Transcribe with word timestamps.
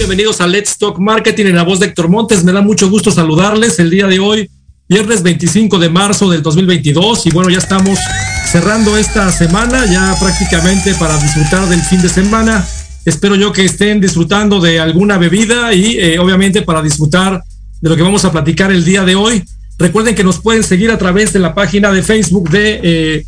Bienvenidos 0.00 0.40
a 0.40 0.46
Let's 0.46 0.78
Talk 0.78 0.98
Marketing 0.98 1.44
en 1.44 1.56
la 1.56 1.62
voz 1.62 1.78
de 1.78 1.84
Héctor 1.84 2.08
Montes. 2.08 2.42
Me 2.42 2.52
da 2.52 2.62
mucho 2.62 2.88
gusto 2.88 3.10
saludarles 3.10 3.78
el 3.80 3.90
día 3.90 4.06
de 4.06 4.18
hoy, 4.18 4.48
viernes 4.88 5.22
25 5.22 5.78
de 5.78 5.90
marzo 5.90 6.30
del 6.30 6.42
2022. 6.42 7.26
Y 7.26 7.30
bueno, 7.30 7.50
ya 7.50 7.58
estamos 7.58 7.98
cerrando 8.50 8.96
esta 8.96 9.30
semana, 9.30 9.84
ya 9.84 10.16
prácticamente 10.18 10.94
para 10.94 11.18
disfrutar 11.18 11.68
del 11.68 11.82
fin 11.82 12.00
de 12.00 12.08
semana. 12.08 12.66
Espero 13.04 13.34
yo 13.34 13.52
que 13.52 13.66
estén 13.66 14.00
disfrutando 14.00 14.58
de 14.58 14.80
alguna 14.80 15.18
bebida 15.18 15.74
y 15.74 15.98
eh, 15.98 16.18
obviamente 16.18 16.62
para 16.62 16.80
disfrutar 16.80 17.44
de 17.82 17.90
lo 17.90 17.94
que 17.94 18.02
vamos 18.02 18.24
a 18.24 18.32
platicar 18.32 18.72
el 18.72 18.86
día 18.86 19.04
de 19.04 19.16
hoy. 19.16 19.44
Recuerden 19.78 20.14
que 20.14 20.24
nos 20.24 20.38
pueden 20.38 20.64
seguir 20.64 20.90
a 20.90 20.96
través 20.96 21.34
de 21.34 21.40
la 21.40 21.54
página 21.54 21.92
de 21.92 22.02
Facebook 22.02 22.48
de, 22.48 22.80
eh, 22.82 23.26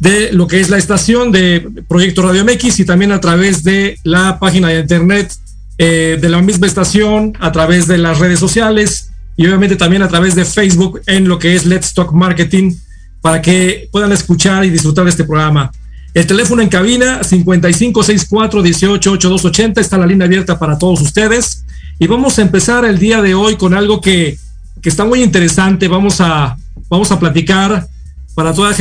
de 0.00 0.32
lo 0.32 0.46
que 0.46 0.60
es 0.60 0.70
la 0.70 0.78
estación 0.78 1.32
de 1.32 1.68
Proyecto 1.86 2.22
Radio 2.22 2.46
MX 2.46 2.80
y 2.80 2.86
también 2.86 3.12
a 3.12 3.20
través 3.20 3.62
de 3.62 3.98
la 4.04 4.38
página 4.38 4.68
de 4.68 4.80
internet 4.80 5.30
eh, 5.78 6.18
de 6.20 6.28
la 6.28 6.40
misma 6.40 6.66
estación, 6.66 7.32
a 7.40 7.50
través 7.52 7.86
de 7.86 7.98
las 7.98 8.18
redes 8.18 8.38
sociales 8.38 9.10
y 9.36 9.46
obviamente 9.46 9.76
también 9.76 10.02
a 10.02 10.08
través 10.08 10.34
de 10.34 10.44
Facebook 10.44 11.00
en 11.06 11.28
lo 11.28 11.38
que 11.38 11.56
es 11.56 11.66
Let's 11.66 11.94
Talk 11.94 12.12
Marketing 12.12 12.72
para 13.20 13.42
que 13.42 13.88
puedan 13.90 14.12
escuchar 14.12 14.64
y 14.64 14.70
disfrutar 14.70 15.04
de 15.04 15.10
este 15.10 15.24
programa. 15.24 15.72
El 16.12 16.26
teléfono 16.26 16.62
en 16.62 16.68
cabina 16.68 17.24
5564 17.24 18.62
188280 18.62 19.80
está 19.80 19.98
la 19.98 20.06
línea 20.06 20.26
abierta 20.26 20.58
para 20.58 20.78
todos 20.78 21.00
ustedes 21.00 21.64
y 21.98 22.06
vamos 22.06 22.38
a 22.38 22.42
empezar 22.42 22.84
el 22.84 22.98
día 22.98 23.20
de 23.20 23.34
hoy 23.34 23.56
con 23.56 23.74
algo 23.74 24.00
que, 24.00 24.38
que 24.80 24.88
está 24.88 25.04
muy 25.04 25.22
interesante. 25.22 25.88
Vamos 25.88 26.20
a, 26.20 26.56
vamos 26.88 27.10
a 27.10 27.18
platicar 27.18 27.88
para 28.34 28.52
todas, 28.52 28.76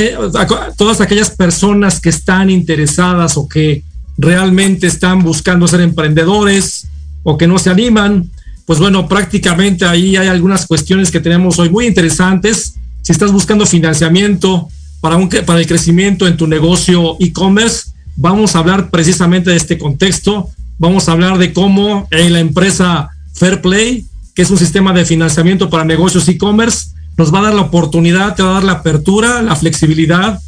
todas 0.77 1.01
aquellas 1.01 1.31
personas 1.31 1.99
que 1.99 2.09
están 2.09 2.49
interesadas 2.49 3.37
o 3.37 3.47
que 3.47 3.83
realmente 4.17 4.87
están 4.87 5.23
buscando 5.23 5.67
ser 5.67 5.81
emprendedores 5.81 6.87
o 7.23 7.37
que 7.37 7.47
no 7.47 7.57
se 7.57 7.69
animan, 7.69 8.29
pues 8.65 8.79
bueno, 8.79 9.07
prácticamente 9.07 9.85
ahí 9.85 10.15
hay 10.15 10.27
algunas 10.27 10.65
cuestiones 10.65 11.11
que 11.11 11.19
tenemos 11.19 11.59
hoy 11.59 11.69
muy 11.69 11.85
interesantes. 11.85 12.75
Si 13.01 13.11
estás 13.11 13.31
buscando 13.31 13.65
financiamiento 13.65 14.69
para, 15.01 15.17
un, 15.17 15.29
para 15.29 15.59
el 15.59 15.67
crecimiento 15.67 16.27
en 16.27 16.37
tu 16.37 16.47
negocio 16.47 17.17
e-commerce, 17.19 17.91
vamos 18.15 18.55
a 18.55 18.59
hablar 18.59 18.89
precisamente 18.89 19.49
de 19.49 19.57
este 19.57 19.77
contexto. 19.77 20.49
Vamos 20.77 21.07
a 21.07 21.11
hablar 21.11 21.37
de 21.37 21.51
cómo 21.51 22.07
en 22.11 22.33
la 22.33 22.39
empresa 22.39 23.09
Fairplay, 23.33 24.05
que 24.33 24.41
es 24.41 24.49
un 24.49 24.57
sistema 24.57 24.93
de 24.93 25.05
financiamiento 25.05 25.69
para 25.69 25.83
negocios 25.83 26.27
e-commerce, 26.29 26.87
nos 27.17 27.33
va 27.33 27.39
a 27.39 27.43
dar 27.43 27.53
la 27.53 27.61
oportunidad, 27.61 28.35
te 28.35 28.43
va 28.43 28.51
a 28.51 28.53
dar 28.55 28.63
la 28.63 28.71
apertura, 28.73 29.41
la 29.41 29.55
flexibilidad 29.55 30.39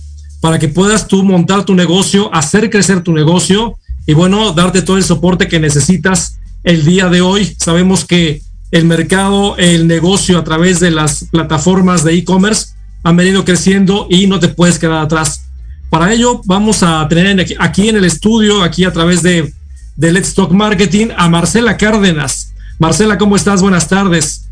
para 0.45 0.59
que 0.59 0.67
puedas 0.67 1.07
tú 1.07 1.23
montar 1.23 1.66
tu 1.66 1.73
negocio, 1.73 2.31
hacer 2.31 2.69
crecer 2.69 3.01
tu 3.01 3.13
negocio 3.13 3.79
y 4.06 4.13
bueno, 4.13 4.51
darte 4.53 4.83
todo 4.83 4.97
el 4.97 5.03
soporte 5.03 5.47
que 5.47 5.59
necesitas 5.59 6.38
el 6.63 6.85
día 6.85 7.09
de 7.09 7.22
hoy. 7.22 7.56
Sabemos 7.57 8.06
que 8.06 8.44
el 8.69 8.85
mercado, 8.85 9.57
el 9.57 9.88
negocio 9.88 10.38
a 10.38 10.44
través 10.44 10.79
de 10.79 10.91
las 10.91 11.23
plataformas 11.31 12.03
de 12.03 12.13
e-commerce 12.13 12.75
han 13.01 13.17
venido 13.17 13.44
creciendo 13.44 14.06
y 14.07 14.28
no 14.28 14.39
te 14.39 14.50
puedes 14.50 14.78
quedar 14.78 15.00
atrás. 15.00 15.45
Para 15.89 16.13
ello 16.13 16.41
vamos 16.45 16.83
a 16.83 17.07
tener 17.07 17.44
aquí 17.57 17.89
en 17.89 17.95
el 17.95 18.06
estudio, 18.06 18.62
aquí 18.62 18.85
a 18.85 18.94
través 18.94 19.23
de, 19.23 19.51
de 19.95 20.12
Let's 20.12 20.35
Talk 20.35 20.51
Marketing, 20.51 21.07
a 21.17 21.27
Marcela 21.27 21.75
Cárdenas. 21.75 22.53
Marcela, 22.77 23.17
¿cómo 23.17 23.35
estás? 23.35 23.63
Buenas 23.63 23.88
tardes. 23.88 24.47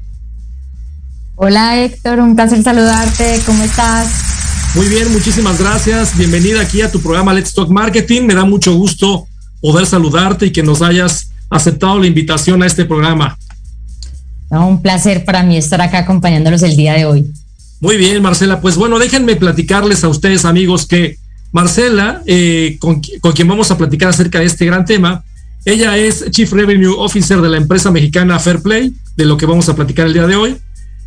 Hola 1.36 1.78
Héctor, 1.78 2.20
un 2.20 2.36
placer 2.36 2.64
saludarte. 2.64 3.40
¿Cómo 3.46 3.62
estás? 3.62 4.33
Muy 4.76 4.88
bien, 4.88 5.12
muchísimas 5.12 5.60
gracias. 5.60 6.18
Bienvenida 6.18 6.60
aquí 6.60 6.82
a 6.82 6.92
tu 6.92 7.00
programa 7.00 7.32
Let's 7.32 7.54
Talk 7.54 7.70
Marketing. 7.70 8.24
Me 8.24 8.34
da 8.34 8.44
mucho 8.44 8.74
gusto 8.74 9.28
poder 9.62 9.86
saludarte 9.86 10.48
y 10.48 10.52
que 10.52 10.64
nos 10.64 10.82
hayas 10.82 11.30
aceptado 11.48 12.00
la 12.00 12.08
invitación 12.08 12.64
a 12.64 12.66
este 12.66 12.84
programa. 12.84 13.38
un 14.50 14.82
placer 14.82 15.26
para 15.26 15.44
mí 15.44 15.58
estar 15.58 15.80
acá 15.80 16.00
acompañándolos 16.00 16.64
el 16.64 16.76
día 16.76 16.94
de 16.94 17.06
hoy. 17.06 17.32
Muy 17.82 17.98
bien, 17.98 18.20
Marcela. 18.24 18.62
Pues 18.62 18.76
bueno, 18.76 18.98
déjenme 18.98 19.36
platicarles 19.36 20.04
a 20.04 20.08
ustedes, 20.08 20.44
amigos, 20.44 20.88
que 20.88 21.18
Marcela, 21.52 22.24
eh, 22.26 22.78
con, 22.80 23.00
con 23.22 23.32
quien 23.34 23.48
vamos 23.48 23.70
a 23.70 23.78
platicar 23.78 24.10
acerca 24.10 24.40
de 24.40 24.46
este 24.46 24.66
gran 24.66 24.86
tema, 24.86 25.24
ella 25.66 25.98
es 25.98 26.26
Chief 26.32 26.52
Revenue 26.52 26.96
Officer 26.98 27.40
de 27.42 27.50
la 27.50 27.58
empresa 27.58 27.92
mexicana 27.92 28.40
Fairplay, 28.40 28.92
de 29.16 29.26
lo 29.26 29.38
que 29.38 29.46
vamos 29.46 29.70
a 29.70 29.76
platicar 29.76 30.08
el 30.08 30.14
día 30.14 30.26
de 30.26 30.36
hoy. 30.36 30.58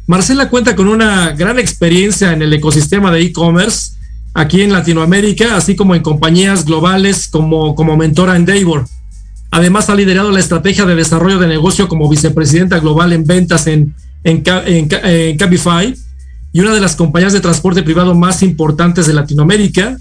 Marcela 0.06 0.48
cuenta 0.48 0.76
con 0.76 0.88
una 0.88 1.32
gran 1.32 1.58
experiencia 1.58 2.32
en 2.32 2.42
el 2.42 2.52
ecosistema 2.52 3.10
de 3.10 3.22
e-commerce 3.22 3.92
aquí 4.34 4.62
en 4.62 4.72
Latinoamérica, 4.72 5.56
así 5.56 5.74
como 5.74 5.94
en 5.94 6.02
compañías 6.02 6.64
globales 6.64 7.26
como, 7.28 7.74
como 7.74 7.96
mentora 7.96 8.36
en 8.36 8.44
Davor. 8.44 8.86
Además, 9.50 9.88
ha 9.88 9.94
liderado 9.94 10.30
la 10.30 10.40
estrategia 10.40 10.84
de 10.84 10.94
desarrollo 10.94 11.38
de 11.38 11.48
negocio 11.48 11.88
como 11.88 12.08
vicepresidenta 12.08 12.78
global 12.78 13.12
en 13.12 13.24
ventas 13.24 13.66
en, 13.66 13.94
en, 14.22 14.42
Cabify 15.36 15.94
y 16.52 16.60
una 16.60 16.74
de 16.74 16.80
las 16.80 16.94
compañías 16.94 17.32
de 17.32 17.40
transporte 17.40 17.82
privado 17.82 18.14
más 18.14 18.42
importantes 18.42 19.06
de 19.06 19.14
Latinoamérica, 19.14 19.96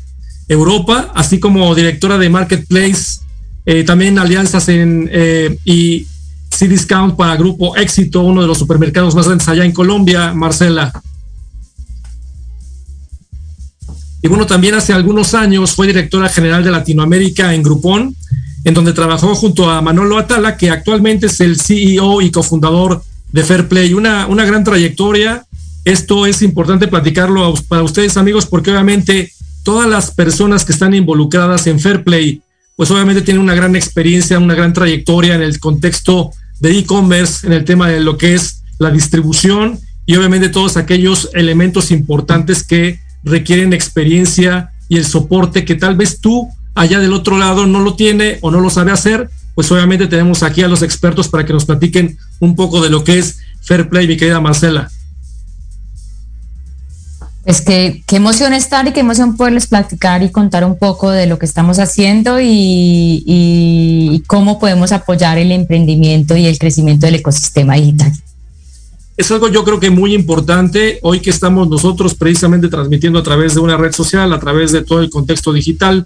Europa, 0.48 1.12
así 1.16 1.40
como 1.40 1.74
directora 1.74 2.18
de 2.18 2.30
Marketplace, 2.30 3.22
eh, 3.66 3.84
también 3.84 4.20
alianzas 4.20 4.70
en, 4.70 5.10
eh, 5.12 5.58
y 5.66 6.06
C-Discount 6.56 7.16
para 7.16 7.36
Grupo 7.36 7.76
Éxito, 7.76 8.22
uno 8.22 8.42
de 8.42 8.48
los 8.48 8.58
supermercados 8.58 9.16
más 9.16 9.26
grandes 9.28 9.48
allá 9.48 9.66
en 9.66 9.72
Colombia, 9.72 10.34
Marcela. 10.34 10.92
Y 14.22 14.28
bueno, 14.28 14.48
también 14.48 14.74
hace 14.74 14.92
algunos 14.92 15.36
años 15.36 15.74
fue 15.74 15.86
directora 15.86 16.30
general 16.30 16.64
de 16.64 16.72
Latinoamérica 16.72 17.54
en 17.54 17.62
Groupon, 17.62 18.16
en 18.64 18.74
donde 18.74 18.94
trabajó 18.94 19.36
junto 19.36 19.70
a 19.70 19.82
Manolo 19.82 20.18
Atala, 20.18 20.58
que 20.58 20.72
actualmente 20.72 21.28
es 21.28 21.40
el 21.42 21.62
CEO 21.62 22.22
y 22.22 22.32
cofundador 22.32 23.04
de 23.32 23.44
Fairplay. 23.44 23.94
Una, 23.94 24.26
una 24.26 24.44
gran 24.44 24.64
trayectoria. 24.64 25.46
Esto 25.84 26.26
es 26.26 26.42
importante 26.42 26.88
platicarlo 26.88 27.54
para 27.68 27.84
ustedes, 27.84 28.18
amigos, 28.18 28.48
porque 28.48 28.72
obviamente 28.72 29.32
todas 29.64 29.88
las 29.88 30.10
personas 30.10 30.66
que 30.66 30.72
están 30.72 30.96
involucradas 30.96 31.68
en 31.68 31.80
Fairplay, 31.80 32.42
pues 32.76 32.90
obviamente 32.90 33.22
tienen 33.22 33.44
una 33.44 33.54
gran 33.54 33.76
experiencia, 33.76 34.40
una 34.40 34.56
gran 34.56 34.74
trayectoria 34.74 35.36
en 35.36 35.44
el 35.44 35.60
contexto 35.60 36.32
de 36.60 36.78
e-commerce 36.78 37.46
en 37.46 37.54
el 37.54 37.66
tema 37.66 37.90
de 37.90 38.00
lo 38.00 38.18
que 38.18 38.36
es 38.36 38.64
la 38.80 38.92
distribución 38.92 39.80
y 40.06 40.16
obviamente 40.16 40.50
todos 40.50 40.78
aquellos 40.78 41.30
elementos 41.34 41.92
importantes 41.92 42.64
que 42.64 43.00
requieren 43.24 43.74
experiencia 43.74 44.72
y 44.88 44.98
el 44.98 45.06
soporte 45.06 45.66
que 45.66 45.76
tal 45.76 45.96
vez 45.96 46.20
tú 46.22 46.50
allá 46.76 47.00
del 47.00 47.14
otro 47.14 47.38
lado 47.38 47.66
no 47.66 47.80
lo 47.80 47.96
tiene 47.96 48.38
o 48.42 48.52
no 48.52 48.60
lo 48.60 48.70
sabe 48.70 48.92
hacer, 48.92 49.30
pues 49.56 49.72
obviamente 49.72 50.08
tenemos 50.08 50.44
aquí 50.44 50.62
a 50.62 50.68
los 50.68 50.82
expertos 50.82 51.30
para 51.30 51.46
que 51.46 51.54
nos 51.54 51.66
platiquen 51.66 52.18
un 52.40 52.56
poco 52.56 52.82
de 52.82 52.90
lo 52.90 53.04
que 53.04 53.18
es 53.18 53.40
Fair 53.62 53.90
Play, 53.90 54.08
mi 54.08 54.18
querida 54.18 54.42
Marcela. 54.42 54.92
Es 57.46 57.62
que 57.62 58.04
qué 58.08 58.16
emoción 58.16 58.54
estar 58.54 58.88
y 58.88 58.92
qué 58.92 59.02
emoción 59.02 59.38
poderles 59.38 59.68
platicar 59.68 60.24
y 60.24 60.32
contar 60.32 60.66
un 60.66 60.80
poco 60.80 61.12
de 61.12 61.28
lo 61.28 61.38
que 61.38 61.46
estamos 61.46 61.78
haciendo 61.78 62.40
y, 62.42 64.24
cómo 64.26 64.60
podemos 64.60 64.92
apoyar 64.92 65.38
el 65.38 65.52
emprendimiento 65.52 66.36
y 66.36 66.48
el 66.48 66.58
crecimiento 66.58 67.06
del 67.06 67.16
ecosistema 67.16 67.76
digital. 67.76 68.12
Es 69.16 69.30
algo 69.32 69.48
yo 69.48 69.64
creo 69.64 69.80
que 69.80 69.92
muy 69.92 70.16
importante 70.16 71.00
hoy 71.04 71.20
que 71.20 71.30
estamos 71.30 71.70
nosotros 71.70 72.16
precisamente 72.16 72.68
transmitiendo 72.68 73.20
a 73.20 73.24
través 73.24 73.54
de 73.54 73.60
una 73.62 73.78
red 73.78 73.94
social, 73.94 74.34
a 74.34 74.40
través 74.40 74.72
de 74.72 74.84
todo 74.84 75.02
el 75.02 75.12
contexto 75.12 75.54
digital. 75.54 76.06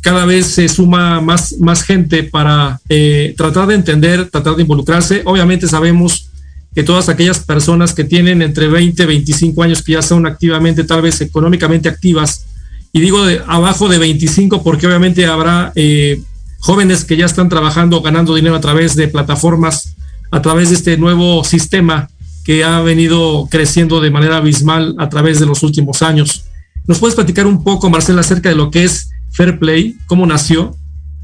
Cada 0.00 0.24
vez 0.24 0.46
se 0.46 0.66
suma 0.68 1.20
más, 1.20 1.56
más 1.60 1.82
gente 1.82 2.22
para 2.22 2.80
eh, 2.88 3.34
tratar 3.36 3.68
de 3.68 3.74
entender, 3.74 4.30
tratar 4.30 4.56
de 4.56 4.62
involucrarse. 4.62 5.22
Obviamente 5.26 5.68
sabemos 5.68 6.29
que 6.74 6.82
todas 6.82 7.08
aquellas 7.08 7.40
personas 7.40 7.94
que 7.94 8.04
tienen 8.04 8.42
entre 8.42 8.68
20 8.68 9.02
y 9.02 9.06
25 9.06 9.62
años 9.62 9.82
que 9.82 9.92
ya 9.92 10.02
son 10.02 10.26
activamente, 10.26 10.84
tal 10.84 11.02
vez 11.02 11.20
económicamente 11.20 11.88
activas, 11.88 12.46
y 12.92 13.00
digo 13.00 13.24
de 13.24 13.40
abajo 13.46 13.88
de 13.88 13.98
25 13.98 14.62
porque 14.62 14.86
obviamente 14.86 15.26
habrá 15.26 15.72
eh, 15.74 16.22
jóvenes 16.58 17.04
que 17.04 17.16
ya 17.16 17.26
están 17.26 17.48
trabajando, 17.48 18.02
ganando 18.02 18.34
dinero 18.34 18.56
a 18.56 18.60
través 18.60 18.96
de 18.96 19.08
plataformas, 19.08 19.94
a 20.30 20.42
través 20.42 20.70
de 20.70 20.76
este 20.76 20.96
nuevo 20.96 21.44
sistema 21.44 22.08
que 22.44 22.64
ha 22.64 22.80
venido 22.80 23.48
creciendo 23.50 24.00
de 24.00 24.10
manera 24.10 24.38
abismal 24.38 24.94
a 24.98 25.08
través 25.08 25.40
de 25.40 25.46
los 25.46 25.62
últimos 25.62 26.02
años. 26.02 26.44
¿Nos 26.86 26.98
puedes 26.98 27.14
platicar 27.14 27.46
un 27.46 27.62
poco, 27.62 27.90
Marcela, 27.90 28.20
acerca 28.20 28.48
de 28.48 28.54
lo 28.54 28.70
que 28.70 28.84
es 28.84 29.10
Fair 29.30 29.58
Play, 29.58 29.96
cómo 30.06 30.26
nació? 30.26 30.76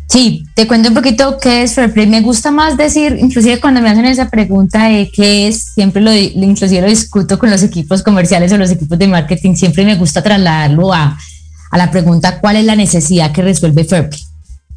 Sí, 0.09 0.47
te 0.55 0.67
cuento 0.67 0.91
un 0.91 0.95
poquito 0.95 1.39
qué 1.39 1.63
es 1.63 1.75
Fair 1.75 1.93
Play. 1.93 2.07
Me 2.07 2.21
gusta 2.21 2.51
más 2.51 2.77
decir, 2.77 3.17
inclusive 3.21 3.61
cuando 3.61 3.81
me 3.81 3.91
hacen 3.91 4.05
esa 4.05 4.31
pregunta 4.31 4.85
de 4.85 5.11
qué 5.13 5.49
es, 5.49 5.73
siempre 5.75 6.01
lo, 6.01 6.15
inclusive 6.15 6.81
lo 6.81 6.89
discuto 6.89 7.39
con 7.39 7.51
los 7.51 7.63
equipos 7.63 8.03
comerciales 8.03 8.53
o 8.53 8.57
los 8.57 8.71
equipos 8.71 8.99
de 8.99 9.09
marketing, 9.09 9.55
siempre 9.57 9.85
me 9.85 9.97
gusta 9.97 10.23
trasladarlo 10.23 10.93
a, 10.93 11.19
a 11.71 11.79
la 11.79 11.91
pregunta 11.91 12.41
cuál 12.41 12.57
es 12.57 12.65
la 12.65 12.77
necesidad 12.77 13.33
que 13.33 13.43
resuelve 13.43 13.85
Fair 13.85 14.09
Play. 14.09 14.23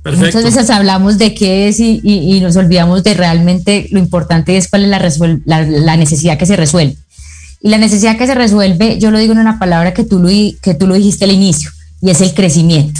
Muchas 0.06 0.44
veces 0.44 0.70
hablamos 0.70 1.18
de 1.18 1.34
qué 1.34 1.68
es 1.68 1.80
y, 1.80 2.00
y, 2.04 2.40
nos 2.40 2.56
olvidamos 2.56 3.04
de 3.04 3.14
realmente 3.14 3.88
lo 3.92 4.00
importante 4.00 4.56
es 4.56 4.70
cuál 4.70 4.86
es 4.86 4.90
la, 5.46 5.62
la, 5.62 5.98
necesidad 5.98 6.38
que 6.38 6.46
se 6.46 6.56
resuelve. 6.56 6.96
Y 7.62 7.70
la 7.70 7.78
necesidad 7.78 8.18
que 8.18 8.26
se 8.26 8.34
resuelve, 8.34 8.98
yo 8.98 9.12
lo 9.12 9.20
digo 9.20 9.34
en 9.34 9.40
una 9.40 9.60
palabra 9.60 9.94
que 9.94 10.06
tú 10.06 10.20
lo, 10.20 10.30
que 10.62 10.74
tú 10.74 10.88
lo 10.88 10.96
dijiste 10.96 11.26
al 11.26 11.32
inicio, 11.32 11.70
y 12.02 12.10
es 12.10 12.22
el 12.22 12.34
crecimiento. 12.34 12.99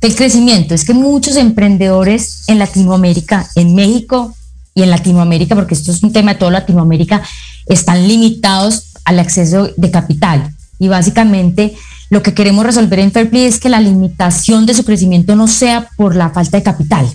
El 0.00 0.14
crecimiento 0.14 0.74
es 0.74 0.84
que 0.84 0.94
muchos 0.94 1.36
emprendedores 1.36 2.44
en 2.46 2.58
Latinoamérica, 2.58 3.46
en 3.54 3.74
México 3.74 4.34
y 4.74 4.82
en 4.82 4.90
Latinoamérica, 4.90 5.54
porque 5.54 5.74
esto 5.74 5.92
es 5.92 6.02
un 6.02 6.12
tema 6.12 6.32
de 6.32 6.38
toda 6.38 6.52
Latinoamérica, 6.52 7.22
están 7.66 8.08
limitados 8.08 8.92
al 9.04 9.18
acceso 9.18 9.68
de 9.76 9.90
capital. 9.90 10.54
Y 10.78 10.88
básicamente 10.88 11.74
lo 12.08 12.22
que 12.22 12.34
queremos 12.34 12.64
resolver 12.64 12.98
en 12.98 13.12
Fairplay 13.12 13.44
es 13.44 13.60
que 13.60 13.68
la 13.68 13.80
limitación 13.80 14.66
de 14.66 14.74
su 14.74 14.84
crecimiento 14.84 15.36
no 15.36 15.46
sea 15.46 15.88
por 15.96 16.16
la 16.16 16.30
falta 16.30 16.56
de 16.56 16.62
capital. 16.62 17.06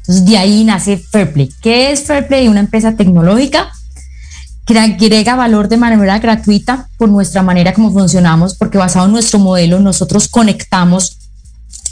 Entonces, 0.00 0.26
de 0.26 0.36
ahí 0.36 0.64
nace 0.64 0.98
Fairplay. 0.98 1.50
¿Qué 1.62 1.92
es 1.92 2.02
Fairplay? 2.02 2.48
Una 2.48 2.60
empresa 2.60 2.96
tecnológica 2.96 3.72
que 4.66 4.78
agrega 4.78 5.36
valor 5.36 5.68
de 5.68 5.76
manera 5.76 6.18
gratuita 6.18 6.88
por 6.96 7.08
nuestra 7.08 7.42
manera 7.42 7.72
como 7.72 7.92
funcionamos, 7.92 8.54
porque 8.54 8.78
basado 8.78 9.06
en 9.06 9.12
nuestro 9.12 9.38
modelo, 9.38 9.78
nosotros 9.80 10.28
conectamos, 10.28 11.18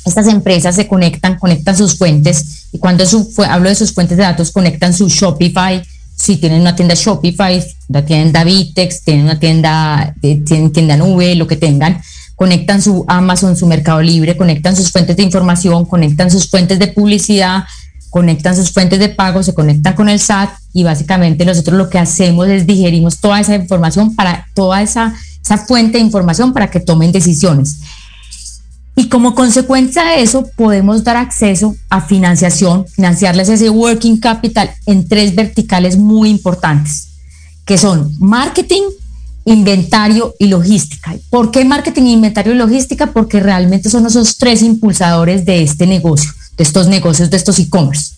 estas 0.05 0.27
empresas 0.27 0.75
se 0.75 0.89
conectan, 0.89 1.39
conectan 1.39 1.77
sus 1.77 1.97
fuentes, 1.97 2.67
y 2.73 2.79
cuando 2.79 3.05
hablo 3.49 3.69
de 3.69 3.75
sus 3.75 3.93
fuentes 3.93 4.17
de 4.17 4.25
datos, 4.25 4.51
conectan 4.51 4.93
su 4.93 5.09
Shopify, 5.09 5.83
si 6.15 6.37
tienen 6.37 6.61
una 6.61 6.77
tienda 6.77 6.95
Shopify, 6.95 7.65
la 7.89 8.05
tienda 8.05 8.45
Vitex, 8.45 9.03
tienen 9.03 9.25
una 9.25 9.41
tienda, 9.41 10.15
eh, 10.23 10.43
tienen 10.45 10.73
tienda 10.73 10.97
nube, 10.97 11.35
lo 11.35 11.47
que 11.47 11.57
tengan, 11.57 12.01
conectan 12.37 12.83
su 12.83 13.05
Amazon, 13.09 13.57
su 13.57 13.67
Mercado 13.67 14.01
Libre, 14.03 14.37
conectan 14.37 14.77
sus 14.77 14.91
fuentes 14.91 15.17
de 15.17 15.23
información, 15.23 15.85
conectan 15.85 16.31
sus 16.31 16.49
fuentes 16.49 16.79
de 16.79 16.89
publicidad, 16.89 17.65
conectan 18.11 18.55
sus 18.55 18.73
fuentes 18.73 18.99
de 18.99 19.09
pago, 19.09 19.43
se 19.43 19.55
conectan 19.55 19.95
con 19.95 20.09
el 20.09 20.19
SAT 20.19 20.51
y 20.73 20.85
básicamente 20.85 21.45
nosotros 21.45 21.79
lo 21.79 21.89
que 21.89 21.99
hacemos 21.99 22.47
es 22.49 22.67
digerimos 22.67 23.19
toda 23.19 23.41
esa 23.41 23.55
información 23.55 24.15
para 24.15 24.49
toda 24.55 24.83
esa, 24.83 25.15
esa 25.43 25.59
fuente 25.59 25.99
de 25.99 26.05
información 26.05 26.53
para 26.53 26.71
que 26.71 26.79
tomen 26.79 27.11
decisiones. 27.11 27.81
Y 28.95 29.09
como 29.09 29.35
consecuencia 29.35 30.05
de 30.05 30.23
eso, 30.23 30.47
podemos 30.55 31.03
dar 31.03 31.17
acceso 31.17 31.75
a 31.89 32.03
financiación, 32.03 32.87
financiarles 32.87 33.49
ese 33.49 33.71
working 33.71 34.19
capital 34.19 34.71
en 34.87 35.09
tres 35.09 35.35
verticales 35.35 35.97
muy 35.97 36.29
importantes, 36.29 37.09
que 37.65 37.79
son 37.79 38.15
marketing, 38.19 38.83
inventario 39.45 40.35
y 40.39 40.47
logística. 40.47 41.15
¿Por 41.31 41.51
qué 41.51 41.65
marketing, 41.65 42.03
inventario 42.03 42.53
y 42.53 42.57
logística? 42.57 43.13
Porque 43.13 43.41
realmente 43.41 43.89
son 43.89 44.07
esos 44.07 44.37
tres 44.37 44.63
impulsadores 44.63 45.47
de 45.47 45.63
este 45.63 45.87
negocio, 45.87 46.31
de 46.57 46.63
estos 46.63 46.87
negocios, 46.87 47.31
de 47.31 47.39
estos 47.39 47.59
e-commerce. 47.59 48.17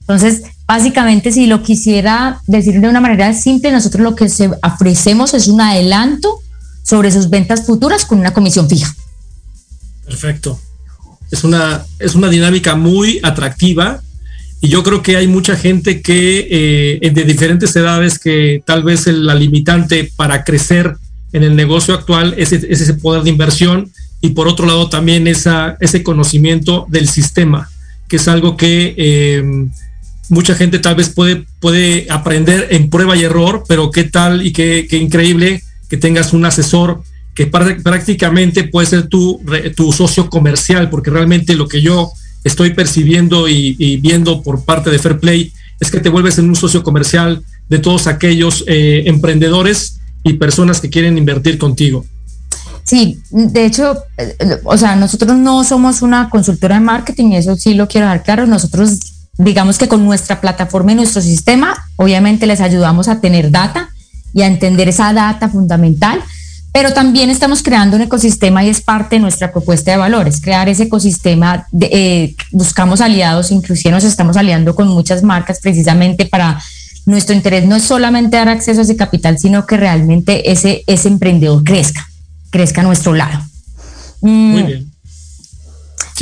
Entonces, 0.00 0.42
básicamente, 0.66 1.32
si 1.32 1.46
lo 1.46 1.62
quisiera 1.62 2.40
decir 2.46 2.80
de 2.80 2.88
una 2.88 3.00
manera 3.00 3.32
simple, 3.32 3.72
nosotros 3.72 4.02
lo 4.02 4.14
que 4.14 4.28
ofrecemos 4.62 5.32
es 5.32 5.48
un 5.48 5.60
adelanto 5.60 6.40
sobre 6.82 7.10
sus 7.10 7.30
ventas 7.30 7.64
futuras 7.64 8.04
con 8.04 8.18
una 8.18 8.34
comisión 8.34 8.68
fija. 8.68 8.94
Perfecto. 10.04 10.60
Es 11.30 11.44
una, 11.44 11.84
es 11.98 12.14
una 12.14 12.28
dinámica 12.28 12.74
muy 12.74 13.20
atractiva 13.22 14.02
y 14.60 14.68
yo 14.68 14.82
creo 14.82 15.02
que 15.02 15.16
hay 15.16 15.26
mucha 15.26 15.56
gente 15.56 16.02
que 16.02 16.46
eh, 17.02 17.10
de 17.10 17.24
diferentes 17.24 17.74
edades 17.74 18.18
que 18.18 18.62
tal 18.64 18.84
vez 18.84 19.06
la 19.06 19.34
limitante 19.34 20.12
para 20.14 20.44
crecer 20.44 20.94
en 21.32 21.42
el 21.42 21.56
negocio 21.56 21.94
actual 21.94 22.34
es, 22.36 22.52
ese 22.52 22.94
poder 22.94 23.22
de 23.22 23.30
inversión 23.30 23.90
y 24.20 24.30
por 24.30 24.46
otro 24.46 24.66
lado 24.66 24.88
también 24.88 25.26
esa, 25.26 25.76
ese 25.80 26.02
conocimiento 26.02 26.86
del 26.88 27.08
sistema, 27.08 27.68
que 28.06 28.16
es 28.16 28.28
algo 28.28 28.56
que 28.56 28.94
em, 28.96 29.70
mucha 30.28 30.54
gente 30.54 30.78
tal 30.78 30.94
vez 30.94 31.08
puede, 31.08 31.44
puede 31.58 32.06
aprender 32.08 32.68
en 32.70 32.88
prueba 32.88 33.16
y 33.16 33.24
error, 33.24 33.64
pero 33.66 33.90
qué 33.90 34.04
tal 34.04 34.46
y 34.46 34.52
qué, 34.52 34.86
qué 34.88 34.98
increíble 34.98 35.62
que 35.88 35.96
tengas 35.96 36.32
un 36.32 36.44
asesor 36.44 37.02
que 37.34 37.46
prácticamente 37.46 38.64
puede 38.64 38.86
ser 38.86 39.08
tu, 39.08 39.40
socio 39.96 40.28
comercial, 40.28 40.90
porque 40.90 41.10
realmente 41.10 41.54
lo 41.54 41.66
que 41.66 41.80
yo 41.80 42.12
estoy 42.44 42.74
percibiendo 42.74 43.48
y, 43.48 43.96
viendo 43.98 44.42
por 44.42 44.64
parte 44.64 44.90
de 44.90 44.98
Fair 44.98 45.18
Play 45.18 45.52
es 45.80 45.90
que 45.90 46.00
te 46.00 46.08
vuelves 46.08 46.38
en 46.38 46.48
un 46.48 46.56
socio 46.56 46.82
comercial 46.82 47.42
de 47.68 47.78
todos 47.78 48.06
aquellos 48.06 48.64
eh, 48.66 49.04
emprendedores 49.06 49.98
y 50.22 50.34
personas 50.34 50.80
que 50.80 50.90
quieren 50.90 51.18
invertir 51.18 51.58
contigo. 51.58 52.04
Sí, 52.84 53.20
de 53.30 53.64
hecho, 53.64 53.96
eh, 54.18 54.36
o 54.64 54.76
sea, 54.76 54.96
nosotros 54.96 55.36
no 55.36 55.64
somos 55.64 56.02
una 56.02 56.28
consultora 56.28 56.76
de 56.76 56.82
marketing, 56.82 57.32
eso 57.32 57.56
sí 57.56 57.74
lo 57.74 57.88
quiero 57.88 58.06
dejar 58.06 58.22
claro. 58.22 58.46
Nosotros, 58.46 58.98
digamos 59.38 59.78
que 59.78 59.88
con 59.88 60.04
nuestra 60.04 60.40
plataforma 60.40 60.92
y 60.92 60.96
nuestro 60.96 61.22
sistema, 61.22 61.74
obviamente 61.96 62.46
les 62.46 62.60
ayudamos 62.60 63.08
a 63.08 63.20
tener 63.20 63.50
data 63.50 63.88
y 64.34 64.42
a 64.42 64.46
entender 64.46 64.88
esa 64.88 65.12
data 65.12 65.48
fundamental 65.48 66.22
pero 66.72 66.94
también 66.94 67.28
estamos 67.28 67.62
creando 67.62 67.96
un 67.96 68.02
ecosistema 68.02 68.64
y 68.64 68.70
es 68.70 68.80
parte 68.80 69.16
de 69.16 69.20
nuestra 69.20 69.52
propuesta 69.52 69.90
de 69.90 69.98
valores, 69.98 70.40
crear 70.40 70.70
ese 70.70 70.84
ecosistema, 70.84 71.66
de, 71.70 71.88
eh, 71.92 72.34
buscamos 72.50 73.02
aliados, 73.02 73.50
inclusive 73.50 73.90
nos 73.90 74.04
estamos 74.04 74.38
aliando 74.38 74.74
con 74.74 74.88
muchas 74.88 75.22
marcas 75.22 75.60
precisamente 75.60 76.24
para 76.24 76.58
nuestro 77.04 77.34
interés 77.34 77.66
no 77.66 77.76
es 77.76 77.82
solamente 77.82 78.36
dar 78.36 78.48
acceso 78.48 78.80
a 78.80 78.84
ese 78.84 78.96
capital, 78.96 79.38
sino 79.38 79.66
que 79.66 79.76
realmente 79.76 80.50
ese, 80.50 80.84
ese 80.86 81.08
emprendedor 81.08 81.62
crezca, 81.64 82.08
crezca 82.50 82.80
a 82.80 82.84
nuestro 82.84 83.12
lado. 83.12 83.40
Muy 84.20 84.62
mm. 84.62 84.66
bien. 84.66 84.92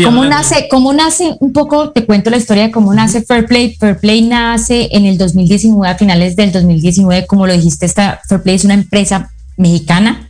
¿Cómo, 0.02 0.24
nace, 0.24 0.66
¿Cómo 0.70 0.94
nace? 0.94 1.36
Un 1.40 1.52
poco 1.52 1.90
te 1.90 2.06
cuento 2.06 2.30
la 2.30 2.38
historia 2.38 2.62
de 2.62 2.70
cómo 2.70 2.94
nace 2.94 3.20
Fairplay. 3.20 3.76
Fairplay 3.76 4.22
nace 4.22 4.88
en 4.92 5.04
el 5.04 5.18
2019, 5.18 5.86
a 5.86 5.98
finales 5.98 6.36
del 6.36 6.52
2019, 6.52 7.26
como 7.26 7.46
lo 7.46 7.52
dijiste, 7.52 7.84
esta 7.84 8.18
Fairplay 8.26 8.56
es 8.56 8.64
una 8.64 8.74
empresa 8.74 9.30
mexicana 9.58 10.29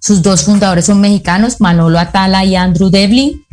sus 0.00 0.22
dos 0.22 0.42
fundadores 0.44 0.86
son 0.86 1.00
mexicanos, 1.00 1.60
Manolo 1.60 1.98
Atala 1.98 2.44
y 2.44 2.56
Andrew 2.56 2.90
Devlin. 2.90 3.44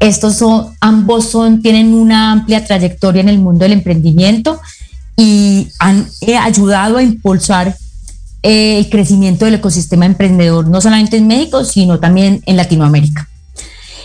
Estos 0.00 0.36
son, 0.36 0.74
ambos 0.80 1.30
son, 1.30 1.60
tienen 1.62 1.94
una 1.94 2.32
amplia 2.32 2.64
trayectoria 2.64 3.20
en 3.20 3.28
el 3.28 3.38
mundo 3.38 3.60
del 3.60 3.72
emprendimiento 3.72 4.60
y 5.16 5.68
han 5.80 6.06
eh, 6.20 6.36
ayudado 6.36 6.98
a 6.98 7.02
impulsar 7.02 7.76
eh, 8.42 8.78
el 8.78 8.88
crecimiento 8.88 9.44
del 9.44 9.54
ecosistema 9.54 10.06
emprendedor, 10.06 10.68
no 10.68 10.80
solamente 10.80 11.16
en 11.16 11.26
México, 11.26 11.64
sino 11.64 11.98
también 11.98 12.42
en 12.46 12.56
Latinoamérica. 12.56 13.28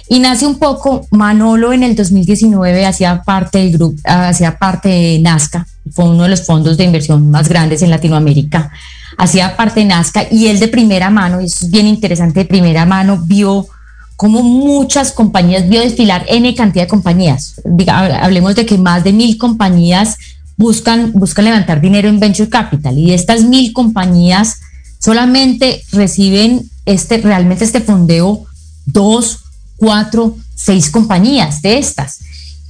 Y 0.09 0.19
nace 0.19 0.47
un 0.47 0.57
poco, 0.57 1.05
Manolo 1.11 1.71
en 1.73 1.83
el 1.83 1.95
2019 1.95 2.85
hacía 2.85 3.21
parte 3.21 3.59
del 3.59 3.71
grupo, 3.71 4.01
hacía 4.03 4.57
parte 4.57 4.89
de 4.89 5.19
Nazca, 5.19 5.67
fue 5.91 6.05
uno 6.05 6.23
de 6.23 6.29
los 6.29 6.45
fondos 6.45 6.77
de 6.77 6.85
inversión 6.85 7.29
más 7.29 7.47
grandes 7.47 7.81
en 7.83 7.89
Latinoamérica 7.89 8.71
hacía 9.17 9.55
parte 9.55 9.81
de 9.81 9.87
Nazca 9.87 10.25
y 10.29 10.47
él 10.47 10.59
de 10.59 10.67
primera 10.67 11.09
mano, 11.09 11.41
y 11.41 11.45
es 11.45 11.69
bien 11.69 11.87
interesante, 11.87 12.41
de 12.41 12.45
primera 12.45 12.85
mano 12.85 13.21
vio 13.25 13.67
cómo 14.15 14.41
muchas 14.41 15.11
compañías, 15.11 15.67
vio 15.67 15.81
desfilar 15.81 16.25
N 16.29 16.53
cantidad 16.55 16.83
de 16.83 16.89
compañías. 16.89 17.55
hablemos 17.87 18.55
de 18.55 18.65
que 18.65 18.77
más 18.77 19.03
de 19.03 19.13
mil 19.13 19.37
compañías 19.37 20.17
buscan, 20.57 21.11
buscan 21.13 21.45
levantar 21.45 21.81
dinero 21.81 22.09
en 22.09 22.19
Venture 22.19 22.49
Capital 22.49 22.97
y 22.97 23.07
de 23.07 23.15
estas 23.15 23.43
mil 23.43 23.73
compañías 23.73 24.59
solamente 24.99 25.81
reciben 25.91 26.69
este, 26.85 27.17
realmente 27.17 27.65
este 27.65 27.81
fondeo 27.81 28.45
dos, 28.85 29.39
cuatro, 29.77 30.37
seis 30.55 30.89
compañías 30.89 31.61
de 31.61 31.77
estas. 31.77 32.19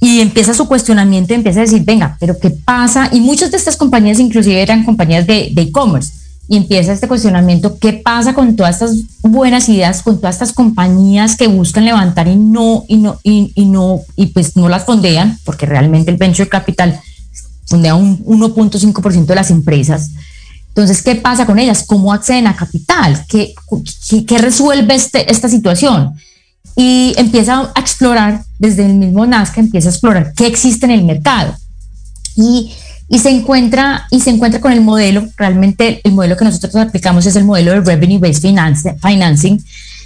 Y 0.00 0.20
empieza 0.20 0.52
su 0.52 0.66
cuestionamiento, 0.66 1.32
empieza 1.32 1.60
a 1.60 1.62
decir, 1.62 1.82
venga, 1.84 2.16
pero 2.20 2.38
¿qué 2.38 2.50
pasa? 2.50 3.08
Y 3.12 3.20
muchas 3.20 3.50
de 3.50 3.56
estas 3.56 3.76
compañías 3.76 4.18
inclusive 4.18 4.60
eran 4.60 4.84
compañías 4.84 5.26
de 5.26 5.52
e-commerce 5.56 6.23
y 6.46 6.56
empieza 6.56 6.92
este 6.92 7.08
cuestionamiento, 7.08 7.78
¿qué 7.78 7.94
pasa 7.94 8.34
con 8.34 8.54
todas 8.54 8.74
estas 8.74 8.96
buenas 9.22 9.68
ideas, 9.68 10.02
con 10.02 10.18
todas 10.18 10.34
estas 10.34 10.52
compañías 10.52 11.36
que 11.36 11.46
buscan 11.46 11.86
levantar 11.86 12.28
y 12.28 12.36
no, 12.36 12.84
y 12.86 12.98
no, 12.98 13.18
y, 13.22 13.64
no, 13.64 14.00
y 14.16 14.26
pues 14.26 14.56
no 14.56 14.68
las 14.68 14.84
fondean, 14.84 15.38
porque 15.44 15.64
realmente 15.64 16.10
el 16.10 16.18
venture 16.18 16.48
capital 16.48 17.00
fondea 17.66 17.94
un 17.94 18.22
1.5% 18.24 19.24
de 19.24 19.34
las 19.34 19.50
empresas. 19.50 20.10
Entonces, 20.68 21.02
¿qué 21.02 21.14
pasa 21.14 21.46
con 21.46 21.58
ellas? 21.58 21.84
¿Cómo 21.86 22.12
acceden 22.12 22.46
a 22.46 22.56
capital? 22.56 23.24
¿Qué, 23.28 23.54
qué, 24.26 24.38
resuelve 24.38 24.94
este, 24.94 25.30
esta 25.30 25.48
situación? 25.48 26.14
Y 26.76 27.14
empieza 27.16 27.72
a 27.74 27.80
explorar, 27.80 28.44
desde 28.58 28.84
el 28.84 28.94
mismo 28.94 29.24
Nazca, 29.24 29.60
empieza 29.60 29.88
a 29.88 29.92
explorar 29.92 30.34
qué 30.34 30.46
existe 30.46 30.84
en 30.84 30.92
el 30.92 31.04
mercado. 31.04 31.54
Y, 32.36 32.72
y, 33.08 33.18
se 33.18 33.30
encuentra, 33.30 34.06
y 34.10 34.20
se 34.20 34.30
encuentra 34.30 34.60
con 34.60 34.72
el 34.72 34.80
modelo, 34.80 35.26
realmente 35.36 36.00
el 36.04 36.12
modelo 36.12 36.36
que 36.36 36.44
nosotros 36.44 36.74
aplicamos 36.76 37.26
es 37.26 37.36
el 37.36 37.44
modelo 37.44 37.72
de 37.72 37.80
Revenue 37.80 38.18
Based 38.18 38.42
Financing. 39.00 39.62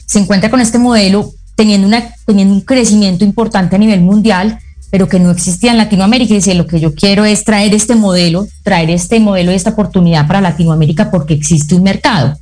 Se 0.06 0.18
encuentra 0.18 0.50
con 0.50 0.60
este 0.60 0.78
modelo 0.78 1.32
teniendo, 1.54 1.86
una, 1.86 2.02
teniendo 2.26 2.54
un 2.54 2.60
crecimiento 2.62 3.24
importante 3.24 3.76
a 3.76 3.78
nivel 3.78 4.00
mundial, 4.00 4.58
pero 4.90 5.08
que 5.08 5.20
no 5.20 5.30
existía 5.30 5.70
en 5.70 5.78
Latinoamérica. 5.78 6.32
Y 6.32 6.38
dice, 6.38 6.54
lo 6.54 6.66
que 6.66 6.80
yo 6.80 6.94
quiero 6.94 7.24
es 7.24 7.44
traer 7.44 7.74
este 7.74 7.94
modelo, 7.94 8.48
traer 8.62 8.90
este 8.90 9.20
modelo 9.20 9.52
y 9.52 9.54
esta 9.54 9.70
oportunidad 9.70 10.26
para 10.26 10.40
Latinoamérica 10.40 11.10
porque 11.10 11.34
existe 11.34 11.74
un 11.74 11.84
mercado. 11.84 12.38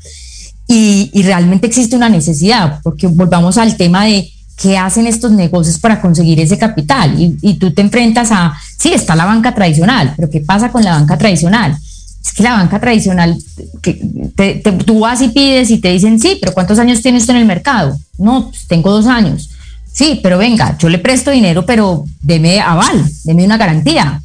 Y, 0.68 1.10
y 1.12 1.22
realmente 1.22 1.66
existe 1.66 1.96
una 1.96 2.08
necesidad, 2.08 2.80
porque 2.82 3.06
volvamos 3.06 3.58
al 3.58 3.76
tema 3.76 4.04
de 4.04 4.30
qué 4.56 4.78
hacen 4.78 5.06
estos 5.06 5.30
negocios 5.32 5.78
para 5.78 6.00
conseguir 6.00 6.40
ese 6.40 6.58
capital. 6.58 7.20
Y, 7.20 7.36
y, 7.42 7.54
tú 7.54 7.72
te 7.72 7.82
enfrentas 7.82 8.30
a, 8.32 8.54
sí, 8.78 8.92
está 8.92 9.14
la 9.14 9.26
banca 9.26 9.54
tradicional, 9.54 10.14
pero 10.16 10.30
¿qué 10.30 10.40
pasa 10.40 10.72
con 10.72 10.82
la 10.82 10.92
banca 10.92 11.18
tradicional? 11.18 11.76
Es 12.24 12.32
que 12.32 12.42
la 12.42 12.52
banca 12.52 12.80
tradicional, 12.80 13.36
que 13.82 14.00
te, 14.34 14.54
tú 14.84 15.00
vas 15.00 15.20
y 15.22 15.28
pides 15.28 15.70
y 15.70 15.78
te 15.78 15.92
dicen, 15.92 16.18
sí, 16.18 16.38
pero 16.40 16.52
¿cuántos 16.54 16.78
años 16.78 17.02
tienes 17.02 17.26
tú 17.26 17.32
en 17.32 17.38
el 17.38 17.44
mercado? 17.44 17.96
No, 18.18 18.48
pues 18.48 18.66
tengo 18.66 18.90
dos 18.90 19.06
años. 19.06 19.50
Sí, 19.92 20.20
pero 20.22 20.36
venga, 20.36 20.76
yo 20.78 20.88
le 20.88 20.98
presto 20.98 21.30
dinero, 21.30 21.64
pero 21.64 22.04
deme 22.20 22.60
aval, 22.60 23.08
deme 23.24 23.44
una 23.44 23.56
garantía, 23.56 24.20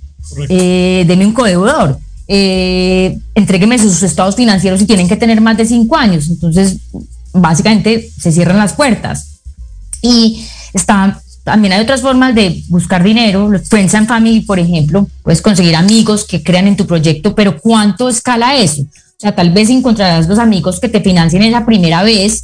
eh, 0.50 1.06
deme 1.08 1.26
un 1.26 1.34
codeudor, 1.34 2.00
eh, 2.28 3.18
entrégueme 3.36 3.78
sus 3.78 4.02
estados 4.04 4.36
financieros 4.36 4.82
y 4.82 4.86
tienen 4.86 5.08
que 5.08 5.16
tener 5.16 5.40
más 5.40 5.58
de 5.58 5.66
cinco 5.66 5.96
años. 5.96 6.28
Entonces, 6.28 6.78
básicamente 7.34 8.10
se 8.20 8.32
cierran 8.32 8.58
las 8.58 8.74
puertas. 8.74 9.31
Y 10.02 10.46
está, 10.74 11.22
también 11.44 11.74
hay 11.74 11.82
otras 11.82 12.02
formas 12.02 12.36
de 12.36 12.64
buscar 12.70 13.04
dinero, 13.04 13.52
Friends 13.70 13.96
and 13.96 14.08
Family, 14.08 14.42
por 14.42 14.60
ejemplo, 14.60 15.08
puedes 15.24 15.42
conseguir 15.42 15.76
amigos 15.76 16.26
que 16.26 16.44
crean 16.44 16.68
en 16.68 16.78
tu 16.78 16.86
proyecto, 16.86 17.34
pero 17.36 17.60
¿cuánto 17.60 18.10
escala 18.10 18.56
eso? 18.56 18.82
O 18.82 19.20
sea, 19.22 19.36
tal 19.36 19.52
vez 19.52 19.70
encontrarás 19.70 20.28
los 20.28 20.40
amigos 20.40 20.80
que 20.80 20.90
te 20.90 21.02
financien 21.02 21.44
esa 21.44 21.66
primera 21.66 22.04
vez, 22.04 22.44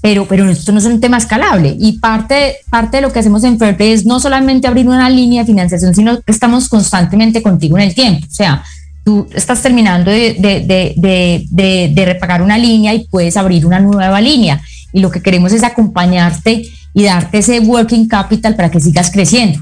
pero, 0.00 0.26
pero 0.26 0.48
esto 0.48 0.72
no 0.72 0.78
es 0.78 0.84
un 0.84 1.00
tema 1.00 1.18
escalable. 1.18 1.76
Y 1.78 1.98
parte, 1.98 2.56
parte 2.70 2.98
de 2.98 3.02
lo 3.02 3.12
que 3.12 3.18
hacemos 3.18 3.44
en 3.44 3.58
Fairplay 3.58 3.92
es 3.92 4.06
no 4.06 4.20
solamente 4.20 4.68
abrir 4.68 4.86
una 4.86 5.10
línea 5.10 5.42
de 5.42 5.46
financiación, 5.46 5.94
sino 5.94 6.20
que 6.20 6.32
estamos 6.32 6.68
constantemente 6.68 7.42
contigo 7.42 7.76
en 7.78 7.84
el 7.84 7.94
tiempo. 7.94 8.26
O 8.30 8.34
sea, 8.34 8.62
tú 9.04 9.26
estás 9.34 9.60
terminando 9.62 10.10
de, 10.10 10.34
de, 10.34 10.94
de, 10.96 11.90
de, 11.94 12.04
repagar 12.04 12.42
una 12.42 12.58
línea 12.58 12.94
y 12.94 13.06
puedes 13.06 13.36
abrir 13.36 13.66
una 13.66 13.80
nueva 13.80 14.20
línea. 14.20 14.60
Y 14.92 15.00
lo 15.00 15.10
que 15.10 15.22
queremos 15.22 15.52
es 15.52 15.64
acompañarte 15.64 16.62
y 16.94 17.04
darte 17.04 17.38
ese 17.38 17.60
working 17.60 18.08
capital 18.08 18.56
para 18.56 18.70
que 18.70 18.80
sigas 18.80 19.10
creciendo. 19.10 19.60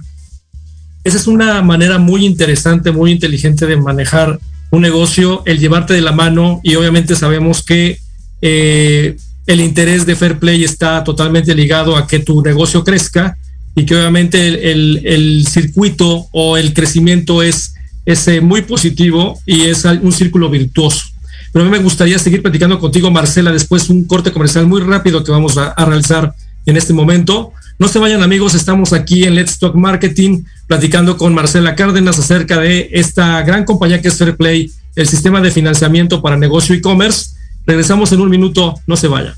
Esa 1.04 1.18
es 1.18 1.26
una 1.26 1.62
manera 1.62 1.98
muy 1.98 2.26
interesante, 2.26 2.90
muy 2.90 3.12
inteligente 3.12 3.66
de 3.66 3.76
manejar 3.76 4.40
un 4.70 4.82
negocio, 4.82 5.42
el 5.46 5.58
llevarte 5.58 5.94
de 5.94 6.00
la 6.00 6.12
mano 6.12 6.60
y 6.62 6.74
obviamente 6.74 7.14
sabemos 7.14 7.62
que 7.62 7.98
eh, 8.42 9.16
el 9.46 9.60
interés 9.60 10.04
de 10.04 10.16
Fair 10.16 10.38
Play 10.38 10.64
está 10.64 11.04
totalmente 11.04 11.54
ligado 11.54 11.96
a 11.96 12.06
que 12.06 12.18
tu 12.18 12.42
negocio 12.42 12.82
crezca 12.82 13.36
y 13.76 13.84
que 13.86 13.94
obviamente 13.94 14.72
el, 14.72 15.46
circuito 15.48 16.26
o 16.32 16.56
el 16.56 16.74
crecimiento 16.74 17.42
es, 17.42 17.74
es 18.04 18.26
eh, 18.26 18.40
muy 18.40 18.62
positivo 18.62 19.38
y 19.46 19.62
es 19.66 19.84
un 19.84 20.12
círculo 20.12 20.50
virtuoso. 20.50 21.06
Pero 21.52 21.64
a 21.64 21.68
mí 21.68 21.70
me 21.70 21.82
gustaría 21.82 22.18
seguir 22.18 22.42
platicando 22.42 22.80
contigo, 22.80 23.10
Marcela, 23.10 23.52
después 23.52 23.88
un 23.88 24.04
corte 24.04 24.32
comercial 24.32 24.66
muy 24.66 24.80
rápido 24.80 25.22
que 25.22 25.30
vamos 25.30 25.56
a, 25.56 25.68
a 25.68 25.84
realizar 25.84 26.34
en 26.66 26.76
este 26.76 26.92
momento. 26.92 27.52
No 27.78 27.88
se 27.88 27.98
vayan 27.98 28.22
amigos, 28.22 28.54
estamos 28.54 28.92
aquí 28.92 29.24
en 29.24 29.34
Let's 29.34 29.58
Talk 29.58 29.74
Marketing 29.74 30.44
platicando 30.66 31.16
con 31.16 31.34
Marcela 31.34 31.74
Cárdenas 31.74 32.18
acerca 32.18 32.58
de 32.58 32.90
esta 32.92 33.42
gran 33.42 33.64
compañía 33.64 34.02
que 34.02 34.08
es 34.08 34.18
Fair 34.18 34.36
Play, 34.36 34.70
el 34.94 35.08
sistema 35.08 35.40
de 35.40 35.50
financiamiento 35.50 36.20
para 36.20 36.36
negocio 36.36 36.74
e-commerce 36.74 37.36
Regresamos 37.66 38.12
en 38.12 38.20
un 38.20 38.30
minuto, 38.30 38.80
no 38.86 38.96
se 38.96 39.08
vaya. 39.08 39.36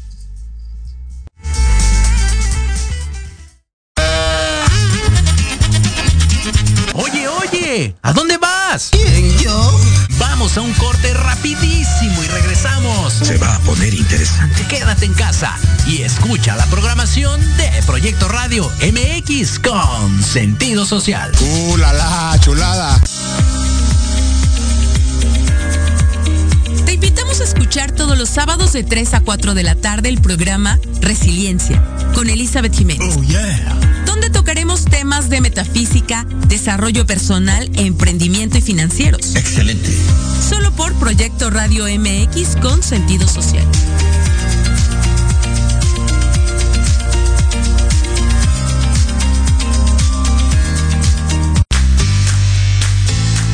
Oye, 6.92 7.26
oye, 7.26 7.94
¿a 8.02 8.12
dónde 8.12 8.36
vas? 8.36 8.90
¿Quién, 8.92 9.38
yo? 9.38 9.77
Vamos 10.48 10.56
a 10.56 10.62
un 10.62 10.86
corte 10.86 11.12
rapidísimo 11.12 12.24
y 12.24 12.26
regresamos. 12.28 13.12
Se 13.12 13.36
va 13.36 13.56
a 13.56 13.58
poner 13.60 13.92
interesante. 13.92 14.66
Quédate 14.66 15.04
en 15.04 15.12
casa 15.12 15.54
y 15.86 16.00
escucha 16.00 16.56
la 16.56 16.64
programación 16.68 17.38
de 17.58 17.70
Proyecto 17.84 18.28
Radio 18.28 18.70
MX 18.80 19.58
con 19.58 20.22
sentido 20.22 20.86
social. 20.86 21.32
¡Uh, 21.38 21.76
la, 21.76 21.92
la 21.92 22.38
chulada! 22.40 22.98
a 27.40 27.44
escuchar 27.44 27.92
todos 27.92 28.18
los 28.18 28.30
sábados 28.30 28.72
de 28.72 28.82
3 28.82 29.14
a 29.14 29.20
4 29.20 29.54
de 29.54 29.62
la 29.62 29.76
tarde 29.76 30.08
el 30.08 30.20
programa 30.20 30.80
Resiliencia 31.00 31.80
con 32.12 32.28
Elizabeth 32.28 32.74
Jiménez. 32.74 33.16
Oh, 33.16 33.22
yeah. 33.22 33.78
Temas 34.76 35.30
de 35.30 35.40
metafísica, 35.40 36.26
desarrollo 36.46 37.06
personal, 37.06 37.70
emprendimiento 37.74 38.58
y 38.58 38.60
financieros. 38.60 39.34
Excelente. 39.34 39.90
Solo 40.48 40.70
por 40.72 40.92
Proyecto 40.94 41.50
Radio 41.50 41.86
MX 41.86 42.56
con 42.60 42.82
sentido 42.82 43.26
social. 43.26 43.66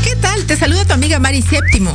¿Qué 0.03 0.17
tal? 0.17 0.45
Te 0.47 0.57
saluda 0.57 0.85
tu 0.85 0.95
amiga 0.95 1.19
Mari 1.21 1.43
Séptimo 1.43 1.95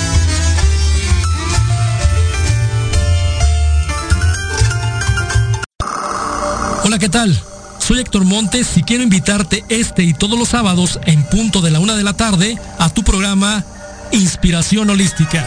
¿Qué 7.01 7.09
tal? 7.09 7.35
Soy 7.79 7.97
Héctor 7.97 8.25
Montes 8.25 8.77
y 8.77 8.83
quiero 8.83 9.01
invitarte 9.01 9.65
este 9.69 10.03
y 10.03 10.13
todos 10.13 10.37
los 10.37 10.49
sábados 10.49 10.99
en 11.07 11.23
punto 11.23 11.59
de 11.61 11.71
la 11.71 11.79
una 11.79 11.95
de 11.95 12.03
la 12.03 12.13
tarde 12.13 12.59
a 12.77 12.89
tu 12.89 13.03
programa 13.03 13.65
Inspiración 14.11 14.87
Holística. 14.87 15.43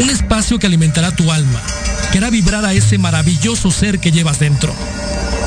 Un 0.00 0.10
espacio 0.10 0.58
que 0.58 0.66
alimentará 0.66 1.12
tu 1.12 1.32
alma, 1.32 1.62
que 2.12 2.18
hará 2.18 2.28
vibrar 2.28 2.66
a 2.66 2.74
ese 2.74 2.98
maravilloso 2.98 3.70
ser 3.70 4.00
que 4.00 4.12
llevas 4.12 4.38
dentro. 4.38 4.74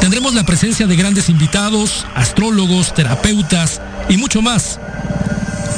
Tendremos 0.01 0.33
la 0.33 0.47
presencia 0.47 0.87
de 0.87 0.95
grandes 0.95 1.29
invitados, 1.29 2.07
astrólogos, 2.15 2.95
terapeutas 2.95 3.81
y 4.09 4.17
mucho 4.17 4.41
más. 4.41 4.79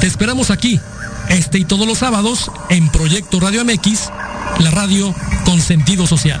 Te 0.00 0.06
esperamos 0.06 0.50
aquí, 0.50 0.80
este 1.28 1.58
y 1.58 1.66
todos 1.66 1.86
los 1.86 1.98
sábados, 1.98 2.50
en 2.70 2.88
Proyecto 2.88 3.38
Radio 3.38 3.66
MX, 3.66 4.08
la 4.60 4.70
radio 4.70 5.14
con 5.44 5.60
sentido 5.60 6.06
social. 6.06 6.40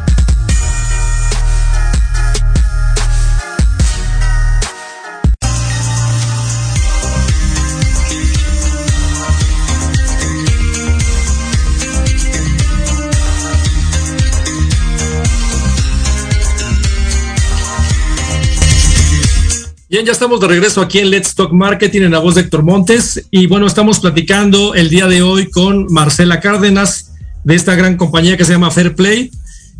Bien, 19.91 20.05
ya 20.05 20.13
estamos 20.13 20.39
de 20.39 20.47
regreso 20.47 20.79
aquí 20.79 20.99
en 20.99 21.09
Let's 21.09 21.35
Talk 21.35 21.51
Marketing 21.51 22.03
en 22.03 22.11
la 22.11 22.19
voz 22.19 22.35
de 22.35 22.41
Héctor 22.41 22.63
Montes. 22.63 23.27
Y 23.29 23.47
bueno, 23.47 23.67
estamos 23.67 23.99
platicando 23.99 24.73
el 24.73 24.89
día 24.89 25.05
de 25.05 25.21
hoy 25.21 25.49
con 25.49 25.87
Marcela 25.89 26.39
Cárdenas 26.39 27.11
de 27.43 27.55
esta 27.55 27.75
gran 27.75 27.97
compañía 27.97 28.37
que 28.37 28.45
se 28.45 28.53
llama 28.53 28.71
Fairplay, 28.71 29.29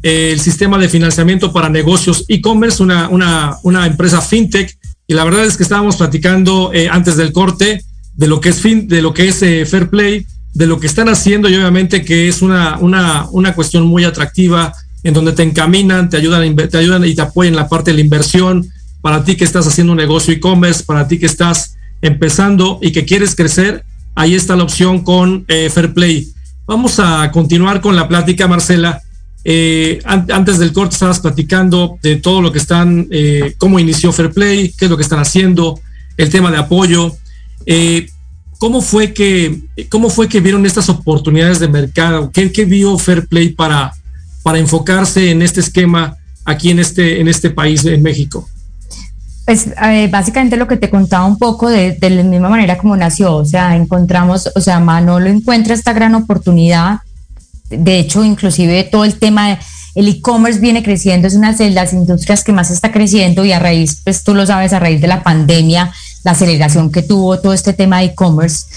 el 0.04 0.38
sistema 0.42 0.78
de 0.78 0.90
financiamiento 0.90 1.54
para 1.54 1.70
negocios 1.70 2.26
e-commerce, 2.28 2.84
una, 2.84 3.08
una, 3.08 3.56
una, 3.64 3.86
empresa 3.86 4.20
fintech. 4.20 4.78
Y 5.08 5.14
la 5.14 5.24
verdad 5.24 5.46
es 5.46 5.56
que 5.56 5.64
estábamos 5.64 5.96
platicando 5.96 6.72
eh, 6.74 6.90
antes 6.90 7.16
del 7.16 7.32
corte 7.32 7.82
de 8.14 8.28
lo 8.28 8.42
que 8.42 8.50
es 8.50 8.60
fin, 8.60 8.90
de 8.90 9.02
lo 9.02 9.14
que 9.14 9.30
es 9.30 9.42
eh, 9.44 9.66
Fairplay, 9.66 10.26
de 10.54 10.68
lo 10.68 10.78
que 10.78 10.88
están 10.88 11.08
haciendo 11.08 11.48
y 11.48 11.56
obviamente 11.56 12.04
que 12.04 12.28
es 12.28 12.42
una, 12.42 12.78
una, 12.80 13.28
una 13.32 13.56
cuestión 13.56 13.88
muy 13.88 14.04
atractiva 14.04 14.74
en 15.04 15.14
donde 15.14 15.32
te 15.32 15.44
encaminan, 15.44 16.10
te 16.10 16.18
ayudan, 16.18 16.54
te 16.54 16.78
ayudan 16.78 17.06
y 17.06 17.16
te 17.16 17.22
apoyan 17.22 17.54
en 17.54 17.60
la 17.60 17.70
parte 17.70 17.92
de 17.92 17.96
la 17.96 18.02
inversión 18.02 18.70
para 19.02 19.24
ti 19.24 19.36
que 19.36 19.44
estás 19.44 19.68
haciendo 19.68 19.94
un 19.94 19.98
negocio 19.98 20.34
e-commerce, 20.34 20.84
para 20.84 21.08
ti 21.08 21.18
que 21.18 21.26
estás 21.26 21.76
empezando 22.02 22.80
y 22.82 22.92
que 22.92 23.06
quieres 23.06 23.36
crecer, 23.36 23.84
ahí 24.16 24.36
está 24.36 24.56
la 24.56 24.64
opción 24.64 25.04
con 25.04 25.46
eh, 25.48 25.70
Fairplay. 25.70 26.28
Vamos 26.66 27.00
a 27.00 27.30
continuar 27.32 27.82
con 27.82 27.96
la 27.96 28.08
plática, 28.08 28.48
Marcela. 28.48 29.02
Eh, 29.44 30.00
antes 30.06 30.60
del 30.60 30.72
corte 30.72 30.94
estabas 30.94 31.20
platicando 31.20 31.98
de 32.04 32.18
todo 32.18 32.42
lo 32.42 32.52
que 32.52 32.60
están, 32.60 33.08
eh, 33.10 33.56
cómo 33.58 33.80
inició 33.80 34.12
Fairplay, 34.12 34.74
qué 34.78 34.86
es 34.86 34.92
lo 34.92 34.98
que 34.98 35.04
están 35.04 35.20
haciendo, 35.20 35.80
el 36.18 36.30
tema 36.30 36.52
de 36.52 36.58
apoyo. 36.58 37.16
¿Cómo 38.60 38.84
fue 38.84 39.12
que, 39.12 39.60
cómo 39.90 40.12
fue 40.12 40.30
que 40.30 40.40
vieron 40.40 40.68
estas 40.68 40.88
oportunidades 40.88 41.60
de 41.60 41.68
mercado? 41.68 42.30
¿Qué, 42.32 42.66
vio 42.66 42.96
Fairplay 43.00 43.50
para, 43.50 43.92
para 44.44 44.60
enfocarse 44.60 45.32
en 45.32 45.42
este 45.42 45.62
esquema 45.62 46.16
aquí 46.46 46.70
en 46.70 46.78
este, 46.78 47.20
en 47.20 47.28
este 47.28 47.50
país, 47.50 47.84
en 47.86 48.04
México? 48.04 48.48
Pues 49.52 49.68
básicamente 50.10 50.56
lo 50.56 50.66
que 50.66 50.78
te 50.78 50.90
contaba 50.90 51.26
un 51.26 51.38
poco 51.38 51.68
de, 51.68 51.92
de, 51.92 52.10
la 52.10 52.24
misma 52.24 52.48
manera 52.48 52.78
como 52.78 52.96
nació, 52.96 53.36
o 53.36 53.44
sea, 53.44 53.76
encontramos, 53.76 54.50
o 54.56 54.62
sea, 54.62 54.80
Manolo 54.80 55.28
encuentra 55.28 55.74
esta 55.74 55.92
gran 55.92 56.16
oportunidad, 56.16 57.00
de 57.70 58.00
hecho, 58.00 58.24
inclusive 58.24 58.86
todo 58.86 59.04
el 59.04 59.16
tema, 59.16 59.60
el 59.94 60.08
e-commerce 60.08 60.62
viene 60.62 60.84
creciendo, 60.84 61.28
es 61.28 61.36
una 61.36 61.52
de 61.52 61.70
las 61.72 61.92
industrias 61.92 62.46
que 62.46 62.54
más 62.54 62.72
está 62.72 62.94
creciendo 62.94 63.44
y 63.44 63.52
a 63.52 63.60
raíz, 63.60 64.00
pues 64.06 64.24
tú 64.24 64.34
lo 64.34 64.46
sabes, 64.46 64.72
a 64.72 64.80
raíz 64.80 65.02
de 65.02 65.10
la 65.10 65.22
pandemia, 65.22 65.92
la 66.24 66.32
aceleración 66.32 66.90
que 66.90 67.02
tuvo 67.02 67.38
todo 67.42 67.52
este 67.52 67.74
tema 67.74 68.00
de 68.00 68.06
e-commerce, 68.06 68.68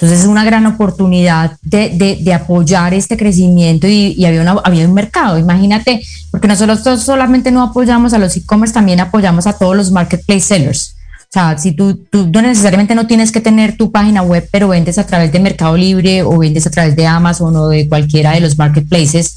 entonces 0.00 0.20
es 0.20 0.26
una 0.26 0.44
gran 0.44 0.64
oportunidad 0.64 1.58
de, 1.60 1.90
de, 1.90 2.16
de 2.22 2.32
apoyar 2.32 2.94
este 2.94 3.18
crecimiento 3.18 3.86
y, 3.86 4.14
y, 4.16 4.24
había, 4.24 4.40
una, 4.40 4.52
había 4.64 4.88
un 4.88 4.94
mercado. 4.94 5.38
Imagínate, 5.38 6.00
porque 6.30 6.48
nosotros 6.48 7.02
solamente 7.02 7.50
no 7.50 7.62
apoyamos 7.62 8.14
a 8.14 8.18
los 8.18 8.34
e-commerce, 8.34 8.72
también 8.72 9.00
apoyamos 9.00 9.46
a 9.46 9.52
todos 9.52 9.76
los 9.76 9.90
marketplace 9.90 10.40
sellers. 10.40 10.94
O 11.18 11.32
sea, 11.32 11.58
si 11.58 11.72
tú, 11.72 11.96
tú 12.10 12.26
no 12.32 12.40
necesariamente 12.40 12.94
no 12.94 13.06
tienes 13.06 13.30
que 13.30 13.42
tener 13.42 13.76
tu 13.76 13.92
página 13.92 14.22
web, 14.22 14.48
pero 14.50 14.68
vendes 14.68 14.96
a 14.96 15.06
través 15.06 15.32
de 15.32 15.38
Mercado 15.38 15.76
Libre 15.76 16.22
o 16.22 16.38
vendes 16.38 16.66
a 16.66 16.70
través 16.70 16.96
de 16.96 17.06
Amazon 17.06 17.54
o 17.56 17.68
de 17.68 17.86
cualquiera 17.86 18.32
de 18.32 18.40
los 18.40 18.56
marketplaces, 18.56 19.36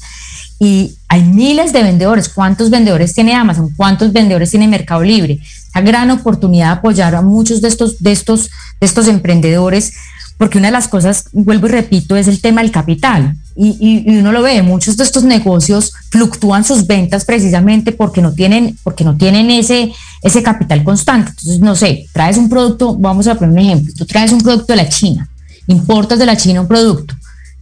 y 0.58 0.94
hay 1.08 1.24
miles 1.24 1.74
de 1.74 1.82
vendedores. 1.82 2.30
¿Cuántos 2.30 2.70
vendedores 2.70 3.12
tiene 3.12 3.34
Amazon? 3.34 3.68
¿Cuántos 3.76 4.14
vendedores 4.14 4.50
tiene 4.50 4.66
Mercado 4.66 5.02
Libre? 5.02 5.40
La 5.74 5.82
gran 5.82 6.10
oportunidad 6.10 6.68
de 6.68 6.78
apoyar 6.78 7.14
a 7.14 7.20
muchos 7.20 7.60
de 7.60 7.68
estos, 7.68 8.02
de 8.02 8.12
estos, 8.12 8.50
de 8.80 8.86
estos 8.86 9.08
emprendedores 9.08 9.92
porque 10.36 10.58
una 10.58 10.68
de 10.68 10.72
las 10.72 10.88
cosas, 10.88 11.26
vuelvo 11.32 11.66
y 11.66 11.70
repito, 11.70 12.16
es 12.16 12.28
el 12.28 12.40
tema 12.40 12.62
del 12.62 12.72
capital. 12.72 13.36
Y, 13.56 13.68
y, 13.68 14.12
y, 14.12 14.18
uno 14.18 14.32
lo 14.32 14.42
ve, 14.42 14.62
muchos 14.62 14.96
de 14.96 15.04
estos 15.04 15.22
negocios 15.22 15.92
fluctúan 16.10 16.64
sus 16.64 16.86
ventas 16.86 17.24
precisamente 17.24 17.92
porque 17.92 18.20
no 18.20 18.32
tienen, 18.32 18.76
porque 18.82 19.04
no 19.04 19.16
tienen 19.16 19.50
ese, 19.50 19.92
ese 20.22 20.42
capital 20.42 20.82
constante. 20.82 21.30
Entonces, 21.30 21.60
no 21.60 21.76
sé, 21.76 22.06
traes 22.12 22.36
un 22.36 22.48
producto, 22.48 22.96
vamos 22.96 23.28
a 23.28 23.36
poner 23.36 23.52
un 23.52 23.58
ejemplo, 23.58 23.92
tú 23.96 24.04
traes 24.06 24.32
un 24.32 24.40
producto 24.40 24.72
de 24.72 24.76
la 24.76 24.88
China, 24.88 25.28
importas 25.68 26.18
de 26.18 26.26
la 26.26 26.36
China 26.36 26.62
un 26.62 26.68
producto, 26.68 27.14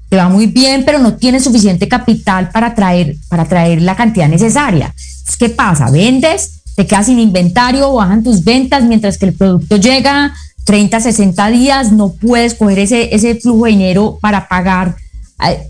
te 0.08 0.16
va 0.16 0.28
muy 0.28 0.46
bien, 0.46 0.84
pero 0.84 0.98
no 0.98 1.14
tienes 1.14 1.44
suficiente 1.44 1.88
capital 1.88 2.50
para 2.50 2.74
traer, 2.74 3.16
para 3.28 3.44
traer 3.44 3.82
la 3.82 3.96
cantidad 3.96 4.28
necesaria. 4.28 4.94
Entonces, 4.96 5.36
¿qué 5.38 5.50
pasa? 5.50 5.90
Vendes, 5.90 6.62
te 6.74 6.86
quedas 6.86 7.06
sin 7.06 7.18
inventario, 7.18 7.92
bajan 7.92 8.22
tus 8.22 8.42
ventas 8.42 8.82
mientras 8.84 9.18
que 9.18 9.26
el 9.26 9.34
producto 9.34 9.76
llega 9.76 10.34
30, 10.64 11.00
60 11.00 11.48
días, 11.48 11.92
no 11.92 12.12
puedes 12.12 12.54
coger 12.54 12.78
ese, 12.80 13.14
ese 13.14 13.34
flujo 13.36 13.64
de 13.64 13.72
dinero 13.72 14.18
para 14.20 14.48
pagar, 14.48 14.96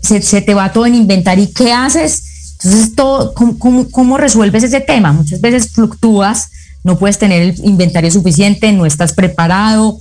se, 0.01 0.21
se 0.21 0.41
te 0.41 0.53
va 0.53 0.71
todo 0.71 0.85
en 0.85 0.95
inventario. 0.95 1.45
¿Y 1.45 1.53
qué 1.53 1.73
haces? 1.73 2.57
Entonces, 2.63 2.95
todo, 2.95 3.33
¿cómo, 3.33 3.59
cómo, 3.59 3.89
cómo 3.89 4.17
resuelves 4.17 4.63
ese 4.63 4.79
tema? 4.79 5.11
Muchas 5.11 5.41
veces 5.41 5.73
fluctúas, 5.73 6.49
no 6.83 6.97
puedes 6.97 7.17
tener 7.17 7.41
el 7.41 7.65
inventario 7.65 8.11
suficiente, 8.11 8.71
no 8.71 8.85
estás 8.85 9.13
preparado. 9.13 9.99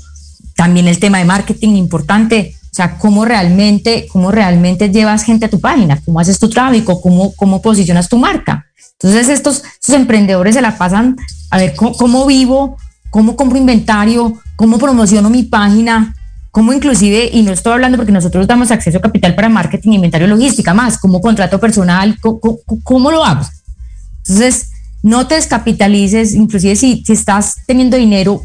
También 0.54 0.86
el 0.86 1.00
tema 1.00 1.18
de 1.18 1.24
marketing 1.24 1.70
importante. 1.70 2.54
O 2.64 2.74
sea, 2.74 2.98
cómo 2.98 3.24
realmente, 3.24 4.06
cómo 4.12 4.30
realmente 4.30 4.90
llevas 4.90 5.24
gente 5.24 5.46
a 5.46 5.50
tu 5.50 5.60
página, 5.60 6.00
cómo 6.04 6.20
haces 6.20 6.38
tu 6.38 6.48
tráfico, 6.48 7.00
cómo, 7.00 7.34
cómo 7.34 7.60
posicionas 7.60 8.08
tu 8.08 8.16
marca. 8.16 8.66
Entonces, 8.92 9.28
estos, 9.28 9.62
estos 9.64 9.94
emprendedores 9.94 10.54
se 10.54 10.62
la 10.62 10.78
pasan 10.78 11.16
a 11.50 11.58
ver 11.58 11.74
cómo, 11.74 11.92
cómo 11.94 12.26
vivo, 12.26 12.76
cómo 13.10 13.36
compro 13.36 13.58
inventario, 13.58 14.40
cómo 14.62 14.78
promociono 14.78 15.28
mi 15.28 15.42
página, 15.42 16.14
cómo 16.52 16.72
inclusive, 16.72 17.28
y 17.32 17.42
no 17.42 17.50
estoy 17.50 17.72
hablando 17.72 17.98
porque 17.98 18.12
nosotros 18.12 18.46
damos 18.46 18.70
acceso 18.70 18.98
a 18.98 19.00
capital 19.00 19.34
para 19.34 19.48
marketing, 19.48 19.90
inventario, 19.90 20.28
logística, 20.28 20.72
más, 20.72 20.98
cómo 20.98 21.20
contrato 21.20 21.58
personal, 21.58 22.16
cómo, 22.20 22.60
cómo 22.84 23.10
lo 23.10 23.24
hago. 23.24 23.44
Entonces, 24.18 24.70
no 25.02 25.26
te 25.26 25.34
descapitalices, 25.34 26.34
inclusive 26.34 26.76
si, 26.76 27.02
si 27.04 27.12
estás 27.12 27.56
teniendo 27.66 27.96
dinero, 27.96 28.42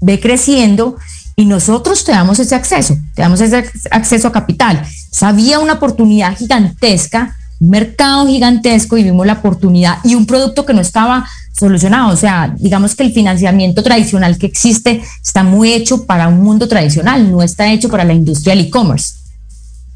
ve 0.00 0.18
creciendo 0.18 0.96
y 1.36 1.44
nosotros 1.44 2.02
te 2.02 2.12
damos 2.12 2.38
ese 2.38 2.54
acceso, 2.54 2.96
te 3.14 3.20
damos 3.20 3.42
ese 3.42 3.62
acceso 3.90 4.28
a 4.28 4.32
capital. 4.32 4.82
Sabía 5.10 5.58
una 5.58 5.74
oportunidad 5.74 6.34
gigantesca, 6.34 7.36
un 7.60 7.70
mercado 7.70 8.26
gigantesco 8.26 8.96
y 8.96 9.04
vimos 9.04 9.26
la 9.26 9.34
oportunidad 9.34 9.98
y 10.04 10.14
un 10.14 10.26
producto 10.26 10.64
que 10.64 10.74
no 10.74 10.80
estaba 10.80 11.28
solucionado. 11.58 12.12
O 12.12 12.16
sea, 12.16 12.54
digamos 12.58 12.94
que 12.94 13.02
el 13.04 13.12
financiamiento 13.12 13.82
tradicional 13.82 14.38
que 14.38 14.46
existe 14.46 15.02
está 15.22 15.42
muy 15.42 15.72
hecho 15.72 16.06
para 16.06 16.28
un 16.28 16.42
mundo 16.42 16.68
tradicional, 16.68 17.30
no 17.30 17.42
está 17.42 17.72
hecho 17.72 17.88
para 17.88 18.04
la 18.04 18.14
industria 18.14 18.54
del 18.54 18.66
e-commerce. 18.66 19.14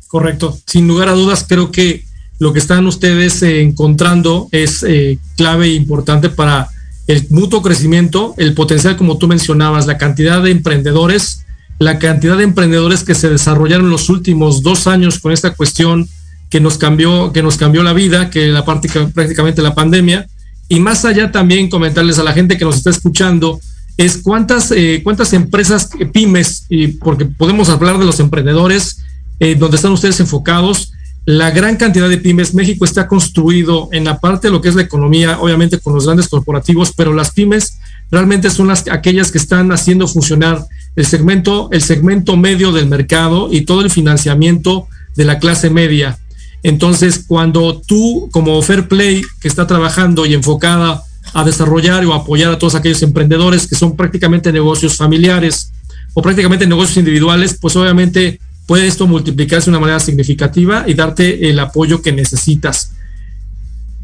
Correcto. 0.09 0.59
Sin 0.67 0.87
lugar 0.87 1.09
a 1.09 1.13
dudas, 1.13 1.45
creo 1.49 1.71
que 1.71 2.05
lo 2.39 2.53
que 2.53 2.59
están 2.59 2.87
ustedes 2.87 3.43
eh, 3.43 3.63
encontrando 3.63 4.49
es 4.51 4.83
eh, 4.83 5.19
clave 5.37 5.67
e 5.67 5.75
importante 5.75 6.29
para 6.29 6.69
el 7.07 7.27
mutuo 7.31 7.63
crecimiento, 7.63 8.35
el 8.37 8.55
potencial, 8.55 8.97
como 8.97 9.19
tú 9.19 9.29
mencionabas, 9.29 9.87
la 9.87 9.99
cantidad 9.99 10.43
de 10.43 10.51
emprendedores, 10.51 11.45
la 11.79 11.99
cantidad 11.99 12.37
de 12.37 12.45
emprendedores 12.45 13.05
que 13.05 13.15
se 13.15 13.29
desarrollaron 13.29 13.91
los 13.91 14.09
últimos 14.09 14.63
dos 14.63 14.87
años 14.87 15.19
con 15.19 15.33
esta 15.33 15.55
cuestión 15.55 16.09
que 16.53 16.61
nos 16.61 16.77
cambió, 16.77 17.33
que 17.33 17.43
nos 17.43 17.57
cambió 17.57 17.83
la 17.83 17.95
vida, 17.95 18.29
que 18.29 18.49
la 18.49 18.63
parte, 18.63 18.87
prácticamente 19.15 19.63
la 19.63 19.75
pandemia, 19.75 20.27
y 20.69 20.81
más 20.81 21.07
allá 21.07 21.33
también 21.33 21.71
comentarles 21.71 22.19
a 22.19 22.23
la 22.23 22.35
gente 22.35 22.59
que 22.59 22.67
nos 22.67 22.77
está 22.77 22.91
escuchando, 22.91 23.59
es 23.97 24.19
cuántas, 24.19 24.71
eh, 24.71 25.01
cuántas 25.03 25.33
empresas 25.33 25.89
eh, 25.99 26.05
pymes, 26.05 26.67
y 26.69 26.89
porque 26.89 27.25
podemos 27.25 27.71
hablar 27.71 27.99
de 27.99 28.05
los 28.05 28.21
emprendedores, 28.21 29.03
eh, 29.41 29.55
donde 29.55 29.77
están 29.77 29.93
ustedes 29.93 30.21
enfocados, 30.21 30.93
la 31.25 31.51
gran 31.53 31.77
cantidad 31.77 32.07
de 32.07 32.19
pymes, 32.19 32.53
México 32.53 32.85
está 32.85 33.09
construido 33.09 33.89
en 33.91 34.05
la 34.05 34.21
parte 34.21 34.49
de 34.49 34.53
lo 34.53 34.61
que 34.61 34.69
es 34.69 34.75
la 34.75 34.83
economía, 34.83 35.39
obviamente 35.41 35.79
con 35.79 35.95
los 35.95 36.05
grandes 36.05 36.29
corporativos, 36.29 36.93
pero 36.95 37.15
las 37.15 37.31
pymes 37.31 37.79
realmente 38.11 38.51
son 38.51 38.69
las, 38.69 38.87
aquellas 38.89 39.33
que 39.33 39.39
están 39.39 39.73
haciendo 39.73 40.07
funcionar 40.07 40.67
el 40.97 41.07
segmento, 41.07 41.71
el 41.73 41.81
segmento 41.81 42.37
medio 42.37 42.73
del 42.73 42.89
mercado 42.89 43.49
y 43.51 43.63
todo 43.63 43.81
el 43.81 43.89
financiamiento 43.89 44.87
de 45.17 45.25
la 45.25 45.39
clase 45.39 45.71
media. 45.71 46.19
Entonces, 46.63 47.25
cuando 47.27 47.81
tú, 47.87 48.29
como 48.33 48.61
Fair 48.63 48.89
Play, 48.89 49.23
que 49.41 49.49
está 49.49 49.67
trabajando 49.67 50.27
y 50.27 50.35
enfocada 50.35 51.03
a 51.35 51.45
desarrollar 51.45 52.05
o 52.07 52.15
apoyar 52.15 52.53
a 52.53 52.59
todos 52.59 52.75
aquellos 52.75 53.03
emprendedores 53.03 53.67
que 53.67 53.75
son 53.75 53.97
prácticamente 53.97 54.53
negocios 54.53 54.97
familiares 54.97 55.73
o 56.15 56.23
prácticamente 56.23 56.67
negocios 56.67 56.99
individuales, 56.99 57.57
pues 57.61 57.75
obviamente 57.77 58.39
puede 58.67 58.87
esto 58.87 59.07
multiplicarse 59.07 59.67
de 59.67 59.71
una 59.71 59.81
manera 59.81 60.01
significativa 60.01 60.85
y 60.87 60.95
darte 60.95 61.51
el 61.51 61.59
apoyo 61.59 62.03
que 62.03 62.13
necesitas. 62.13 62.93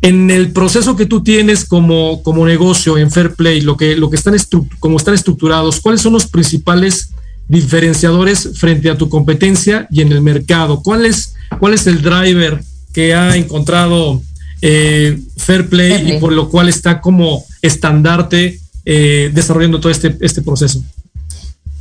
En 0.00 0.30
el 0.30 0.52
proceso 0.52 0.96
que 0.96 1.06
tú 1.06 1.22
tienes 1.22 1.64
como, 1.64 2.22
como 2.22 2.46
negocio 2.46 2.98
en 2.98 3.10
Fair 3.10 3.34
Play, 3.34 3.60
lo 3.60 3.76
que, 3.76 3.96
lo 3.96 4.10
que 4.10 4.16
están, 4.16 4.36
como 4.78 4.96
están 4.96 5.14
estructurados, 5.14 5.80
¿cuáles 5.80 6.00
son 6.00 6.12
los 6.12 6.26
principales 6.26 7.10
diferenciadores 7.48 8.50
frente 8.54 8.90
a 8.90 8.96
tu 8.96 9.08
competencia 9.08 9.88
y 9.90 10.02
en 10.02 10.12
el 10.12 10.20
mercado? 10.20 10.82
¿Cuál 10.82 11.06
es, 11.06 11.34
cuál 11.58 11.74
es 11.74 11.86
el 11.86 12.02
driver 12.02 12.62
que 12.92 13.14
ha 13.14 13.36
encontrado 13.36 14.22
eh, 14.60 15.18
Fair, 15.36 15.68
Play 15.68 15.90
Fair, 15.90 16.02
Play 16.02 16.16
y 16.16 16.20
por 16.20 16.32
lo 16.32 16.48
cual 16.48 16.68
está 16.68 17.00
como 17.00 17.44
estandarte 17.62 18.60
eh, 18.84 19.30
desarrollando 19.32 19.80
todo 19.80 19.90
este, 19.90 20.16
este 20.20 20.42
proceso? 20.42 20.82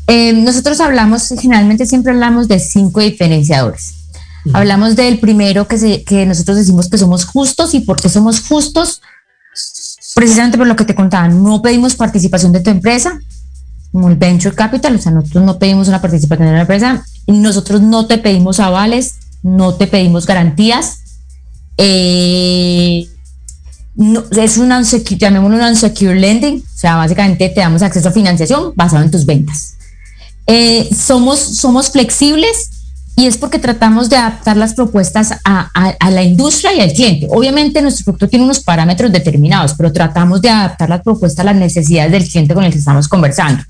Eh, 0.08 0.32
nosotros 0.32 0.80
hablamos, 0.80 1.28
generalmente 1.40 1.86
siempre 1.86 2.14
hablamos 2.14 2.48
de 2.48 2.60
cinco 2.60 3.02
diferenciadores. 3.02 3.94
Uh 4.46 4.50
-huh. 4.50 4.58
Hablamos 4.58 4.96
del 4.96 5.20
primero 5.20 5.68
que, 5.68 5.78
se, 5.78 6.04
que 6.04 6.26
nosotros 6.26 6.56
decimos 6.56 6.90
que 6.90 6.98
somos 6.98 7.26
justos 7.26 7.74
y 7.74 7.82
por 7.82 8.02
qué 8.02 8.08
somos 8.08 8.40
justos, 8.40 9.02
precisamente 10.16 10.58
por 10.58 10.66
lo 10.66 10.78
que 10.78 10.86
te 10.86 10.96
contaba, 10.96 11.28
no 11.28 11.62
pedimos 11.62 11.96
participación 11.96 12.54
de 12.54 12.62
tu 12.62 12.70
empresa, 12.70 13.20
como 13.92 14.10
el 14.10 14.16
venture 14.16 14.56
capital, 14.56 14.96
o 14.96 15.00
sea, 15.00 15.12
nosotros 15.12 15.44
no 15.44 15.58
pedimos 15.58 15.88
una 15.88 16.02
participación 16.02 16.48
en 16.50 16.56
la 16.56 16.62
empresa, 16.62 17.04
nosotros 17.28 17.82
no 17.82 18.06
te 18.06 18.18
pedimos 18.18 18.60
avales, 18.60 19.16
no 19.44 19.74
te 19.74 19.88
pedimos 19.88 20.26
garantías. 20.26 21.00
Eh, 21.78 23.08
es 24.32 24.58
un 24.58 24.72
unsecure, 24.72 25.18
llamémoslo 25.18 25.58
un 25.58 25.64
unsecure 25.64 26.16
lending, 26.16 26.58
o 26.58 26.78
sea, 26.78 26.98
básicamente 26.98 27.50
te 27.50 27.62
damos 27.62 27.82
acceso 27.82 28.10
a 28.10 28.12
financiación 28.12 28.74
basado 28.76 29.04
en 29.04 29.12
tus 29.12 29.26
ventas. 29.26 29.76
Eh, 30.46 30.88
somos, 30.96 31.40
somos 31.40 31.90
flexibles 31.90 32.70
y 33.16 33.26
es 33.26 33.36
porque 33.36 33.58
tratamos 33.58 34.10
de 34.10 34.16
adaptar 34.16 34.56
las 34.56 34.76
propuestas 34.76 35.34
a, 35.44 35.72
a, 35.74 36.12
la 36.12 36.24
industria 36.24 36.74
y 36.76 36.82
al 36.82 36.94
cliente. 36.94 37.28
Obviamente 37.32 37.82
nuestro 37.82 38.06
producto 38.06 38.30
tiene 38.30 38.46
unos 38.46 38.60
parámetros 38.60 39.12
determinados, 39.12 39.74
pero 39.74 39.92
tratamos 39.92 40.40
de 40.40 40.50
adaptar 40.50 40.88
las 40.88 41.02
propuestas 41.02 41.40
a 41.40 41.46
las 41.46 41.56
necesidades 41.56 42.12
del 42.12 42.30
cliente 42.30 42.54
con 42.54 42.64
el 42.64 42.72
que 42.72 42.78
estamos 42.78 43.08
conversando. 43.08 43.64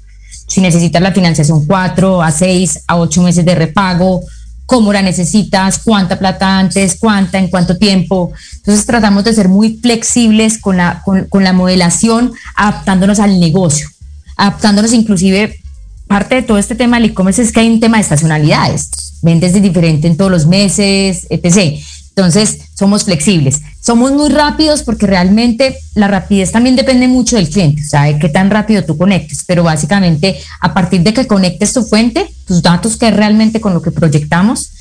Si 0.48 0.62
necesitas 0.62 1.02
la 1.02 1.12
financiación 1.12 1.66
4 1.66 2.22
a 2.22 2.32
6 2.32 2.84
a 2.88 2.98
8 2.98 3.22
meses 3.22 3.46
de 3.46 3.54
repago, 3.54 4.22
cómo 4.66 4.92
la 4.92 5.02
necesitas, 5.02 5.80
cuánta 5.80 6.20
plata 6.20 6.60
antes, 6.60 6.98
cuánta, 7.00 7.40
en 7.40 7.48
cuánto 7.48 7.78
tiempo. 7.78 8.32
Entonces 8.58 8.86
tratamos 8.86 9.24
de 9.24 9.34
ser 9.34 9.50
muy 9.50 9.78
flexibles 9.78 10.60
con 10.60 10.78
la, 10.78 11.02
con, 11.04 11.26
con 11.26 11.44
la 11.44 11.54
modelación, 11.54 12.34
adaptándonos 12.56 13.20
al 13.20 13.40
negocio, 13.40 13.90
adaptándonos 14.36 14.94
inclusive, 14.94 15.60
parte 16.08 16.36
de 16.36 16.42
todo 16.42 16.58
este 16.58 16.76
tema 16.76 16.98
del 16.98 17.12
e-commerce 17.12 17.42
es 17.42 17.52
que 17.52 17.62
hay 17.62 17.70
un 17.70 17.80
tema 17.80 17.98
de 17.98 18.04
estacionalidades, 18.04 18.90
vendes 19.22 19.54
de 19.54 19.62
diferente 19.62 20.08
en 20.08 20.18
todos 20.18 20.32
los 20.32 20.46
meses, 20.46 21.28
etc. 21.30 21.80
Entonces, 22.18 22.62
somos 22.74 23.04
flexibles. 23.04 23.62
Somos 23.80 24.12
muy 24.12 24.30
rápidos 24.30 24.82
porque 24.82 25.06
realmente 25.06 25.78
la 25.94 26.08
rapidez 26.08 26.52
también 26.52 26.76
depende 26.76 27.08
mucho 27.08 27.36
del 27.36 27.48
cliente, 27.48 27.84
o 27.84 27.88
sea, 27.88 28.06
de 28.06 28.18
qué 28.18 28.28
tan 28.28 28.50
rápido 28.50 28.84
tú 28.84 28.98
conectes, 28.98 29.44
pero 29.46 29.62
básicamente 29.62 30.36
a 30.60 30.74
partir 30.74 31.04
de 31.04 31.14
que 31.14 31.28
conectes 31.28 31.74
tu 31.74 31.84
fuente, 31.84 32.26
tus 32.48 32.64
datos, 32.64 32.98
que 32.98 33.10
es 33.10 33.16
realmente 33.16 33.62
con 33.62 33.76
lo 33.76 33.84
que 33.84 33.92
proyectamos, 33.92 34.72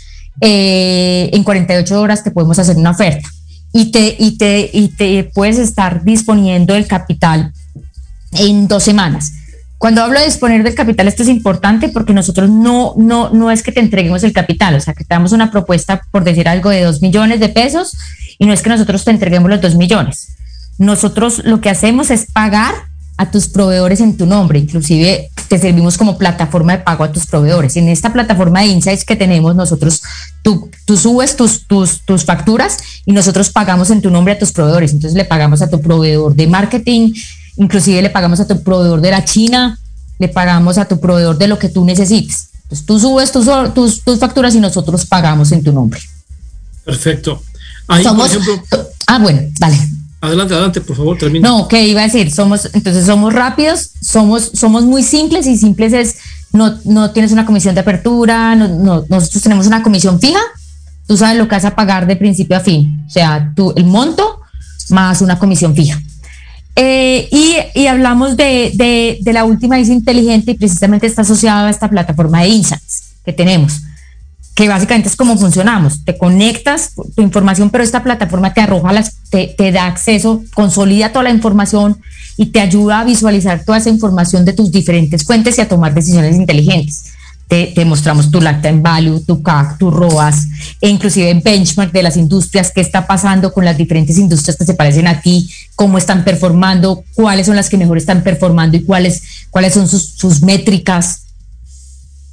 eh, 0.40 1.29
en 1.31 1.44
48 1.44 2.01
horas 2.01 2.25
te 2.25 2.31
podemos 2.31 2.59
hacer 2.59 2.79
una 2.79 2.92
oferta 2.92 3.29
y 3.70 3.90
te, 3.90 4.16
y, 4.18 4.38
te, 4.38 4.70
y 4.72 4.88
te 4.88 5.25
puedes 5.25 5.59
estar 5.59 6.05
disponiendo 6.05 6.75
el 6.75 6.87
capital 6.87 7.53
en 8.33 8.66
dos 8.66 8.83
semanas. 8.83 9.33
Cuando 9.79 10.03
hablo 10.03 10.19
de 10.19 10.27
disponer 10.27 10.62
del 10.62 10.75
capital, 10.75 11.07
esto 11.07 11.23
es 11.23 11.29
importante 11.29 11.89
porque 11.89 12.15
nosotros 12.15 12.49
no, 12.49 12.95
no, 12.97 13.31
no 13.31 13.51
es 13.51 13.62
que 13.62 13.73
te 13.73 13.81
entreguemos 13.81 14.25
el 14.25 14.33
capital, 14.33 14.75
o 14.75 14.81
sea, 14.81 14.95
que 14.95 15.05
te 15.05 15.15
damos 15.15 15.33
una 15.33 15.51
propuesta, 15.51 16.01
por 16.11 16.25
decir 16.25 16.49
algo, 16.49 16.71
de 16.71 16.83
dos 16.83 17.03
millones 17.03 17.41
de 17.41 17.51
pesos 17.51 17.97
y 18.39 18.47
no 18.47 18.53
es 18.53 18.62
que 18.62 18.71
nosotros 18.71 19.05
te 19.05 19.11
entreguemos 19.11 19.51
los 19.51 19.61
dos 19.61 19.75
millones. 19.77 20.37
Nosotros 20.79 21.43
lo 21.45 21.61
que 21.61 21.71
hacemos 21.71 22.11
es 22.11 22.27
pagar 22.33 22.75
a 23.19 23.31
tus 23.31 23.49
proveedores 23.49 24.01
en 24.01 24.17
tu 24.17 24.27
nombre, 24.27 24.59
inclusive 24.59 25.31
te 25.49 25.59
servimos 25.59 25.97
como 25.97 26.19
plataforma 26.19 26.77
de 26.77 26.83
pago 26.83 27.05
a 27.05 27.12
tus 27.12 27.27
proveedores. 27.27 27.77
En 27.77 27.89
esta 27.89 28.12
plataforma 28.12 28.61
de 28.61 28.67
insights 28.67 29.05
que 29.05 29.17
tenemos 29.17 29.55
nosotros, 29.57 30.03
tú, 30.43 30.71
tú 30.85 30.97
subes 30.97 31.37
tus, 31.37 31.67
tus, 31.67 32.01
tus 32.01 32.25
facturas 32.25 32.79
y 33.07 33.12
nosotros 33.12 33.51
pagamos 33.51 33.91
en 33.91 34.03
tu 34.03 34.11
nombre 34.11 34.35
a 34.35 34.39
tus 34.39 34.53
proveedores. 34.53 34.93
Entonces 34.93 35.17
le 35.17 35.25
pagamos 35.25 35.62
a 35.62 35.71
tu 35.71 35.81
proveedor 35.81 36.35
de 36.35 36.47
marketing, 36.47 37.12
inclusive 37.57 38.03
le 38.03 38.11
pagamos 38.11 38.40
a 38.40 38.47
tu 38.47 38.62
proveedor 38.62 39.01
de 39.01 39.11
la 39.11 39.25
China, 39.25 39.79
le 40.19 40.29
pagamos 40.29 40.79
a 40.79 40.87
tu 40.87 41.01
proveedor 41.01 41.38
de 41.38 41.49
lo 41.49 41.59
que 41.59 41.69
tú 41.69 41.85
necesites. 41.85 42.49
Entonces 42.62 42.87
tú 42.87 42.99
subes 42.99 43.33
tus, 43.33 43.47
tus, 43.75 44.03
tus 44.03 44.19
facturas 44.19 44.55
y 44.55 44.61
nosotros 44.61 45.07
pagamos 45.07 45.53
en 45.53 45.62
tu 45.62 45.73
nombre. 45.73 46.01
Perfecto. 46.85 47.42
Ahí, 47.88 48.03
somos, 48.03 48.31
por 48.31 48.42
ejemplo, 48.42 48.88
ah, 49.07 49.19
bueno, 49.19 49.40
dale. 49.59 49.79
Adelante, 50.21 50.55
adelante, 50.55 50.81
por 50.81 50.97
favor, 50.97 51.16
termina. 51.19 51.49
No, 51.49 51.69
que 51.69 51.87
iba 51.87 52.01
a 52.01 52.05
decir, 52.05 52.33
somos, 52.33 52.69
entonces 52.73 53.07
somos 53.07 53.33
rápidos, 53.33 53.90
somos, 54.01 54.51
somos 54.55 54.85
muy 54.85 55.03
simples 55.03 55.47
y 55.47 55.57
simples 55.57 55.92
es, 55.92 56.16
no, 56.53 56.79
no 56.85 57.11
tienes 57.11 57.33
una 57.33 57.47
comisión 57.47 57.75
de 57.75 57.83
apertura, 57.83 58.57
no, 58.57 58.66
no, 58.66 59.05
nosotros 59.09 59.42
tenemos 59.42 59.66
una 59.66 59.83
comisión 59.83 60.19
fija, 60.19 60.40
tú 61.07 61.16
sabes 61.16 61.37
lo 61.37 61.47
que 61.47 61.55
vas 61.55 61.64
a 61.64 61.77
pagar 61.77 62.07
de 62.07 62.16
principio 62.16 62.57
a 62.57 62.61
fin, 62.61 63.05
o 63.07 63.11
sea, 63.11 63.53
tú, 63.55 63.73
el 63.77 63.85
monto 63.85 64.40
más 64.88 65.21
una 65.21 65.38
comisión 65.38 65.75
fija. 65.75 66.01
Eh, 66.79 67.29
y, 67.75 67.87
hablamos 67.87 68.37
de, 68.37 69.19
la 69.25 69.45
última 69.45 69.81
is 69.81 69.89
inteligente 69.89 70.51
y 70.53 70.55
precisamente 70.55 71.07
está 71.07 71.23
asociado 71.23 71.67
a 71.67 71.71
esta 71.71 71.89
plataforma 71.89 72.43
de 72.43 72.49
Insights 72.49 73.15
que 73.25 73.33
tenemos, 73.33 73.81
que 74.55 74.69
básicamente 74.69 75.09
es 75.09 75.17
como 75.17 75.39
funcionamos. 75.39 76.05
Te 76.05 76.19
conectas 76.19 76.93
tu 77.15 77.23
información, 77.23 77.71
pero 77.71 77.83
esta 77.83 78.03
plataforma 78.03 78.53
te 78.53 78.61
arroja 78.61 78.93
las, 78.93 79.17
te, 79.31 79.55
te 79.57 79.73
da 79.73 79.87
acceso, 79.87 80.45
consolida 80.55 81.12
toda 81.12 81.25
la 81.25 81.31
información 81.31 81.99
y 82.37 82.47
te 82.47 82.61
ayuda 82.61 83.01
a 83.01 83.05
visualizar 83.05 83.65
toda 83.65 83.79
esa 83.79 83.89
información 83.89 84.45
de 84.45 84.53
tus 84.53 84.71
diferentes 84.71 85.25
fuentes 85.25 85.57
y 85.57 85.62
a 85.62 85.69
tomar 85.69 85.95
decisiones 85.95 86.37
inteligentes 86.37 87.06
te, 87.49 87.73
te, 87.75 87.85
mostramos 87.85 88.31
tu 88.31 88.41
lifetime 88.41 88.81
value, 88.81 89.21
tu 89.21 89.43
CAC, 89.43 89.79
tu 89.79 89.91
ROAS, 89.91 90.49
e 90.81 90.89
inclusive 90.89 91.31
en 91.31 91.43
benchmark 91.43 91.93
de 91.93 92.03
las 92.03 92.17
industrias, 92.17 92.73
qué 92.75 92.81
está 92.81 93.07
pasando 93.07 93.53
con 93.53 93.65
las 93.65 93.79
diferentes 93.79 94.19
industrias 94.19 94.57
que 94.57 94.65
se 94.65 94.75
parecen 94.75 95.07
a 95.07 95.21
ti, 95.21 95.49
cómo 95.77 95.97
están 95.97 96.25
performando, 96.25 97.05
cuáles 97.15 97.47
son 97.47 97.57
las 97.57 97.71
que 97.71 97.77
mejor 97.77 97.99
están 97.99 98.23
performando 98.23 98.77
y 98.77 98.83
cuáles, 98.83 99.23
cuáles 99.51 99.75
son 99.75 99.87
sus, 99.87 100.15
sus 100.17 100.43
métricas. 100.43 101.23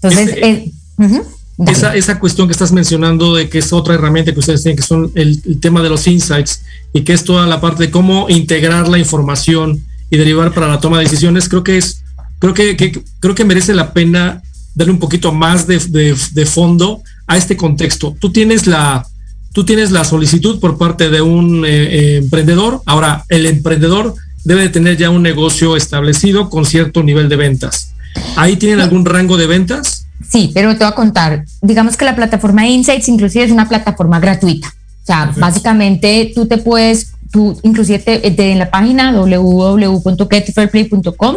Entonces, 0.02 0.30
este, 0.30 0.50
eh, 0.50 0.72
uh 0.98 1.04
-huh. 1.04 1.72
esa, 1.72 1.96
esa, 1.96 2.20
cuestión 2.20 2.48
que 2.48 2.54
estás 2.54 2.72
mencionando 2.72 3.36
de 3.36 3.50
que 3.50 3.60
es 3.60 3.72
otra 3.72 3.94
herramienta 3.94 4.34
que 4.34 4.40
ustedes 4.40 4.64
tienen, 4.64 4.78
que 4.78 4.84
son 4.84 5.12
el, 5.16 5.42
el 5.46 5.60
tema 5.60 5.82
de 5.82 5.90
los 5.90 6.08
insights 6.08 6.62
y 6.92 7.02
que 7.02 7.14
es 7.14 7.24
toda 7.24 7.46
la 7.48 7.62
parte 7.62 7.84
de 7.84 7.92
cómo 7.92 8.28
integrar 8.30 8.88
la 8.88 8.98
información 8.98 9.84
y 10.10 10.18
derivar 10.18 10.54
para 10.54 10.68
la 10.68 10.80
toma 10.80 11.00
de 11.00 11.06
decisiones, 11.06 11.50
creo 11.50 11.64
que 11.64 11.78
es, 11.78 12.04
creo 12.38 12.54
que, 12.54 12.78
que 12.78 13.04
creo 13.20 13.34
que 13.34 13.46
merece 13.46 13.74
la 13.74 13.94
pena 13.94 14.43
darle 14.76 14.94
un 14.94 15.00
poquito 15.00 15.32
más 15.32 15.68
de, 15.68 15.80
de, 15.80 16.16
de, 16.32 16.46
fondo 16.46 17.02
a 17.28 17.38
este 17.38 17.56
contexto. 17.56 18.16
Tú 18.20 18.32
tienes 18.32 18.68
la, 18.68 19.06
tú 19.54 19.64
tienes 19.66 19.92
la 19.92 20.04
solicitud 20.04 20.60
por 20.60 20.78
parte 20.78 21.10
de 21.10 21.22
un 21.22 21.66
eh, 21.66 21.70
eh, 21.70 22.18
emprendedor. 22.18 22.82
Ahora, 22.86 23.24
el 23.30 23.46
emprendedor 23.46 24.14
debe 24.44 24.64
de 24.64 24.70
tener 24.70 24.98
ya 24.98 25.10
un 25.10 25.22
negocio 25.22 25.78
establecido 25.78 26.50
con 26.50 26.66
cierto 26.66 27.02
nivel 27.04 27.30
de 27.30 27.38
ventas. 27.38 27.94
¿Ahí 28.36 28.58
tienen 28.58 28.82
algún 28.82 29.06
rango 29.06 29.38
de 29.38 29.48
ventas? 29.48 30.06
Sí, 30.30 30.52
pero 30.54 30.74
te 30.74 30.80
voy 30.80 30.88
a 30.88 30.96
contar. 30.96 31.46
Digamos 31.62 31.96
que 31.98 32.06
la 32.06 32.16
plataforma 32.16 32.68
Insights 32.68 33.08
inclusive 33.08 33.46
es 33.46 33.52
una 33.52 33.70
plataforma 33.70 34.20
gratuita. 34.20 34.68
O 34.68 35.06
sea, 35.06 35.26
Perfecto. 35.26 35.42
básicamente 35.42 36.32
tú 36.34 36.48
te 36.48 36.58
puedes, 36.58 37.12
tú 37.32 37.60
inclusive 37.64 38.00
te, 38.00 38.32
te, 38.32 38.52
en 38.52 38.60
la 38.60 38.72
página 38.72 39.12
www.getfairplay.com 39.12 41.36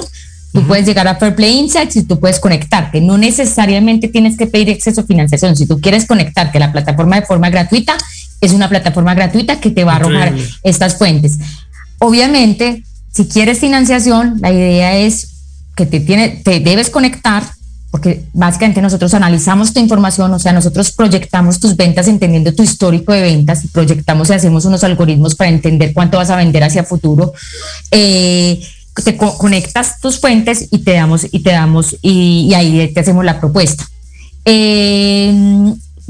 Tú 0.56 0.60
uh 0.60 0.64
-huh. 0.64 0.68
puedes 0.68 0.86
llegar 0.86 1.06
a 1.06 1.16
Fairplay 1.16 1.58
Insights 1.58 1.96
y 1.96 2.04
tú 2.04 2.18
puedes 2.18 2.40
conectarte. 2.40 3.02
No 3.02 3.18
necesariamente 3.18 4.08
tienes 4.08 4.38
que 4.38 4.46
pedir 4.46 4.70
acceso 4.70 5.02
a 5.02 5.04
financiación. 5.04 5.54
Si 5.54 5.66
tú 5.66 5.78
quieres 5.82 6.06
conectarte 6.06 6.56
a 6.56 6.60
la 6.60 6.72
plataforma 6.72 7.20
de 7.20 7.26
forma 7.26 7.50
gratuita, 7.50 7.94
es 8.40 8.52
una 8.52 8.66
plataforma 8.66 9.14
gratuita 9.14 9.60
que 9.60 9.70
te 9.70 9.84
va 9.84 9.92
a 9.92 9.96
arrojar 9.96 10.32
okay. 10.32 10.48
estas 10.62 10.96
fuentes. 10.96 11.36
Obviamente, 11.98 12.84
si 13.12 13.26
quieres 13.26 13.58
financiación, 13.58 14.38
la 14.40 14.50
idea 14.50 14.96
es 14.96 15.28
que 15.74 15.84
te, 15.84 16.00
tiene, 16.00 16.40
te 16.42 16.60
debes 16.60 16.88
conectar 16.88 17.42
porque 17.90 18.24
básicamente 18.32 18.82
nosotros 18.82 19.14
analizamos 19.14 19.72
tu 19.72 19.80
información, 19.80 20.32
o 20.32 20.38
sea, 20.38 20.52
nosotros 20.52 20.92
proyectamos 20.92 21.60
tus 21.60 21.76
ventas 21.76 22.08
entendiendo 22.08 22.54
tu 22.54 22.62
histórico 22.62 23.12
de 23.12 23.22
ventas 23.22 23.64
y 23.64 23.68
proyectamos 23.68 24.28
y 24.28 24.34
hacemos 24.34 24.64
unos 24.64 24.84
algoritmos 24.84 25.34
para 25.34 25.50
entender 25.50 25.92
cuánto 25.94 26.18
vas 26.18 26.30
a 26.30 26.36
vender 26.36 26.62
hacia 26.64 26.82
futuro. 26.84 27.32
Eh, 27.90 28.60
te 29.04 29.16
co 29.16 29.36
conectas 29.36 30.00
tus 30.00 30.20
fuentes 30.20 30.68
y 30.70 30.78
te 30.78 30.92
damos 30.92 31.26
y 31.30 31.40
te 31.40 31.50
damos 31.50 31.96
y, 32.02 32.52
ahí 32.54 32.90
te 32.92 33.00
hacemos 33.00 33.24
la 33.24 33.40
propuesta. 33.40 33.86
Eh, 34.44 35.32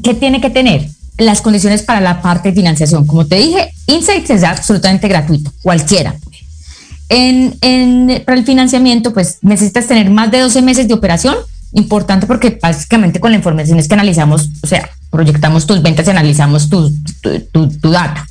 ¿Qué 0.03 0.15
tiene 0.15 0.41
que 0.41 0.51
tener? 0.51 0.89
Las 1.19 1.41
condiciones 1.41 1.83
para 1.83 2.01
la 2.01 2.21
parte 2.21 2.51
de 2.51 2.55
financiación. 2.55 3.07
Como 3.07 3.27
te 3.27 3.37
dije, 3.37 3.73
Insights 3.87 4.31
es 4.31 4.45
absolutamente 4.45 5.09
gratuito, 5.09 5.51
cualquiera. 5.63 6.15
En, 7.09 8.23
para 8.25 8.39
el 8.39 8.45
financiamiento, 8.45 9.13
pues 9.13 9.39
necesitas 9.43 9.87
tener 9.87 10.11
más 10.11 10.31
de 10.31 10.41
12 10.41 10.63
meses 10.63 10.89
de 10.89 10.95
operación. 10.95 11.37
Importante 11.73 12.27
porque 12.27 12.59
básicamente 12.61 13.21
con 13.21 13.33
la 13.33 13.37
información 13.37 13.79
es 13.79 13.89
que 13.89 13.95
analizamos, 13.95 14.51
o 14.63 14.67
sea, 14.67 14.89
proyectamos 15.11 15.67
tus 15.67 15.83
ventas 15.83 16.07
y 16.07 16.11
analizamos 16.11 16.69
tu, 16.69 16.93
tu, 17.23 17.41
tu, 17.53 17.69
tu 17.69 17.91
data. 17.91 18.27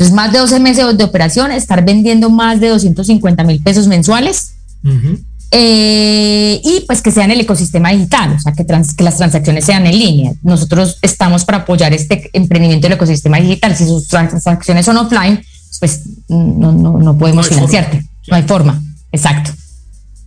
Entonces, 0.00 0.16
más 0.16 0.32
de 0.32 0.38
12 0.38 0.60
meses 0.60 0.96
de 0.96 1.04
operación, 1.04 1.52
estar 1.52 1.84
vendiendo 1.84 2.30
más 2.30 2.58
de 2.58 2.68
250 2.68 3.44
mil 3.44 3.62
pesos 3.62 3.86
mensuales. 3.86 4.54
Uh 4.82 4.88
-huh. 4.88 5.18
eh, 5.50 6.58
y 6.64 6.84
pues 6.86 7.02
que 7.02 7.10
sea 7.10 7.26
en 7.26 7.32
el 7.32 7.40
ecosistema 7.40 7.90
digital, 7.90 8.32
o 8.34 8.40
sea, 8.40 8.54
que, 8.54 8.64
trans, 8.64 8.94
que, 8.94 9.04
las 9.04 9.18
transacciones 9.18 9.66
sean 9.66 9.86
en 9.86 9.98
línea. 9.98 10.32
Nosotros 10.42 10.96
estamos 11.02 11.44
para 11.44 11.58
apoyar 11.58 11.92
este 11.92 12.30
emprendimiento 12.32 12.86
del 12.86 12.94
ecosistema 12.94 13.38
digital. 13.40 13.76
Si 13.76 13.84
sus 13.84 14.08
transacciones 14.08 14.86
son 14.86 14.96
offline, 14.96 15.44
pues 15.80 16.00
no, 16.28 16.72
no, 16.72 16.96
no 16.98 17.18
podemos 17.18 17.44
no 17.50 17.56
financiarte. 17.56 17.98
Forma. 17.98 18.26
No 18.28 18.36
hay 18.36 18.42
forma. 18.44 18.82
Exacto. 19.12 19.50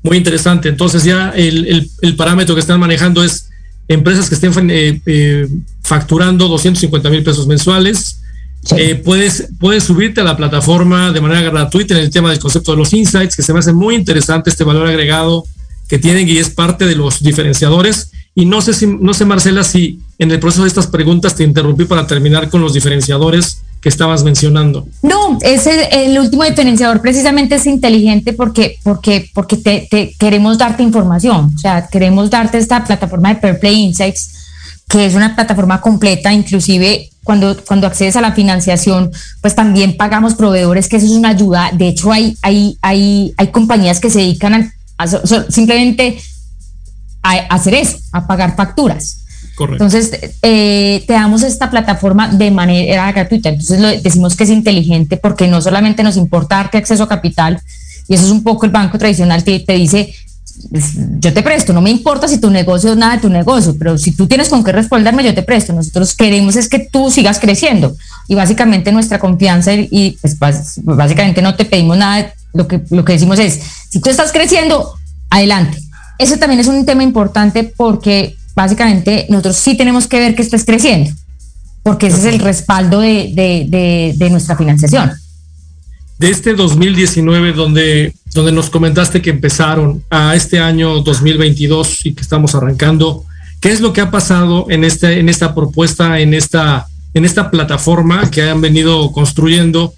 Muy 0.04 0.18
interesante. 0.18 0.70
Entonces 0.70 1.04
ya 1.04 1.32
el, 1.36 1.66
el, 1.66 1.90
el 2.04 2.16
parámetro 2.16 2.54
que 2.54 2.62
están 2.62 2.80
manejando 2.80 3.24
es 3.24 3.50
empresas 3.88 4.30
que 4.30 4.36
estén 4.36 4.70
eh, 4.70 5.02
eh, 5.08 5.48
facturando 5.82 6.48
250 6.48 7.10
mil 7.10 7.24
pesos 7.24 7.48
mensuales, 7.48 8.20
Sí. 8.64 8.76
Eh, 8.78 8.96
puedes, 8.96 9.50
puedes 9.60 9.84
subirte 9.84 10.22
a 10.22 10.24
la 10.24 10.38
plataforma 10.38 11.12
de 11.12 11.22
manera 11.22 11.42
gratuita 11.42 11.96
en 11.96 12.02
el 12.02 12.10
tema 12.10 12.30
del 12.30 12.40
concepto 12.40 12.72
de 12.72 12.78
los 12.78 12.94
insights, 12.94 13.36
que 13.36 13.42
se 13.42 13.54
me 13.54 13.60
hace 13.60 13.74
muy 13.74 13.96
interesante 13.96 14.50
este 14.50 14.64
valor 14.64 14.88
agregado 14.88 15.46
que 15.88 16.00
tienen 16.00 16.28
y 16.28 16.38
es 16.38 16.50
parte 16.50 16.86
de 16.86 16.96
los 16.96 17.22
diferenciadores. 17.22 18.12
Y 18.36 18.46
no 18.46 18.62
sé 18.62 18.74
si, 18.74 18.88
no 18.88 19.14
sé 19.14 19.26
Marcela, 19.26 19.64
si 19.64 20.00
en 20.18 20.32
el 20.32 20.40
proceso 20.40 20.64
de 20.64 20.70
estas 20.70 20.88
preguntas 20.88 21.36
te 21.36 21.44
interrumpí 21.44 21.86
para 21.86 22.08
terminar 22.08 22.50
con 22.50 22.62
los 22.62 22.74
diferenciadores 22.74 23.62
que 23.84 23.90
estabas 23.90 24.24
mencionando. 24.24 24.88
No, 25.02 25.38
ese 25.42 25.90
el 25.92 26.18
último 26.18 26.44
diferenciador 26.46 27.02
precisamente 27.02 27.56
es 27.56 27.68
inteligente 27.68 28.32
porque, 28.32 28.78
porque, 28.82 29.30
porque 29.34 29.58
te, 29.58 30.16
queremos 30.18 30.58
darte 30.58 30.84
información, 30.84 31.52
o 31.54 31.60
sea, 31.60 31.88
queremos 31.88 32.30
darte 32.30 32.58
esta 32.58 32.84
plataforma 32.86 33.30
de 33.30 33.42
Perplay 33.42 33.76
Insights, 33.76 34.43
que 34.90 35.06
es 35.06 35.16
una 35.16 35.36
plataforma 35.36 35.82
completa, 35.82 36.32
inclusive 36.34 37.10
cuando, 37.24 37.58
cuando 37.66 37.88
accedes 37.88 38.16
a 38.16 38.22
la 38.22 38.34
financiación, 38.34 39.12
pues 39.42 39.56
también 39.56 39.98
pagamos 39.98 40.36
proveedores, 40.36 40.90
que 40.90 40.98
eso 40.98 41.06
es 41.06 41.14
una 41.14 41.30
ayuda. 41.30 41.72
De 41.74 41.88
hecho, 41.88 42.12
hay, 42.12 42.38
hay, 42.42 42.78
hay, 42.82 43.34
hay 43.38 43.48
compañías 43.48 44.00
que 44.00 44.10
se 44.10 44.20
dedican 44.20 44.72
a, 44.98 45.08
simplemente 45.50 46.20
a 47.22 47.32
hacer 47.50 47.76
eso, 47.76 47.98
a 48.12 48.28
pagar 48.28 48.56
facturas. 48.56 49.20
Entonces, 49.60 50.12
eh, 50.42 51.04
te 51.06 51.14
damos 51.14 51.44
esta 51.44 51.70
plataforma 51.70 52.28
de 52.28 52.52
manera 52.52 53.12
gratuita. 53.12 53.50
Entonces, 53.50 53.80
lo, 53.80 53.88
decimos 53.90 54.36
que 54.36 54.46
es 54.46 54.50
inteligente 54.50 55.18
porque 55.18 55.48
no 55.48 55.62
solamente 55.62 56.04
nos 56.04 56.18
importa 56.18 56.58
darte 56.58 56.78
acceso 56.78 57.04
a 57.04 57.10
capital, 57.10 57.62
y 58.08 58.16
eso 58.16 58.26
es 58.26 58.32
un 58.32 58.44
poco 58.44 58.66
el 58.66 58.72
banco 58.72 58.98
tradicional 58.98 59.44
que 59.44 59.60
te 59.60 59.74
dice, 59.74 60.14
pues, 60.70 60.94
yo 61.20 61.34
te 61.34 61.42
presto, 61.42 61.74
no 61.74 61.82
me 61.82 61.90
importa 61.90 62.28
si 62.28 62.38
tu 62.38 62.50
negocio 62.50 62.92
es 62.92 62.98
nada 62.98 63.16
de 63.16 63.22
tu 63.22 63.30
negocio, 63.30 63.76
pero 63.78 63.98
si 63.98 64.12
tú 64.12 64.28
tienes 64.28 64.50
con 64.50 64.64
qué 64.64 64.72
responderme, 64.72 65.24
yo 65.24 65.34
te 65.34 65.44
presto. 65.44 65.74
Nosotros 65.74 66.16
queremos 66.16 66.56
es 66.56 66.70
que 66.70 66.80
tú 66.80 67.10
sigas 67.10 67.40
creciendo. 67.40 67.96
Y 68.28 68.36
básicamente 68.36 68.92
nuestra 68.92 69.20
confianza 69.20 69.74
y 69.74 70.18
pues 70.22 70.38
básicamente 70.84 71.42
no 71.42 71.56
te 71.56 71.66
pedimos 71.66 71.98
nada, 71.98 72.34
lo 72.54 72.68
que, 72.68 72.82
lo 72.90 73.04
que 73.04 73.14
decimos 73.14 73.40
es, 73.40 73.60
si 73.90 74.00
tú 74.00 74.10
estás 74.10 74.32
creciendo, 74.32 74.94
adelante. 75.30 75.80
Eso 76.20 76.38
también 76.38 76.60
es 76.60 76.68
un 76.68 76.86
tema 76.86 77.04
importante 77.04 77.64
porque 77.64 78.36
básicamente 78.56 79.26
nosotros 79.30 79.58
sí 79.58 79.76
tenemos 79.76 80.08
que 80.08 80.20
ver 80.20 80.36
que 80.36 80.44
estés 80.44 80.64
creciendo, 80.64 81.12
porque 81.82 82.08
ese 82.08 82.20
es 82.20 82.26
el 82.26 82.40
respaldo 82.40 83.00
de, 83.00 84.28
nuestra 84.30 84.56
financiación. 84.56 85.12
De 86.20 86.30
este 86.30 86.54
2019, 86.54 87.54
donde, 87.54 88.14
donde 88.34 88.52
nos 88.52 88.70
comentaste 88.70 89.22
que 89.22 89.32
empezaron 89.32 90.04
a 90.10 90.36
este 90.36 90.60
año 90.60 91.02
2022 91.02 92.06
y 92.06 92.14
que 92.14 92.22
estamos 92.22 92.56
arrancando, 92.56 93.26
¿qué 93.60 93.72
es 93.72 93.82
lo 93.82 93.94
que 93.94 94.02
ha 94.02 94.12
pasado 94.12 94.68
en, 94.70 94.84
este, 94.84 95.20
en 95.20 95.28
esta 95.28 95.54
propuesta, 95.56 96.20
en 96.20 96.34
esta, 96.34 96.88
en 97.14 97.26
esta 97.26 97.50
plataforma 97.50 98.30
que 98.30 98.44
han 98.44 98.62
venido 98.62 99.12
construyendo? 99.12 99.94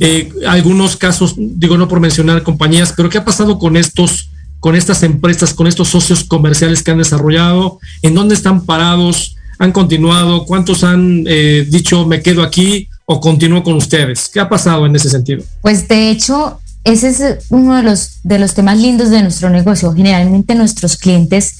Eh, 0.00 0.30
algunos 0.46 0.96
casos, 0.96 1.34
digo 1.36 1.78
no 1.78 1.88
por 1.88 2.00
mencionar 2.00 2.42
compañías, 2.42 2.92
pero 2.96 3.08
¿qué 3.08 3.18
ha 3.18 3.24
pasado 3.24 3.58
con 3.58 3.76
estos 3.76 4.30
con 4.64 4.76
estas 4.76 5.02
empresas, 5.02 5.52
con 5.52 5.66
estos 5.66 5.88
socios 5.88 6.24
comerciales 6.24 6.82
que 6.82 6.90
han 6.90 6.96
desarrollado, 6.96 7.80
en 8.00 8.14
dónde 8.14 8.34
están 8.34 8.64
parados, 8.64 9.36
han 9.58 9.72
continuado, 9.72 10.46
cuántos 10.46 10.84
han 10.84 11.24
eh, 11.26 11.66
dicho 11.68 12.06
me 12.06 12.22
quedo 12.22 12.42
aquí 12.42 12.88
o 13.06 13.20
continúo 13.20 13.62
con 13.62 13.74
ustedes. 13.74 14.28
¿Qué 14.32 14.40
ha 14.40 14.48
pasado 14.48 14.86
en 14.86 14.96
ese 14.96 15.10
sentido? 15.10 15.42
Pues 15.60 15.86
de 15.88 16.10
hecho, 16.10 16.60
ese 16.84 17.08
es 17.08 17.46
uno 17.50 17.76
de 17.76 17.82
los, 17.82 18.18
de 18.22 18.38
los 18.38 18.54
temas 18.54 18.78
lindos 18.78 19.10
de 19.10 19.22
nuestro 19.22 19.50
negocio. 19.50 19.92
Generalmente 19.92 20.54
nuestros 20.54 20.96
clientes 20.96 21.56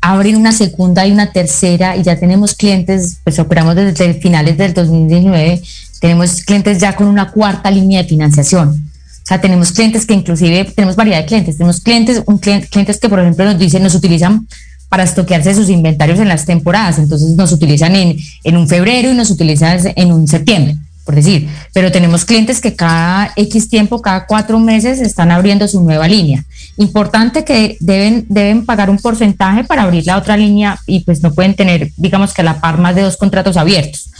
abren 0.00 0.36
una 0.36 0.52
segunda 0.52 1.06
y 1.06 1.12
una 1.12 1.32
tercera 1.32 1.96
y 1.96 2.02
ya 2.02 2.18
tenemos 2.18 2.54
clientes, 2.54 3.18
pues 3.24 3.38
operamos 3.38 3.74
desde 3.74 4.14
finales 4.14 4.56
del 4.56 4.74
2019, 4.74 5.62
tenemos 6.00 6.42
clientes 6.44 6.78
ya 6.78 6.94
con 6.94 7.08
una 7.08 7.30
cuarta 7.30 7.70
línea 7.70 8.02
de 8.02 8.08
financiación. 8.08 8.68
O 8.70 9.26
sea, 9.28 9.40
tenemos 9.40 9.72
clientes 9.72 10.06
que 10.06 10.14
inclusive, 10.14 10.64
tenemos 10.74 10.96
variedad 10.96 11.18
de 11.18 11.26
clientes, 11.26 11.58
tenemos 11.58 11.80
clientes, 11.80 12.22
un 12.26 12.38
clientes 12.38 12.98
que 12.98 13.08
por 13.08 13.20
ejemplo 13.20 13.44
nos 13.44 13.58
dicen, 13.58 13.82
nos 13.82 13.94
utilizan 13.94 14.46
para 14.88 15.04
estoquearse 15.04 15.54
sus 15.54 15.68
inventarios 15.68 16.18
en 16.18 16.28
las 16.28 16.46
temporadas, 16.46 16.98
entonces 16.98 17.30
nos 17.36 17.52
utilizan 17.52 17.94
en, 17.94 18.16
en 18.44 18.56
un 18.56 18.68
febrero 18.68 19.10
y 19.10 19.14
nos 19.14 19.30
utilizan 19.30 19.80
en 19.96 20.12
un 20.12 20.26
septiembre, 20.26 20.76
por 21.04 21.14
decir, 21.14 21.48
pero 21.72 21.92
tenemos 21.92 22.24
clientes 22.24 22.60
que 22.60 22.74
cada 22.74 23.32
X 23.36 23.68
tiempo, 23.68 24.00
cada 24.00 24.26
cuatro 24.26 24.58
meses 24.58 25.00
están 25.00 25.30
abriendo 25.30 25.68
su 25.68 25.82
nueva 25.82 26.08
línea. 26.08 26.44
Importante 26.76 27.44
que 27.44 27.76
deben, 27.80 28.26
deben 28.28 28.64
pagar 28.64 28.88
un 28.88 28.98
porcentaje 28.98 29.64
para 29.64 29.82
abrir 29.82 30.06
la 30.06 30.16
otra 30.16 30.36
línea 30.36 30.78
y 30.86 31.00
pues 31.00 31.22
no 31.22 31.32
pueden 31.34 31.54
tener, 31.54 31.90
digamos 31.96 32.32
que 32.32 32.42
a 32.42 32.44
la 32.44 32.60
par 32.60 32.78
más 32.78 32.94
de 32.94 33.02
dos 33.02 33.16
contratos 33.16 33.56
abiertos 33.56 34.10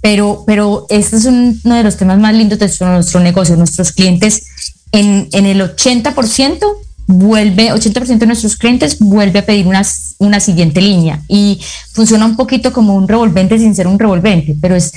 pero, 0.00 0.44
pero 0.46 0.86
este 0.88 1.16
es 1.16 1.26
uno 1.26 1.74
de 1.74 1.82
los 1.82 1.96
temas 1.96 2.18
más 2.18 2.34
lindos 2.34 2.58
de 2.58 2.70
nuestro, 2.86 3.20
negocio. 3.20 3.56
Nuestros 3.56 3.92
clientes 3.92 4.46
en, 4.92 5.28
en 5.32 5.46
el 5.46 5.60
80% 5.60 6.58
vuelve, 7.06 7.72
80% 7.72 8.18
de 8.18 8.26
nuestros 8.26 8.56
clientes 8.56 8.98
vuelve 8.98 9.40
a 9.40 9.46
pedir 9.46 9.66
una, 9.66 9.82
una 10.20 10.38
siguiente 10.38 10.80
línea 10.80 11.20
y 11.28 11.60
funciona 11.92 12.24
un 12.26 12.36
poquito 12.36 12.72
como 12.72 12.94
un 12.94 13.08
revolvente 13.08 13.58
sin 13.58 13.74
ser 13.74 13.88
un 13.88 13.98
revolvente, 13.98 14.54
pero 14.60 14.76
es, 14.76 14.92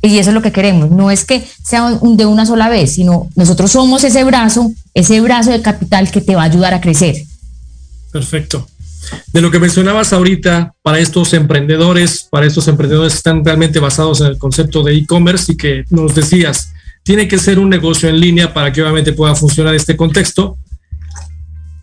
y 0.00 0.16
eso 0.18 0.30
es 0.30 0.34
lo 0.34 0.40
que 0.40 0.52
queremos, 0.52 0.90
no 0.90 1.10
es 1.10 1.24
que 1.26 1.46
sea 1.62 1.84
un, 1.84 2.16
de 2.16 2.24
una 2.24 2.46
sola 2.46 2.70
vez, 2.70 2.94
sino 2.94 3.28
nosotros 3.36 3.70
somos 3.70 4.04
ese 4.04 4.24
brazo, 4.24 4.72
ese 4.94 5.20
brazo 5.20 5.50
de 5.50 5.60
capital 5.60 6.10
que 6.10 6.22
te 6.22 6.34
va 6.34 6.42
a 6.42 6.46
ayudar 6.46 6.72
a 6.72 6.80
crecer. 6.80 7.16
Perfecto 8.12 8.66
de 9.32 9.40
lo 9.40 9.50
que 9.50 9.58
mencionabas 9.58 10.12
ahorita 10.12 10.74
para 10.82 10.98
estos 10.98 11.32
emprendedores, 11.32 12.26
para 12.30 12.46
estos 12.46 12.68
emprendedores 12.68 13.14
que 13.14 13.18
están 13.18 13.44
realmente 13.44 13.78
basados 13.78 14.20
en 14.20 14.28
el 14.28 14.38
concepto 14.38 14.82
de 14.82 14.94
e-commerce 14.94 15.52
y 15.52 15.56
que 15.56 15.84
nos 15.90 16.14
decías, 16.14 16.72
tiene 17.02 17.28
que 17.28 17.38
ser 17.38 17.58
un 17.58 17.70
negocio 17.70 18.08
en 18.08 18.20
línea 18.20 18.52
para 18.52 18.72
que 18.72 18.82
obviamente 18.82 19.12
pueda 19.12 19.34
funcionar 19.34 19.74
este 19.74 19.96
contexto. 19.96 20.58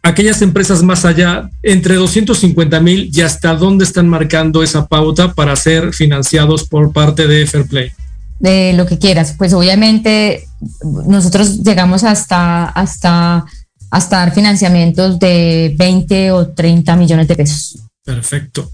Aquellas 0.05 0.41
empresas 0.41 0.83
más 0.83 1.03
allá, 1.03 1.49
entre 1.63 1.95
250 1.95 2.79
mil 2.79 3.09
y 3.11 3.21
hasta 3.21 3.55
dónde 3.55 3.85
están 3.85 4.07
marcando 4.07 4.61
esa 4.61 4.85
pauta 4.85 5.33
para 5.33 5.55
ser 5.55 5.93
financiados 5.93 6.67
por 6.67 6.93
parte 6.93 7.27
de 7.27 7.47
Fairplay. 7.47 7.91
De 8.39 8.73
lo 8.73 8.85
que 8.85 8.99
quieras, 8.99 9.33
pues 9.37 9.53
obviamente 9.53 10.47
nosotros 11.07 11.63
llegamos 11.63 12.03
hasta, 12.03 12.65
hasta 12.65 13.45
hasta 13.95 14.17
dar 14.17 14.33
financiamientos 14.33 15.19
de 15.19 15.73
20 15.77 16.31
o 16.31 16.47
30 16.49 16.95
millones 16.97 17.29
de 17.29 17.35
pesos. 17.35 17.79
Perfecto. 18.03 18.69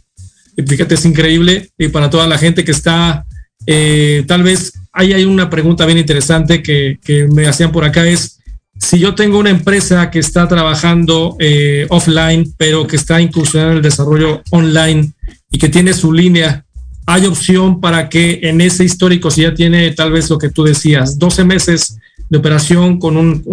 Fíjate, 0.68 0.96
es 0.96 1.06
increíble 1.06 1.70
y 1.78 1.90
para 1.90 2.10
toda 2.10 2.28
la 2.28 2.40
gente 2.40 2.64
que 2.64 2.72
está, 2.72 3.24
eh, 3.68 4.24
tal 4.28 4.42
vez 4.42 4.74
ahí 4.92 5.14
hay 5.14 5.24
una 5.26 5.48
pregunta 5.50 5.86
bien 5.86 6.00
interesante 6.00 6.64
que, 6.64 6.98
me 7.32 7.48
hacían 7.48 7.72
por 7.72 7.86
acá 7.86 8.06
es, 8.08 8.40
si 8.82 9.00
yo 9.00 9.16
tengo 9.16 9.38
una 9.38 9.52
empresa 9.52 10.10
que 10.10 10.20
está 10.20 10.48
trabajando 10.48 11.36
eh, 11.40 11.86
offline, 11.90 12.54
pero 12.58 12.88
que 12.88 12.96
está 12.96 13.22
incursionando 13.22 13.74
en 13.74 13.78
el 13.78 13.84
desarrollo 13.84 14.42
online 14.50 15.14
y 15.52 15.60
que 15.60 15.70
tiene 15.70 15.94
su 15.94 16.12
línea, 16.12 16.66
¿hay 17.06 17.26
opción 17.26 17.80
para 17.80 18.10
que 18.10 18.40
en 18.44 18.60
ese 18.60 18.84
histórico, 18.84 19.30
si 19.30 19.44
ya 19.44 19.54
tiene 19.54 19.92
tal 19.92 20.12
vez 20.12 20.30
lo 20.30 20.38
que 20.38 20.50
tú 20.50 20.64
decías, 20.64 21.20
12 21.20 21.44
meses 21.44 21.98
de 22.32 22.38
operación 22.38 22.98
con 22.98 23.18
un, 23.18 23.44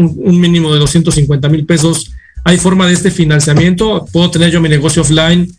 mínimo 0.40 0.72
de 0.72 0.78
250 0.78 1.48
mil 1.48 1.66
pesos. 1.66 2.12
¿Hay 2.44 2.58
forma 2.58 2.86
de 2.86 2.94
este 2.94 3.10
financiamiento? 3.10 4.06
¿Puedo 4.12 4.30
tener 4.30 4.52
yo 4.52 4.60
mi 4.60 4.68
negocio 4.68 5.02
offline 5.02 5.52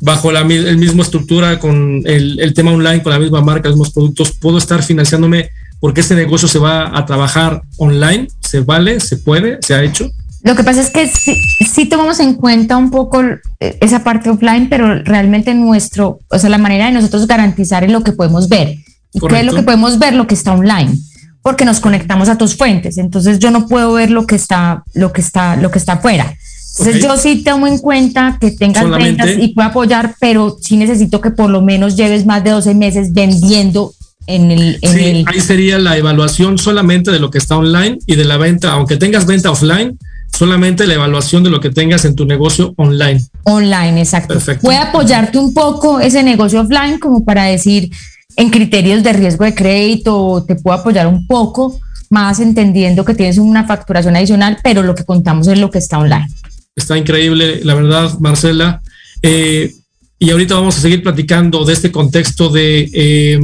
bajo 0.00 0.32
la 0.32 0.40
el 0.40 0.78
mismo 0.78 1.02
estructura 1.02 1.58
con 1.58 2.02
el, 2.06 2.54
tema 2.54 2.72
online, 2.72 3.02
con 3.02 3.12
la 3.12 3.18
misma 3.18 3.42
marca, 3.42 3.68
los 3.68 3.76
mismos 3.76 3.92
productos? 3.92 4.32
¿Puedo 4.40 4.56
estar 4.56 4.82
financiándome 4.82 5.50
porque 5.82 6.00
este 6.00 6.14
negocio 6.14 6.46
se 6.46 6.60
va 6.60 6.96
a 6.96 7.04
trabajar 7.06 7.62
online? 7.76 8.28
¿Se 8.38 8.60
vale? 8.60 9.00
¿Se 9.00 9.16
puede? 9.16 9.58
¿Se 9.62 9.74
ha 9.74 9.82
hecho? 9.82 10.08
Lo 10.44 10.54
que 10.54 10.62
pasa 10.62 10.80
es 10.80 10.90
que 10.90 11.08
sí, 11.08 11.86
tomamos 11.86 12.20
en 12.20 12.34
cuenta 12.34 12.76
un 12.76 12.92
poco 12.92 13.20
eh, 13.58 13.78
esa 13.80 14.04
parte 14.04 14.30
offline, 14.30 14.68
pero 14.68 15.02
realmente 15.02 15.52
nuestro, 15.54 16.20
o 16.28 16.38
sea, 16.38 16.50
la 16.50 16.58
manera 16.58 16.86
de 16.86 16.92
nosotros 16.92 17.26
garantizar 17.26 17.82
es 17.82 17.90
lo 17.90 18.04
que 18.04 18.12
podemos 18.12 18.48
ver. 18.48 18.76
¿Y 19.12 19.18
qué 19.18 19.40
es 19.40 19.44
lo 19.44 19.54
que 19.54 19.62
podemos 19.62 19.98
ver? 19.98 20.14
Lo 20.14 20.28
que 20.28 20.34
está 20.34 20.52
online 20.52 20.96
porque 21.42 21.64
nos 21.64 21.80
conectamos 21.80 22.28
a 22.28 22.38
tus 22.38 22.56
fuentes. 22.56 22.96
Entonces 22.96 23.40
yo 23.40 23.50
no 23.50 23.66
puedo 23.66 23.92
ver 23.94 24.12
lo 24.12 24.24
que 24.24 24.36
está, 24.36 24.84
lo 24.94 25.12
que 25.12 25.20
está, 25.20 25.56
lo 25.56 25.72
que 25.72 25.78
está 25.78 25.94
afuera. 25.94 26.36
Entonces 26.78 27.02
yo 27.02 27.16
sí 27.16 27.42
tomo 27.42 27.66
en 27.66 27.78
cuenta 27.78 28.38
que 28.40 28.52
tengas 28.52 28.88
ventas 28.88 29.30
y 29.36 29.48
puedo 29.48 29.68
apoyar, 29.68 30.14
pero 30.20 30.56
sí 30.60 30.76
necesito 30.76 31.20
que 31.20 31.32
por 31.32 31.50
lo 31.50 31.60
menos 31.60 31.96
lleves 31.96 32.24
más 32.24 32.44
de 32.44 32.50
12 32.50 32.74
meses 32.74 33.12
vendiendo 33.12 33.92
en 34.26 34.50
el, 34.50 34.78
sí, 34.82 35.24
Ahí 35.26 35.40
sería 35.40 35.78
la 35.78 35.96
evaluación 35.96 36.58
solamente 36.58 37.10
de 37.10 37.18
lo 37.18 37.30
que 37.30 37.38
está 37.38 37.56
online 37.56 37.98
y 38.06 38.16
de 38.16 38.24
la 38.24 38.36
venta, 38.36 38.72
aunque 38.72 38.96
tengas 38.96 39.26
venta 39.26 39.50
offline, 39.50 39.98
solamente 40.36 40.86
la 40.86 40.94
evaluación 40.94 41.42
de 41.42 41.50
lo 41.50 41.60
que 41.60 41.70
tengas 41.70 42.04
en 42.04 42.14
tu 42.14 42.24
negocio 42.24 42.74
online. 42.76 43.22
Online, 43.44 44.00
exacto. 44.00 44.34
Perfecto. 44.34 44.62
Puede 44.62 44.78
apoyarte 44.78 45.38
un 45.38 45.52
poco 45.52 46.00
ese 46.00 46.22
negocio 46.22 46.60
offline 46.60 46.98
como 46.98 47.24
para 47.24 47.44
decir, 47.44 47.90
en 48.36 48.50
criterios 48.50 49.02
de 49.02 49.12
riesgo 49.12 49.44
de 49.44 49.54
crédito, 49.54 50.44
te 50.46 50.54
puedo 50.54 50.78
apoyar 50.78 51.06
un 51.06 51.26
poco 51.26 51.78
más 52.10 52.40
entendiendo 52.40 53.04
que 53.04 53.14
tienes 53.14 53.38
una 53.38 53.66
facturación 53.66 54.16
adicional, 54.16 54.58
pero 54.62 54.82
lo 54.82 54.94
que 54.94 55.04
contamos 55.04 55.48
es 55.48 55.58
lo 55.58 55.70
que 55.70 55.78
está 55.78 55.98
online. 55.98 56.28
Está 56.76 56.96
increíble, 56.96 57.60
la 57.64 57.74
verdad, 57.74 58.18
Marcela. 58.18 58.82
Eh, 59.22 59.72
y 60.18 60.30
ahorita 60.30 60.54
vamos 60.54 60.76
a 60.76 60.80
seguir 60.80 61.02
platicando 61.02 61.64
de 61.64 61.72
este 61.72 61.90
contexto 61.90 62.48
de 62.48 62.90
eh, 62.92 63.40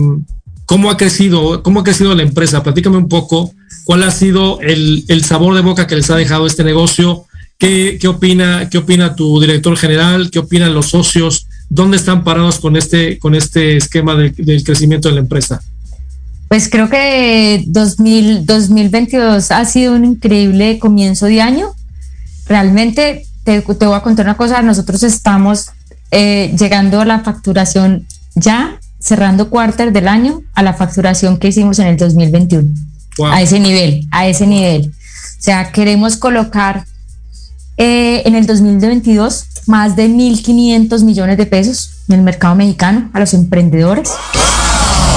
cómo 0.69 0.91
ha 0.91 0.99
crecido, 0.99 1.63
cómo 1.63 1.81
ha 1.81 1.85
crecido 1.85 2.15
la 2.15 2.23
empresa. 2.23 2.63
Platícame 2.63 2.99
un 2.99 3.09
poco 3.09 3.55
cuál 3.85 4.03
ha 4.03 4.11
sido 4.11 4.61
el, 4.61 5.25
sabor 5.25 5.55
de 5.55 5.63
boca 5.63 5.87
que 5.87 5.97
les 5.97 6.11
ha 6.11 6.17
dejado 6.17 6.47
este 6.47 6.63
negocio, 6.63 7.25
¿Qué, 7.57 7.99
opina, 8.07 8.69
¿Qué 8.71 8.79
opina 8.79 9.17
tu 9.17 9.41
director 9.41 9.77
general? 9.77 10.31
¿Qué 10.31 10.39
opinan 10.39 10.75
los 10.75 10.91
socios? 10.91 11.49
¿Dónde 11.71 11.97
están 11.97 12.23
parados 12.23 12.61
con 12.61 12.77
este, 12.77 13.19
con 13.19 13.35
este 13.35 13.79
esquema 13.79 14.15
de, 14.15 14.31
del 14.31 14.63
crecimiento 14.63 15.09
de 15.09 15.15
la 15.15 15.23
empresa? 15.23 15.61
Pues 16.49 16.69
creo 16.69 16.91
que 16.91 17.65
2000, 17.67 18.45
2022 18.45 19.51
ha 19.51 19.65
sido 19.65 19.95
un 19.95 20.05
increíble 20.05 20.79
comienzo 20.79 21.27
de 21.27 21.41
año. 21.41 21.75
Realmente 22.47 23.27
te, 23.43 23.63
te 23.63 23.87
voy 23.87 23.97
a 23.97 24.03
contar 24.03 24.27
una 24.27 24.37
cosa, 24.37 24.61
nosotros 24.61 25.03
estamos 25.03 25.71
eh, 26.11 26.55
llegando 26.59 27.01
a 27.01 27.07
la 27.07 27.21
facturación 27.21 28.07
ya, 28.35 28.79
cerrando 29.09 29.51
cuarter 29.51 29.93
del 29.93 30.07
año, 30.07 30.43
a 30.55 30.63
la 30.63 30.75
facturación 30.75 31.39
que 31.39 31.49
hicimos 31.49 31.79
en 31.79 31.87
el 31.89 31.97
2021. 31.97 32.69
A 33.33 33.43
ese 33.43 33.59
nivel, 33.59 34.07
a 34.11 34.29
ese 34.29 34.47
nivel. 34.47 34.93
O 34.93 35.43
sea, 35.43 35.73
queremos 35.73 36.17
colocar 36.17 36.85
eh, 37.77 38.23
en 38.27 38.35
el 38.35 38.47
2022 38.47 39.45
más 39.67 39.97
de 39.97 40.09
1.500 40.09 41.05
millones 41.05 41.37
de 41.37 41.47
pesos 41.47 41.91
en 42.09 42.17
el 42.17 42.23
mercado 42.23 42.55
mexicano 42.55 43.11
a 43.13 43.21
los 43.21 43.35
emprendedores 43.35 44.11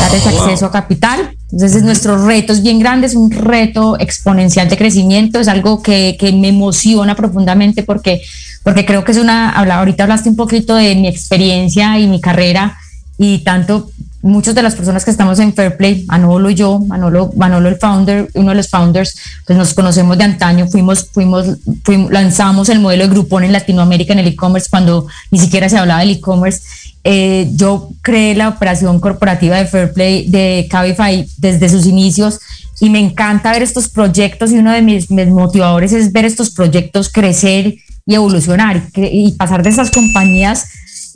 darles 0.02 0.28
acceso 0.28 0.66
a 0.66 0.72
capital. 0.72 1.36
Entonces, 1.52 1.84
nuestro 1.84 2.26
reto 2.26 2.54
es 2.54 2.64
bien 2.64 2.80
grande, 2.80 3.08
es 3.08 3.16
un 3.16 3.30
reto 3.30 4.00
exponencial 4.00 4.70
de 4.70 4.78
crecimiento, 4.78 5.40
es 5.40 5.48
algo 5.48 5.82
que, 5.82 6.16
que, 6.20 6.32
me 6.32 6.50
emociona 6.50 7.16
profundamente 7.16 7.84
porque, 7.84 8.22
porque 8.64 8.86
creo 8.86 9.04
que 9.04 9.12
es 9.12 9.18
una, 9.18 9.50
ahorita 9.50 10.04
hablaste 10.04 10.30
un 10.30 10.36
poquito 10.36 10.76
de 10.76 10.96
mi 10.96 11.08
experiencia 11.08 12.00
y 12.00 12.08
mi 12.08 12.22
carrera 12.22 12.78
y 13.24 13.38
tanto 13.44 13.92
muchas 14.24 14.56
de 14.56 14.64
las 14.64 14.74
personas 14.74 15.06
que 15.06 15.12
estamos 15.12 15.38
en 15.38 15.54
Fairplay, 15.54 16.06
Manolo 16.08 16.50
y 16.50 16.56
yo, 16.56 16.80
Manolo, 16.80 17.32
Manolo 17.36 17.70
el 17.70 17.78
founder, 17.78 18.30
uno 18.34 18.50
de 18.50 18.56
los 18.56 18.68
founders, 18.68 19.16
pues 19.46 19.58
nos 19.58 19.76
conocemos 19.76 20.18
de 20.18 20.24
antaño, 20.24 20.68
fuimos, 20.68 21.08
fuimos, 21.12 21.46
fuimos 21.84 22.12
lanzamos 22.12 22.70
el 22.70 22.80
modelo 22.80 23.04
de 23.04 23.10
Groupon 23.12 23.44
en 23.44 23.52
Latinoamérica 23.52 24.14
en 24.14 24.20
el 24.20 24.28
e-commerce 24.28 24.70
cuando 24.72 25.06
ni 25.30 25.38
siquiera 25.38 25.70
se 25.70 25.78
hablaba 25.78 26.00
del 26.00 26.12
e-commerce. 26.12 26.62
Eh, 27.04 27.48
yo 27.54 27.90
creé 28.02 28.34
la 28.34 28.50
operación 28.50 29.00
corporativa 29.00 29.58
de 29.58 29.66
Fairplay 29.66 30.28
de 30.30 30.68
Cabify 30.70 31.28
desde 31.38 31.70
sus 31.70 31.86
inicios 31.86 32.40
y 32.80 32.90
me 32.90 33.00
encanta 33.00 33.52
ver 33.52 33.62
estos 33.62 33.88
proyectos 33.88 34.52
y 34.52 34.58
uno 34.58 34.72
de 34.72 34.82
mis, 34.82 35.12
motivadores 35.12 35.94
es 35.94 36.12
ver 36.12 36.26
estos 36.26 36.50
proyectos 36.50 37.10
crecer 37.10 37.76
y 38.08 38.16
evolucionar 38.16 38.82
y, 38.96 39.32
pasar 39.34 39.62
de 39.62 39.70
esas 39.70 39.92
compañías 39.92 40.66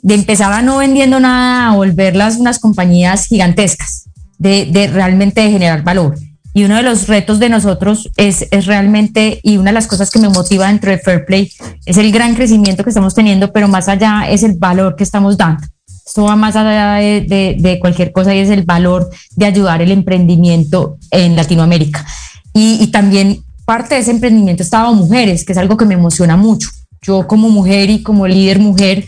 de 0.06 0.14
empezar 0.14 0.52
a 0.52 0.62
no 0.62 0.78
vendiendo 0.78 1.18
nada 1.18 1.68
a 1.68 1.74
volverlas 1.74 2.36
unas 2.36 2.60
compañías 2.60 3.26
gigantescas, 3.26 4.04
de, 4.38 4.66
de 4.66 4.86
realmente 4.86 5.40
de 5.40 5.50
generar 5.50 5.82
valor. 5.82 6.16
Y 6.54 6.62
uno 6.62 6.76
de 6.76 6.84
los 6.84 7.08
retos 7.08 7.40
de 7.40 7.48
nosotros 7.48 8.08
es, 8.16 8.46
es, 8.52 8.66
realmente, 8.66 9.40
y 9.42 9.56
una 9.56 9.70
de 9.70 9.74
las 9.74 9.88
cosas 9.88 10.08
que 10.12 10.20
me 10.20 10.28
motiva 10.28 10.68
dentro 10.68 10.92
de 10.92 10.98
Fairplay, 10.98 11.50
es 11.86 11.96
el 11.96 12.12
gran 12.12 12.36
crecimiento 12.36 12.84
que 12.84 12.90
estamos 12.90 13.16
teniendo, 13.16 13.52
pero 13.52 13.66
más 13.66 13.88
allá 13.88 14.30
es 14.30 14.44
el 14.44 14.54
valor 14.54 14.94
que 14.94 15.02
estamos 15.02 15.36
dando. 15.36 15.64
Esto 16.06 16.22
va 16.22 16.36
más 16.36 16.54
allá 16.54 16.94
de, 16.94 17.78
cualquier 17.80 18.12
cosa 18.12 18.32
y 18.32 18.38
es 18.38 18.50
el 18.50 18.62
valor 18.62 19.10
de 19.34 19.46
ayudar 19.46 19.82
el 19.82 19.90
emprendimiento 19.90 20.98
en 21.10 21.34
Latinoamérica. 21.34 22.06
Y, 22.54 22.86
también 22.92 23.42
parte 23.64 23.96
de 23.96 24.02
ese 24.02 24.12
emprendimiento 24.12 24.62
estaba 24.62 24.92
mujeres, 24.92 25.44
que 25.44 25.50
es 25.50 25.58
algo 25.58 25.76
que 25.76 25.84
me 25.84 25.94
emociona 25.94 26.36
mucho. 26.36 26.68
Yo 27.02 27.26
como 27.26 27.50
mujer 27.50 27.90
y 27.90 28.04
como 28.04 28.28
líder 28.28 28.60
mujer, 28.60 29.04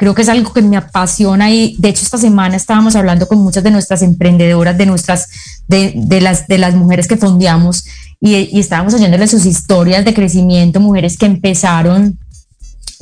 creo 0.00 0.14
que 0.14 0.22
es 0.22 0.30
algo 0.30 0.50
que 0.54 0.62
me 0.62 0.78
apasiona 0.78 1.50
y 1.50 1.76
de 1.78 1.90
hecho 1.90 2.02
esta 2.02 2.16
semana 2.16 2.56
estábamos 2.56 2.96
hablando 2.96 3.28
con 3.28 3.36
muchas 3.36 3.62
de 3.62 3.70
nuestras 3.70 4.00
emprendedoras, 4.00 4.78
de 4.78 4.86
nuestras, 4.86 5.28
de, 5.68 6.20
las, 6.22 6.46
de 6.46 6.56
las 6.56 6.74
mujeres 6.74 7.06
que 7.06 7.18
fondeamos 7.18 7.84
y, 8.18 8.34
y 8.50 8.60
estábamos 8.60 8.94
oyéndoles 8.94 9.30
sus 9.30 9.44
historias 9.44 10.06
de 10.06 10.14
crecimiento, 10.14 10.80
mujeres 10.80 11.18
que 11.18 11.26
empezaron, 11.26 12.18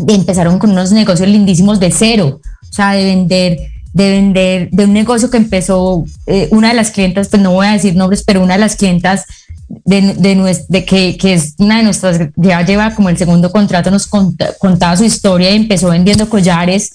empezaron 0.08 0.58
con 0.58 0.72
unos 0.72 0.90
negocios 0.90 1.28
lindísimos 1.28 1.78
de 1.78 1.92
cero, 1.92 2.40
o 2.68 2.72
sea, 2.72 2.90
de 2.90 3.04
vender, 3.04 3.58
de 3.92 4.10
vender, 4.10 4.68
de 4.72 4.84
un 4.84 4.92
negocio 4.92 5.30
que 5.30 5.36
empezó 5.36 6.04
eh, 6.26 6.48
una 6.50 6.70
de 6.70 6.74
las 6.74 6.90
clientas, 6.90 7.28
pues 7.28 7.40
no 7.40 7.52
voy 7.52 7.68
a 7.68 7.74
decir 7.74 7.94
nombres, 7.94 8.24
pero 8.26 8.42
una 8.42 8.54
de 8.54 8.60
las 8.60 8.74
clientas 8.74 9.24
de, 9.68 10.64
de, 10.68 10.84
que, 10.84 11.16
que, 11.16 11.34
es 11.34 11.54
una 11.58 11.78
de 11.78 11.84
nuestras, 11.84 12.20
ya 12.36 12.62
lleva 12.64 12.94
como 12.94 13.08
el 13.10 13.18
segundo 13.18 13.50
contrato, 13.52 13.90
nos 13.90 14.06
contaba 14.06 14.96
su 14.96 15.04
historia 15.04 15.50
y 15.50 15.56
empezó 15.56 15.90
vendiendo 15.90 16.28
collares 16.28 16.92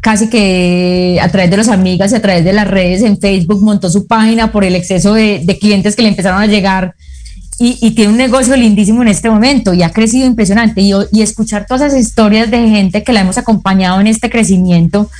casi 0.00 0.28
que 0.28 1.18
a 1.20 1.28
través 1.28 1.50
de 1.50 1.56
los 1.56 1.68
amigas 1.68 2.12
y 2.12 2.16
a 2.16 2.22
través 2.22 2.44
de 2.44 2.52
las 2.52 2.68
redes 2.68 3.02
en 3.02 3.18
Facebook 3.18 3.62
montó 3.62 3.90
su 3.90 4.06
página 4.06 4.50
por 4.50 4.64
el 4.64 4.74
exceso 4.74 5.14
de, 5.14 5.58
clientes 5.60 5.94
que 5.94 6.02
le 6.02 6.08
empezaron 6.08 6.40
a 6.40 6.46
llegar 6.46 6.94
y, 7.58 7.76
y, 7.82 7.90
tiene 7.90 8.12
un 8.12 8.16
negocio 8.16 8.56
lindísimo 8.56 9.02
en 9.02 9.08
este 9.08 9.28
momento 9.28 9.74
y 9.74 9.82
ha 9.82 9.92
crecido 9.92 10.26
impresionante. 10.26 10.80
Y, 10.80 10.92
y, 11.12 11.20
escuchar 11.20 11.66
todas 11.66 11.92
esas 11.92 12.00
historias 12.00 12.50
de 12.50 12.56
gente 12.56 13.04
que 13.04 13.12
la 13.12 13.20
hemos 13.20 13.36
acompañado 13.36 14.00
en 14.00 14.06
este 14.06 14.30
crecimiento 14.30 15.10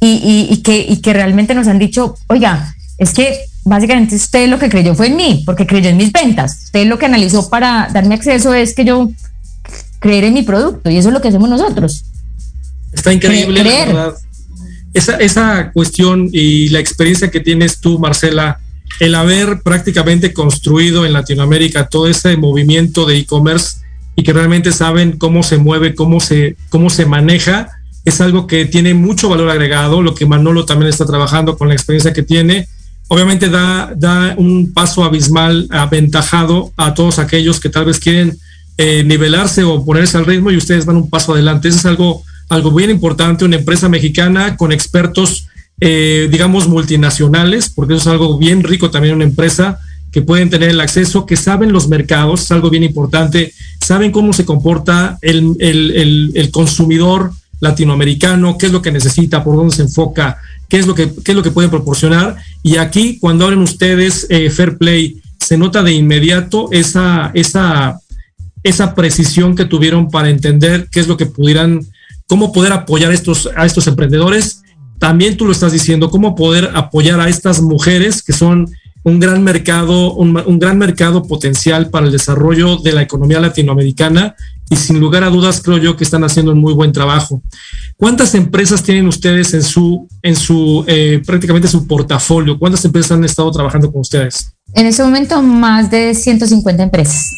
y, 0.00 0.48
y, 0.48 0.56
que, 0.58 1.00
que 1.00 1.12
realmente 1.12 1.52
nos 1.52 1.66
han 1.66 1.80
dicho, 1.80 2.16
oiga, 2.28 2.76
es 2.96 3.12
que 3.12 3.40
básicamente 3.70 4.16
usted 4.16 4.48
lo 4.48 4.58
que 4.58 4.68
creyó 4.68 4.96
fue 4.96 5.06
en 5.06 5.16
mí, 5.16 5.42
porque 5.46 5.64
creyó 5.64 5.88
en 5.88 5.96
mis 5.96 6.10
ventas. 6.12 6.64
Usted 6.64 6.86
lo 6.86 6.98
que 6.98 7.06
analizó 7.06 7.48
para 7.48 7.88
darme 7.92 8.16
acceso 8.16 8.52
es 8.52 8.74
que 8.74 8.84
yo 8.84 9.10
creer 10.00 10.24
en 10.24 10.34
mi 10.34 10.42
producto 10.42 10.90
y 10.90 10.96
eso 10.96 11.08
es 11.08 11.14
lo 11.14 11.20
que 11.20 11.28
hacemos 11.28 11.48
nosotros. 11.48 12.04
Está 12.92 13.12
increíble, 13.12 13.62
la 13.62 13.70
verdad. 13.70 14.14
Esa, 14.92 15.16
esa 15.18 15.70
cuestión 15.70 16.28
y 16.32 16.68
la 16.70 16.80
experiencia 16.80 17.30
que 17.30 17.38
tienes 17.38 17.78
tú, 17.78 18.00
Marcela, 18.00 18.58
el 18.98 19.14
haber 19.14 19.60
prácticamente 19.62 20.32
construido 20.32 21.06
en 21.06 21.12
Latinoamérica 21.12 21.88
todo 21.88 22.08
ese 22.08 22.36
movimiento 22.36 23.06
de 23.06 23.18
e-commerce 23.18 23.76
y 24.16 24.24
que 24.24 24.32
realmente 24.32 24.72
saben 24.72 25.12
cómo 25.12 25.44
se 25.44 25.58
mueve, 25.58 25.94
cómo 25.94 26.18
se, 26.18 26.56
cómo 26.70 26.90
se 26.90 27.06
maneja, 27.06 27.68
es 28.04 28.20
algo 28.20 28.48
que 28.48 28.64
tiene 28.64 28.94
mucho 28.94 29.28
valor 29.28 29.48
agregado, 29.48 30.02
lo 30.02 30.16
que 30.16 30.26
Manolo 30.26 30.64
también 30.64 30.88
está 30.88 31.06
trabajando 31.06 31.56
con 31.56 31.68
la 31.68 31.74
experiencia 31.74 32.12
que 32.12 32.24
tiene. 32.24 32.66
Obviamente 33.12 33.48
da, 33.48 34.34
un 34.36 34.72
paso 34.72 35.02
abismal, 35.02 35.66
aventajado 35.70 36.72
a 36.76 36.94
todos 36.94 37.18
aquellos 37.18 37.58
que 37.58 37.68
tal 37.68 37.84
vez 37.84 37.98
quieren 37.98 38.38
eh, 38.78 39.02
nivelarse 39.04 39.64
o 39.64 39.84
ponerse 39.84 40.16
al 40.16 40.26
ritmo 40.26 40.50
y 40.50 40.56
ustedes 40.56 40.86
van 40.86 40.96
un 40.96 41.10
paso 41.10 41.32
adelante. 41.32 41.68
Eso 41.68 41.78
es 41.78 41.86
algo, 41.86 42.22
algo 42.48 42.70
bien 42.72 42.90
importante, 42.90 43.44
una 43.44 43.56
empresa 43.56 43.88
mexicana 43.88 44.56
con 44.56 44.70
expertos 44.70 45.48
eh, 45.82 46.28
digamos, 46.30 46.68
multinacionales, 46.68 47.70
porque 47.70 47.94
eso 47.94 48.02
es 48.02 48.06
algo 48.08 48.36
bien 48.36 48.62
rico 48.62 48.90
también 48.90 49.14
una 49.14 49.24
empresa, 49.24 49.78
que 50.12 50.20
pueden 50.20 50.50
tener 50.50 50.68
el 50.68 50.80
acceso, 50.80 51.24
que 51.24 51.36
saben 51.36 51.72
los 51.72 51.88
mercados, 51.88 52.42
es 52.42 52.52
algo 52.52 52.68
bien 52.68 52.82
importante, 52.82 53.54
saben 53.80 54.12
cómo 54.12 54.34
se 54.34 54.44
comporta 54.44 55.18
el, 55.22 55.56
el, 55.58 56.50
consumidor 56.50 57.32
latinoamericano, 57.60 58.58
qué 58.58 58.66
es 58.66 58.72
lo 58.72 58.82
que 58.82 58.92
necesita, 58.92 59.42
por 59.42 59.56
dónde 59.56 59.74
se 59.74 59.82
enfoca, 59.82 60.36
qué 60.70 60.78
es 60.78 60.86
lo 60.86 60.94
que, 60.94 61.12
qué 61.22 61.32
es 61.32 61.36
lo 61.36 61.42
que 61.42 61.50
pueden 61.50 61.70
proporcionar. 61.70 62.36
Y 62.62 62.78
aquí, 62.78 63.18
cuando 63.20 63.44
hablan 63.44 63.60
ustedes 63.60 64.26
eh, 64.30 64.48
Fair 64.48 64.78
Play, 64.78 65.20
se 65.38 65.58
nota 65.58 65.82
de 65.82 65.92
inmediato 65.92 66.68
esa, 66.72 67.30
esa, 67.34 68.00
esa 68.62 68.94
precisión 68.94 69.54
que 69.54 69.66
tuvieron 69.66 70.08
para 70.08 70.30
entender 70.30 70.88
qué 70.90 71.00
es 71.00 71.08
lo 71.08 71.18
que 71.18 71.26
pudieran, 71.26 71.80
cómo 72.26 72.52
poder 72.52 72.72
apoyar 72.72 73.12
estos, 73.12 73.50
a 73.54 73.66
estos 73.66 73.86
emprendedores 73.86 74.62
también 75.00 75.38
tú 75.38 75.46
lo 75.46 75.52
estás 75.52 75.72
diciendo, 75.72 76.10
cómo 76.10 76.36
poder 76.36 76.72
apoyar 76.74 77.20
a 77.20 77.28
estas 77.30 77.62
mujeres 77.62 78.22
que 78.22 78.34
son 78.34 78.70
un 79.02 79.18
gran 79.18 79.42
mercado, 79.42 80.12
un, 80.12 80.58
gran 80.58 80.76
mercado 80.76 81.22
potencial 81.22 81.88
para 81.88 82.04
el 82.04 82.12
desarrollo 82.12 82.76
de 82.76 82.92
la 82.92 83.00
economía 83.00 83.40
latinoamericana 83.40 84.36
y 84.70 84.76
sin 84.76 85.00
lugar 85.00 85.24
a 85.24 85.30
dudas 85.30 85.60
creo 85.60 85.76
yo 85.78 85.96
que 85.96 86.04
están 86.04 86.24
haciendo 86.24 86.52
un 86.52 86.58
muy 86.58 86.72
buen 86.72 86.92
trabajo. 86.92 87.42
¿Cuántas 87.96 88.34
empresas 88.34 88.82
tienen 88.82 89.06
ustedes 89.08 89.52
en 89.52 89.62
su, 89.62 90.08
en 90.22 90.36
su 90.36 90.84
eh, 90.86 91.20
prácticamente 91.26 91.68
su 91.68 91.86
portafolio? 91.86 92.58
¿Cuántas 92.58 92.84
empresas 92.84 93.12
han 93.12 93.24
estado 93.24 93.50
trabajando 93.50 93.90
con 93.90 94.00
ustedes? 94.00 94.52
En 94.74 94.86
ese 94.86 95.02
momento 95.02 95.42
más 95.42 95.90
de 95.90 96.14
150 96.14 96.84
empresas. 96.84 97.30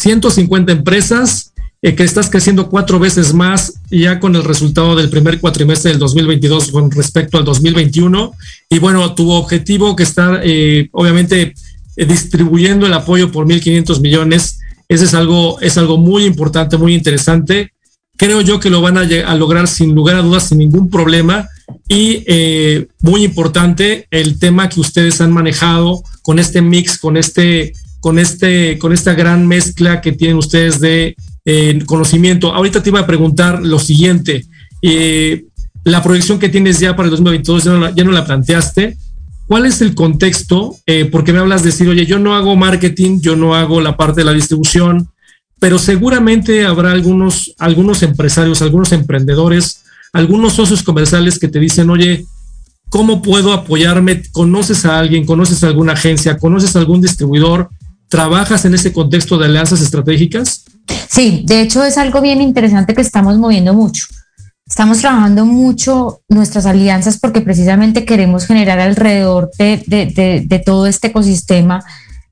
150 0.00 0.72
empresas 0.72 1.54
eh, 1.86 1.94
que 1.94 2.02
estás 2.02 2.30
creciendo 2.30 2.70
cuatro 2.70 2.98
veces 2.98 3.34
más 3.34 3.74
ya 3.90 4.18
con 4.18 4.34
el 4.34 4.42
resultado 4.42 4.96
del 4.96 5.10
primer 5.10 5.38
cuatrimestre 5.38 5.90
del 5.90 6.00
2022 6.00 6.70
con 6.70 6.90
respecto 6.90 7.36
al 7.36 7.44
2021. 7.44 8.32
Y 8.70 8.78
bueno, 8.78 9.14
tu 9.14 9.30
objetivo 9.30 9.94
que 9.94 10.02
está 10.02 10.40
eh, 10.42 10.88
obviamente 10.92 11.52
eh, 11.96 12.06
distribuyendo 12.06 12.86
el 12.86 12.94
apoyo 12.94 13.30
por 13.30 13.46
1.500 13.46 14.00
millones, 14.00 14.60
ese 14.88 15.04
es 15.04 15.14
algo, 15.14 15.60
es 15.60 15.78
algo 15.78 15.98
muy 15.98 16.24
importante, 16.24 16.76
muy 16.76 16.94
interesante. 16.94 17.72
Creo 18.16 18.40
yo 18.40 18.60
que 18.60 18.70
lo 18.70 18.80
van 18.80 18.96
a, 18.96 19.00
a 19.00 19.34
lograr 19.34 19.66
sin 19.66 19.94
lugar 19.94 20.16
a 20.16 20.22
dudas, 20.22 20.48
sin 20.48 20.58
ningún 20.58 20.88
problema. 20.88 21.48
Y 21.88 22.24
muy 23.00 23.24
importante 23.24 24.06
el 24.10 24.38
tema 24.38 24.68
que 24.68 24.80
ustedes 24.80 25.20
han 25.20 25.32
manejado 25.32 26.02
con 26.22 26.38
este 26.38 26.62
mix, 26.62 26.98
con 26.98 27.16
este, 27.16 27.72
con 28.00 28.18
este, 28.18 28.78
con 28.78 28.92
esta 28.92 29.14
gran 29.14 29.46
mezcla 29.46 30.00
que 30.00 30.12
tienen 30.12 30.36
ustedes 30.36 30.80
de 30.80 31.16
conocimiento. 31.86 32.54
Ahorita 32.54 32.82
te 32.82 32.90
iba 32.90 33.00
a 33.00 33.06
preguntar 33.06 33.62
lo 33.62 33.78
siguiente. 33.78 34.44
Eh, 34.86 35.44
la 35.84 36.02
proyección 36.02 36.38
que 36.38 36.50
tienes 36.50 36.78
ya 36.78 36.94
para 36.94 37.06
el 37.06 37.10
2022 37.10 37.64
ya 37.64 37.72
no 37.72 37.78
la, 37.78 37.94
ya 37.94 38.04
no 38.04 38.12
la 38.12 38.24
planteaste. 38.24 38.96
¿Cuál 39.46 39.66
es 39.66 39.80
el 39.80 39.94
contexto? 39.94 40.76
Eh, 40.86 41.06
porque 41.06 41.32
me 41.32 41.38
hablas 41.38 41.62
de 41.62 41.70
decir, 41.70 41.88
oye, 41.88 42.06
yo 42.06 42.18
no 42.18 42.34
hago 42.34 42.56
marketing, 42.56 43.20
yo 43.20 43.36
no 43.36 43.54
hago 43.54 43.80
la 43.80 43.96
parte 43.96 44.22
de 44.22 44.24
la 44.24 44.32
distribución, 44.32 45.08
pero 45.58 45.78
seguramente 45.78 46.64
habrá 46.64 46.92
algunos, 46.92 47.54
algunos 47.58 48.02
empresarios, 48.02 48.62
algunos 48.62 48.92
emprendedores, 48.92 49.82
algunos 50.12 50.54
socios 50.54 50.82
comerciales 50.82 51.38
que 51.38 51.48
te 51.48 51.58
dicen, 51.58 51.90
oye, 51.90 52.26
¿cómo 52.88 53.20
puedo 53.20 53.52
apoyarme? 53.52 54.22
¿Conoces 54.32 54.84
a 54.86 54.98
alguien? 54.98 55.26
¿Conoces 55.26 55.62
a 55.62 55.66
alguna 55.66 55.92
agencia? 55.92 56.38
¿Conoces 56.38 56.74
a 56.74 56.78
algún 56.78 57.02
distribuidor? 57.02 57.68
¿Trabajas 58.08 58.64
en 58.64 58.74
ese 58.74 58.92
contexto 58.92 59.36
de 59.36 59.46
alianzas 59.46 59.80
estratégicas? 59.80 60.64
Sí, 61.08 61.42
de 61.46 61.62
hecho 61.62 61.84
es 61.84 61.98
algo 61.98 62.20
bien 62.20 62.40
interesante 62.40 62.94
que 62.94 63.00
estamos 63.00 63.36
moviendo 63.38 63.74
mucho. 63.74 64.06
Estamos 64.66 64.98
trabajando 65.00 65.44
mucho 65.44 66.20
nuestras 66.28 66.64
alianzas 66.66 67.18
porque 67.18 67.42
precisamente 67.42 68.04
queremos 68.04 68.46
generar 68.46 68.80
alrededor 68.80 69.50
de, 69.58 69.82
de, 69.86 70.44
de 70.46 70.58
todo 70.58 70.86
este 70.86 71.08
ecosistema 71.08 71.84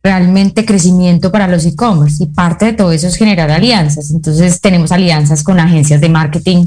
realmente 0.02 0.64
crecimiento 0.64 1.30
para 1.30 1.46
los 1.46 1.64
e-commerce 1.64 2.24
y 2.24 2.26
parte 2.26 2.64
de 2.64 2.72
todo 2.72 2.92
eso 2.92 3.06
es 3.06 3.16
generar 3.16 3.50
alianzas. 3.50 4.10
Entonces 4.10 4.60
tenemos 4.60 4.92
alianzas 4.92 5.42
con 5.42 5.60
agencias 5.60 6.00
de 6.00 6.08
marketing, 6.08 6.66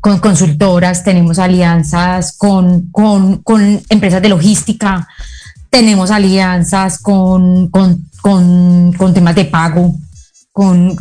con 0.00 0.18
consultoras, 0.18 1.04
tenemos 1.04 1.38
alianzas 1.38 2.32
con, 2.36 2.90
con, 2.90 3.38
con 3.42 3.82
empresas 3.88 4.22
de 4.22 4.30
logística, 4.30 5.06
tenemos 5.70 6.10
alianzas 6.10 6.98
con, 6.98 7.68
con 7.68 9.14
temas 9.14 9.34
de 9.34 9.44
pago, 9.44 9.94
con, 10.56 10.96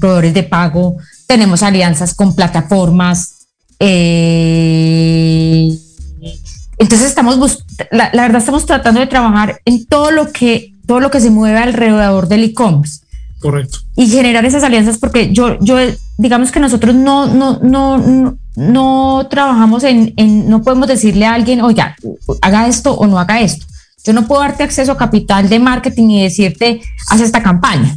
proveedores 0.00 0.34
de 0.34 0.42
pago, 0.42 0.96
tenemos 1.28 1.62
alianzas 1.62 2.14
con 2.14 2.34
plataformas. 2.34 3.46
Eh, 3.78 5.78
entonces 6.78 7.06
estamos, 7.06 7.64
la, 7.92 8.10
la 8.12 8.22
verdad 8.22 8.40
estamos 8.40 8.66
tratando 8.66 8.98
de 8.98 9.06
trabajar 9.06 9.60
en 9.64 9.86
todo 9.86 10.10
lo 10.10 10.32
que 10.32 10.72
todo 10.86 11.00
lo 11.00 11.10
que 11.10 11.20
se 11.20 11.30
mueve 11.30 11.58
alrededor 11.58 12.28
del 12.28 12.44
e-commerce. 12.44 13.00
Correcto. 13.40 13.78
Y 13.94 14.08
generar 14.08 14.44
esas 14.46 14.64
alianzas 14.64 14.98
porque 14.98 15.32
yo, 15.32 15.58
yo 15.60 15.76
digamos 16.16 16.50
que 16.50 16.60
nosotros 16.60 16.94
no, 16.94 17.26
no, 17.26 17.60
no, 17.62 18.36
no, 18.56 19.26
trabajamos 19.30 19.84
en, 19.84 20.14
en, 20.16 20.48
no 20.48 20.62
podemos 20.62 20.88
decirle 20.88 21.26
a 21.26 21.34
alguien, 21.34 21.60
oiga, 21.60 21.94
haga 22.40 22.66
esto 22.66 22.94
o 22.94 23.06
no 23.06 23.18
haga 23.18 23.42
esto. 23.42 23.66
Yo 24.02 24.14
no 24.14 24.26
puedo 24.26 24.40
darte 24.40 24.62
acceso 24.62 24.92
a 24.92 24.96
capital 24.96 25.48
de 25.48 25.58
marketing 25.58 26.08
y 26.08 26.22
decirte, 26.22 26.80
haz 27.10 27.20
esta 27.20 27.42
campaña. 27.42 27.94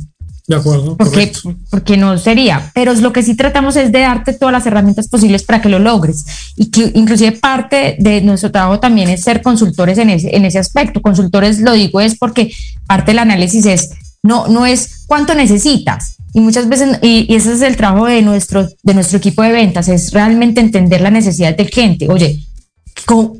De 0.52 0.58
acuerdo. 0.58 0.98
Porque, 0.98 1.32
porque 1.70 1.96
no 1.96 2.18
sería. 2.18 2.72
Pero 2.74 2.94
lo 2.96 3.14
que 3.14 3.24
sí 3.24 3.36
tratamos 3.36 3.78
es 3.78 3.94
de 3.94 4.00
darte 4.00 4.34
todas 4.34 4.52
las 4.52 4.66
herramientas 4.66 5.08
posibles 5.08 5.44
para 5.44 5.62
que 5.62 5.70
lo 5.70 5.80
logres. 5.80 6.26
Y 6.58 6.70
que 6.70 6.92
inclusive 6.94 7.32
parte 7.32 7.96
de 8.00 8.20
nuestro 8.20 8.52
trabajo 8.52 8.78
también 8.78 9.08
es 9.08 9.24
ser 9.24 9.42
consultores 9.42 9.98
en 9.98 10.10
ese, 10.10 10.36
en 10.36 10.44
ese 10.44 10.60
aspecto. 10.60 11.02
Consultores, 11.02 11.62
lo 11.62 11.72
digo, 11.72 12.02
es 12.02 12.18
porque 12.18 12.52
parte 12.86 13.12
del 13.12 13.20
análisis 13.20 13.66
es, 13.66 13.92
no, 14.24 14.50
no 14.50 14.66
es 14.66 15.06
cuánto 15.08 15.36
necesitas. 15.36 16.18
Y 16.34 16.42
muchas 16.42 16.68
veces, 16.68 17.00
y, 17.02 17.34
ese 17.34 17.54
es 17.54 17.62
el 17.62 17.78
trabajo 17.78 18.08
de 18.08 18.22
nuestro, 18.22 18.68
de 18.84 18.94
nuestro 18.94 19.20
equipo 19.20 19.44
de 19.44 19.54
ventas, 19.54 19.88
es 19.88 20.12
realmente 20.12 20.60
entender 20.60 21.00
la 21.00 21.12
necesidad 21.12 21.56
del 21.56 21.70
cliente. 21.70 22.10
Oye, 22.10 22.44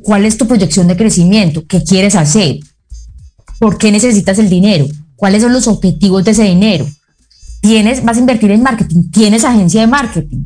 ¿cuál 0.02 0.24
es 0.24 0.38
tu 0.38 0.46
proyección 0.46 0.88
de 0.88 0.96
crecimiento? 0.96 1.62
¿Qué 1.66 1.82
quieres 1.82 2.14
hacer? 2.14 2.60
¿Por 3.58 3.76
qué 3.76 3.92
necesitas 3.92 4.38
el 4.38 4.48
dinero? 4.48 4.86
¿Cuáles 5.14 5.42
son 5.42 5.52
los 5.52 5.68
objetivos 5.68 6.24
de 6.24 6.30
ese 6.30 6.44
dinero? 6.44 6.86
Tienes, 7.62 8.04
vas 8.04 8.16
a 8.16 8.20
invertir 8.20 8.50
en 8.50 8.62
marketing, 8.62 9.10
tienes 9.10 9.44
agencia 9.44 9.80
de 9.80 9.86
marketing. 9.86 10.44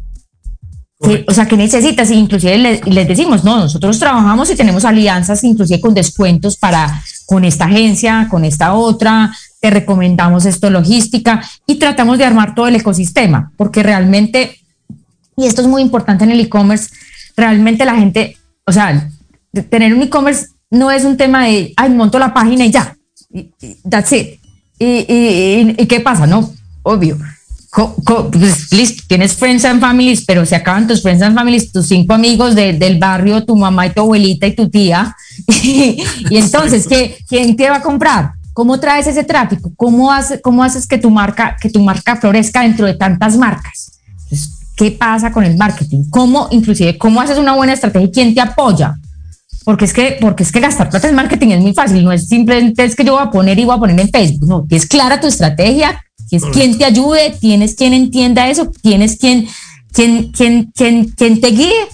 o 1.27 1.33
sea, 1.33 1.49
¿qué 1.49 1.57
necesitas? 1.57 2.11
Inclusive 2.11 2.59
les, 2.59 3.09
decimos, 3.09 3.43
no, 3.43 3.57
nosotros 3.57 3.99
trabajamos 3.99 4.51
y 4.51 4.55
tenemos 4.55 4.85
alianzas, 4.85 5.43
inclusive 5.43 5.81
con 5.81 5.95
descuentos 5.95 6.57
para 6.57 7.03
con 7.25 7.45
esta 7.45 7.65
agencia, 7.65 8.29
con 8.31 8.45
esta 8.45 8.75
otra, 8.75 9.35
te 9.61 9.71
recomendamos 9.71 10.45
esto 10.45 10.71
logística 10.71 11.43
y 11.67 11.77
tratamos 11.77 12.19
de 12.19 12.25
armar 12.25 12.55
todo 12.55 12.69
el 12.69 12.77
ecosistema, 12.77 13.51
porque 13.57 13.83
realmente, 13.83 14.61
y 15.37 15.47
esto 15.47 15.63
es 15.63 15.69
muy 15.69 15.83
importante 15.83 16.25
en 16.25 16.31
el 16.31 16.41
e-commerce, 16.41 16.91
realmente 17.35 17.85
la 17.85 17.97
gente, 17.97 18.37
o 18.65 18.73
sea, 18.73 19.09
tener 19.71 19.93
un 19.95 20.03
e-commerce 20.03 20.49
no 20.71 20.91
es 20.91 21.05
un 21.05 21.17
tema 21.17 21.47
de, 21.47 21.73
ay, 21.77 21.91
monto 21.91 22.19
la 22.19 22.35
página 22.35 22.67
y 22.67 22.71
ya, 22.71 22.95
that's 23.89 24.13
it. 24.13 24.39
y, 24.79 25.75
y 25.83 25.87
qué 25.87 26.01
pasa? 26.01 26.27
No, 26.27 26.53
obvio. 26.87 27.19
pues, 28.33 28.73
listo, 28.73 29.03
tienes 29.07 29.35
friends 29.35 29.65
and 29.65 29.81
families, 29.81 30.25
pero 30.25 30.47
se 30.47 30.55
acaban 30.55 30.87
tus 30.87 31.03
friends 31.03 31.23
and 31.23 31.37
families, 31.37 31.73
tus 31.73 31.87
cinco 31.87 32.15
amigos 32.15 32.55
del 32.55 32.99
barrio, 32.99 33.45
tu 33.45 33.57
mamá 33.57 33.87
y 33.87 33.91
tu 33.91 34.01
abuelita 34.01 34.47
y 34.47 34.55
tu 34.55 34.71
tía. 34.71 35.15
y, 35.63 36.03
entonces, 36.31 36.87
¿qué, 36.87 37.19
¿quién 37.29 37.57
te 37.57 37.69
va 37.69 37.77
a 37.77 37.83
comprar? 37.83 38.33
¿Cómo 38.55 38.81
traes 38.81 39.07
ese 39.07 39.25
tráfico? 39.25 39.71
¿Cómo, 39.77 40.11
hace, 40.11 40.41
¿Cómo 40.41 40.63
haces 40.65 40.87
que 40.87 40.97
tu, 40.97 41.11
marca, 41.11 41.57
que 41.61 41.69
tu 41.69 41.81
marca 41.81 42.17
florezca 42.17 42.63
dentro 42.63 42.87
de 42.87 42.95
tantas 42.95 43.37
marcas? 43.37 44.01
¿Qué 44.77 44.93
pasa 44.93 45.33
con 45.33 45.45
el 45.45 45.57
marketing? 45.57 46.05
¿Cómo, 46.09 46.49
inclusive, 46.51 46.97
cómo 46.97 47.21
haces 47.21 47.37
una 47.37 47.55
buena 47.55 47.73
estrategia 47.73 48.09
y 48.09 48.13
quién 48.13 48.35
te 48.35 48.41
apoya? 48.41 48.97
Porque 49.65 49.85
es 49.85 49.93
que, 49.93 50.19
porque 50.21 50.45
es 50.45 50.53
que 50.53 50.61
gastar 50.61 50.89
plata 50.89 51.09
en 51.09 51.17
marketing 51.17 51.49
es 51.49 51.61
muy 51.61 51.75
fácil, 51.75 52.05
no 52.05 52.13
es 52.13 52.29
simplemente 52.29 52.85
es 52.85 52.95
que 52.95 53.05
yo 53.05 53.15
voy 53.15 53.23
a 53.27 53.31
poner 53.31 53.59
y 53.59 53.65
voy 53.65 53.77
a 53.77 53.81
poner 53.81 53.99
en 53.99 54.09
Facebook, 54.09 54.49
no, 54.49 54.65
tienes 54.69 54.87
clara 54.87 55.21
tu 55.21 55.27
estrategia, 55.27 56.01
tienes 56.29 56.49
quien 56.51 56.79
te 56.79 56.85
ayude, 56.85 57.37
tienes 57.41 57.75
quien 57.75 57.93
entienda 57.93 58.49
eso, 58.49 58.71
tienes 58.83 59.19
quien, 59.19 59.47
quien, 59.93 60.33
quien, 60.33 60.73
quien, 60.75 61.07
quien 61.11 61.41
te 61.41 61.49
guíe. 61.49 61.87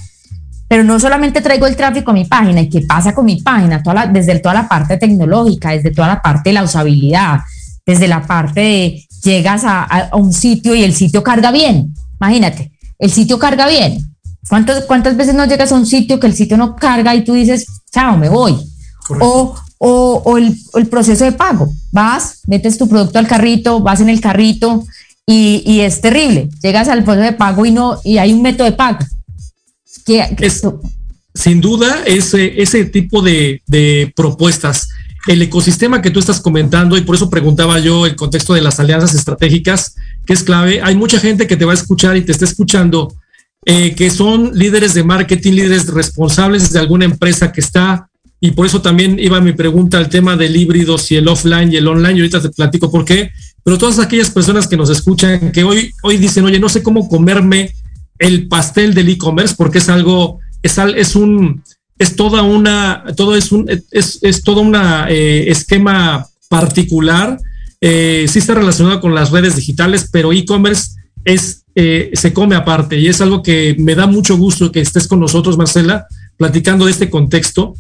Pero 0.68 0.84
no 0.84 0.98
solamente 0.98 1.42
traigo 1.42 1.66
el 1.66 1.76
tráfico 1.76 2.10
a 2.10 2.14
mi 2.14 2.24
página, 2.24 2.62
¿y 2.62 2.68
qué 2.68 2.80
pasa 2.80 3.14
con 3.14 3.26
mi 3.26 3.40
página? 3.42 3.82
Toda 3.82 4.06
desde 4.06 4.38
toda 4.38 4.54
la 4.54 4.68
parte 4.68 4.96
tecnológica, 4.96 5.70
desde 5.70 5.90
toda 5.90 6.08
la 6.08 6.22
parte 6.22 6.50
de 6.50 6.54
la 6.54 6.62
usabilidad, 6.62 7.40
desde 7.84 8.08
la 8.08 8.26
parte 8.26 8.60
de 8.60 9.06
llegas 9.22 9.64
a, 9.64 9.82
a 9.82 10.16
un 10.16 10.32
sitio 10.32 10.74
y 10.74 10.82
el 10.82 10.94
sitio 10.94 11.22
carga 11.22 11.50
bien. 11.50 11.94
Imagínate, 12.18 12.72
el 12.98 13.10
sitio 13.10 13.38
carga 13.38 13.68
bien 13.68 14.12
¿Cuántas, 14.48 14.84
¿Cuántas 14.84 15.16
veces 15.16 15.34
no 15.34 15.44
llegas 15.44 15.72
a 15.72 15.76
un 15.76 15.86
sitio 15.86 16.18
que 16.18 16.26
el 16.26 16.34
sitio 16.34 16.56
no 16.56 16.74
carga 16.74 17.14
y 17.14 17.24
tú 17.24 17.34
dices, 17.34 17.66
chao, 17.92 18.16
me 18.16 18.28
voy? 18.28 18.58
O, 19.20 19.54
o, 19.84 20.22
o 20.24 20.38
el, 20.38 20.56
el, 20.74 20.86
proceso 20.86 21.24
de 21.24 21.32
pago. 21.32 21.72
Vas, 21.90 22.42
metes 22.46 22.78
tu 22.78 22.88
producto 22.88 23.18
al 23.18 23.26
carrito, 23.26 23.80
vas 23.80 24.00
en 24.00 24.10
el 24.10 24.20
carrito 24.20 24.84
y, 25.26 25.60
y 25.66 25.80
es 25.80 26.00
terrible. 26.00 26.48
Llegas 26.62 26.86
al 26.86 27.02
proceso 27.02 27.24
de 27.24 27.32
pago 27.32 27.66
y 27.66 27.72
no 27.72 27.98
y 28.04 28.18
hay 28.18 28.32
un 28.32 28.42
método 28.42 28.70
de 28.70 28.76
pago. 28.76 29.00
Que, 30.06 30.36
es, 30.38 30.62
sin 31.34 31.60
duda, 31.60 32.04
ese, 32.06 32.62
ese 32.62 32.84
tipo 32.84 33.22
de, 33.22 33.60
de 33.66 34.12
propuestas 34.14 34.88
el 35.26 35.42
ecosistema 35.42 36.02
que 36.02 36.10
tú 36.10 36.18
estás 36.18 36.40
comentando, 36.40 36.96
y 36.96 37.02
por 37.02 37.14
eso 37.14 37.30
preguntaba 37.30 37.78
yo 37.78 38.06
el 38.06 38.16
contexto 38.16 38.54
de 38.54 38.60
las 38.60 38.80
alianzas 38.80 39.14
estratégicas, 39.14 39.94
que 40.26 40.32
es 40.32 40.42
clave. 40.42 40.80
Hay 40.82 40.96
mucha 40.96 41.18
gente 41.20 41.46
que 41.46 41.56
te 41.56 41.64
va 41.64 41.72
a 41.72 41.76
escuchar 41.76 42.16
y 42.16 42.22
te 42.22 42.32
está 42.32 42.44
escuchando 42.44 43.12
eh, 43.64 43.94
que 43.94 44.10
son 44.10 44.50
líderes 44.52 44.94
de 44.94 45.04
marketing, 45.04 45.52
líderes 45.52 45.86
responsables 45.88 46.72
de 46.72 46.80
alguna 46.80 47.04
empresa 47.04 47.52
que 47.52 47.60
está, 47.60 48.08
y 48.44 48.50
por 48.50 48.66
eso 48.66 48.82
también 48.82 49.20
iba 49.20 49.40
mi 49.40 49.52
pregunta 49.52 49.98
al 49.98 50.08
tema 50.08 50.36
del 50.36 50.56
híbrido, 50.56 50.98
si 50.98 51.14
el 51.14 51.28
offline 51.28 51.72
y 51.72 51.76
el 51.76 51.86
online, 51.86 52.14
y 52.14 52.20
ahorita 52.22 52.42
te 52.42 52.48
platico 52.48 52.90
por 52.90 53.04
qué, 53.04 53.30
pero 53.62 53.78
todas 53.78 54.00
aquellas 54.00 54.30
personas 54.30 54.66
que 54.66 54.76
nos 54.76 54.90
escuchan, 54.90 55.52
que 55.52 55.62
hoy, 55.62 55.92
hoy 56.02 56.16
dicen, 56.16 56.44
oye, 56.44 56.58
no 56.58 56.68
sé 56.68 56.82
cómo 56.82 57.08
comerme 57.08 57.72
el 58.18 58.48
pastel 58.48 58.94
del 58.94 59.10
e-commerce, 59.10 59.54
porque 59.56 59.78
es 59.78 59.88
algo, 59.88 60.40
es, 60.60 60.76
es 60.76 61.14
un, 61.14 61.62
es 61.96 62.16
toda 62.16 62.42
una, 62.42 63.04
todo 63.16 63.36
es 63.36 63.52
un, 63.52 63.70
es, 63.92 64.18
es 64.22 64.42
todo 64.42 64.60
una 64.62 65.06
eh, 65.08 65.48
esquema 65.48 66.26
particular, 66.48 67.38
eh, 67.80 68.26
sí 68.28 68.40
está 68.40 68.54
relacionado 68.54 69.00
con 69.00 69.14
las 69.14 69.30
redes 69.30 69.54
digitales, 69.54 70.08
pero 70.10 70.32
e-commerce 70.32 70.96
es 71.24 71.62
eh, 71.74 72.10
se 72.12 72.34
come 72.34 72.54
aparte 72.54 72.98
y 72.98 73.06
es 73.06 73.22
algo 73.22 73.42
que 73.42 73.74
me 73.78 73.94
da 73.94 74.06
mucho 74.06 74.36
gusto 74.36 74.70
que 74.70 74.80
estés 74.80 75.08
con 75.08 75.20
nosotros, 75.20 75.56
Marcela, 75.56 76.06
platicando 76.36 76.84
de 76.84 76.90
este 76.90 77.08
contexto. 77.08 77.74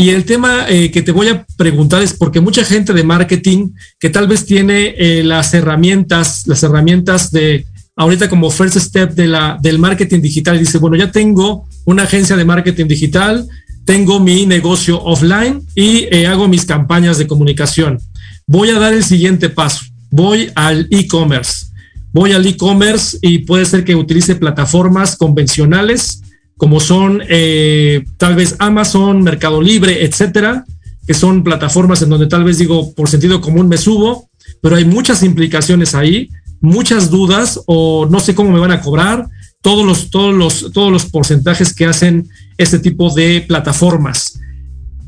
Y 0.00 0.10
el 0.10 0.24
tema 0.24 0.66
eh, 0.68 0.92
que 0.92 1.02
te 1.02 1.10
voy 1.10 1.26
a 1.26 1.44
preguntar 1.56 2.04
es 2.04 2.12
porque 2.12 2.40
mucha 2.40 2.64
gente 2.64 2.92
de 2.92 3.02
marketing 3.02 3.70
que 3.98 4.10
tal 4.10 4.28
vez 4.28 4.46
tiene 4.46 4.94
eh, 4.96 5.24
las 5.24 5.52
herramientas, 5.54 6.46
las 6.46 6.62
herramientas 6.62 7.32
de 7.32 7.66
ahorita 7.96 8.28
como 8.28 8.48
first 8.48 8.76
step 8.76 9.14
de 9.14 9.26
la, 9.26 9.58
del 9.60 9.80
marketing 9.80 10.20
digital, 10.20 10.56
dice, 10.56 10.78
bueno, 10.78 10.94
ya 10.94 11.10
tengo 11.10 11.66
una 11.84 12.04
agencia 12.04 12.36
de 12.36 12.44
marketing 12.44 12.86
digital, 12.86 13.48
tengo 13.84 14.20
mi 14.20 14.46
negocio 14.46 15.02
offline 15.02 15.66
y 15.74 16.06
hago 16.24 16.46
mis 16.46 16.64
campañas 16.64 17.18
de 17.18 17.26
comunicación. 17.26 17.98
Voy 18.46 18.70
a 18.70 18.78
dar 18.78 18.94
el 18.94 19.02
siguiente 19.02 19.50
paso, 19.50 19.84
voy 20.10 20.48
al 20.54 20.86
e-commerce 20.92 21.66
voy 22.12 22.32
al 22.32 22.46
e-commerce 22.46 23.18
y 23.20 23.38
puede 23.40 23.64
ser 23.64 23.84
que 23.84 23.94
utilice 23.94 24.34
plataformas 24.34 25.16
convencionales 25.16 26.22
como 26.58 26.80
son 26.80 27.22
eh, 27.28 28.04
tal 28.18 28.34
vez 28.34 28.56
Amazon, 28.58 29.22
Mercado 29.22 29.62
Libre, 29.62 30.04
etcétera, 30.04 30.66
que 31.06 31.14
son 31.14 31.42
plataformas 31.42 32.02
en 32.02 32.10
donde 32.10 32.26
tal 32.26 32.44
vez 32.44 32.58
digo 32.58 32.92
por 32.94 33.08
sentido 33.08 33.40
común 33.40 33.68
me 33.68 33.78
subo, 33.78 34.28
pero 34.60 34.76
hay 34.76 34.84
muchas 34.84 35.22
implicaciones 35.22 35.94
ahí, 35.94 36.28
muchas 36.60 37.10
dudas 37.10 37.60
o 37.66 38.06
no 38.10 38.18
sé 38.20 38.34
cómo 38.34 38.50
me 38.50 38.58
van 38.58 38.72
a 38.72 38.80
cobrar, 38.80 39.26
todos 39.62 39.86
los, 39.86 40.10
todos 40.10 40.34
los, 40.34 40.72
todos 40.72 40.92
los 40.92 41.06
porcentajes 41.06 41.72
que 41.72 41.86
hacen 41.86 42.28
este 42.58 42.80
tipo 42.80 43.14
de 43.14 43.44
plataformas. 43.46 44.40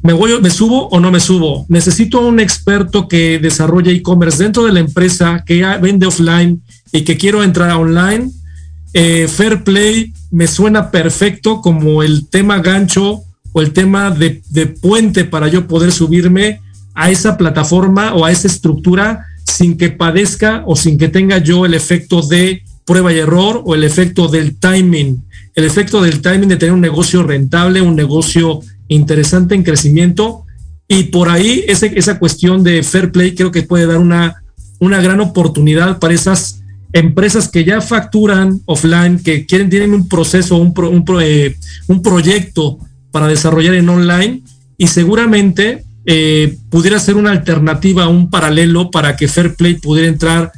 ¿Me, 0.03 0.12
voy, 0.12 0.40
¿Me 0.40 0.51
subo 0.51 0.88
o 0.88 1.01
no 1.01 1.11
me 1.11 1.20
subo? 1.20 1.66
Necesito 1.68 2.26
un 2.26 2.38
experto 2.40 3.09
que 3.09 3.38
desarrolle 3.38 3.92
e-commerce 3.92 4.42
dentro 4.42 4.64
de 4.64 4.72
la 4.72 4.80
empresa, 4.80 5.42
que 5.44 5.62
vende 5.82 6.07
offline 6.07 6.62
y 6.92 7.03
que 7.03 7.16
quiero 7.16 7.42
entrar 7.42 7.70
a 7.70 7.78
online, 7.78 8.30
eh, 8.94 9.28
Fair 9.28 9.64
Play 9.64 10.12
me 10.31 10.47
suena 10.47 10.91
perfecto 10.91 11.61
como 11.61 12.03
el 12.03 12.28
tema 12.28 12.61
gancho 12.61 13.22
o 13.53 13.61
el 13.61 13.72
tema 13.72 14.11
de, 14.11 14.43
puente 14.81 15.24
para 15.24 15.49
yo 15.49 15.66
poder 15.66 15.93
subirme 15.93 16.61
a 16.95 17.11
esa 17.11 17.37
plataforma 17.37 18.14
o 18.14 18.24
a 18.24 18.31
esa 18.31 18.47
estructura 18.47 19.26
sin 19.45 19.76
que 19.76 19.91
padezca 19.91 20.62
o 20.66 20.76
sin 20.76 20.99
que 20.99 21.09
tenga 21.09 21.39
yo 21.39 21.66
el 21.66 21.74
efecto 21.74 22.22
de 22.22 22.62
prueba 22.85 23.12
y 23.12 23.18
error 23.18 23.62
o 23.64 23.74
el 23.74 23.85
efecto 23.85 24.28
del 24.28 24.57
timing, 24.57 25.22
el 25.55 25.64
efecto 25.64 26.01
del 26.03 26.20
timing 26.20 26.49
de 26.49 26.57
tener 26.57 26.74
un 26.74 26.81
negocio 26.81 27.22
rentable, 27.22 27.81
un 27.81 27.97
negocio 27.97 28.61
interesante 28.89 29.55
en 29.55 29.62
crecimiento. 29.62 30.45
Y 30.89 31.05
por 31.05 31.28
ahí 31.28 31.64
ese, 31.68 31.93
esa 31.97 32.18
cuestión 32.18 32.62
de 32.62 32.83
fair 32.83 33.12
play 33.12 33.35
creo 33.35 33.51
que 33.51 33.62
puede 33.62 33.87
dar 33.87 33.99
una, 33.99 34.43
una 34.78 35.01
gran 35.01 35.20
oportunidad 35.20 35.99
para 35.99 36.14
esas 36.14 36.59
empresas 36.93 37.49
que 37.49 37.64
ya 37.64 37.80
facturan 37.80 38.61
offline, 38.66 39.22
que 39.22 39.47
quieren, 39.47 39.70
tienen 39.70 39.95
un 39.95 40.09
proceso, 40.09 40.57
un, 40.57 40.74
un, 40.76 41.05
eh, 41.22 41.57
un 41.86 42.03
proyecto 42.03 42.78
para 43.11 43.28
desarrollar 43.28 43.74
en 43.74 43.88
online 43.88 44.43
y 44.76 44.86
seguramente 44.86 45.84
eh, 46.07 46.57
pudiera 46.70 46.99
ser 46.99 47.16
una 47.16 47.30
alternativa, 47.30 48.09
un 48.09 48.30
paralelo 48.30 48.91
para 48.91 49.16
que 49.16 49.28
Fair 49.28 49.55
Play 49.55 49.74
pudiera 49.74 50.09
entrar 50.09 50.53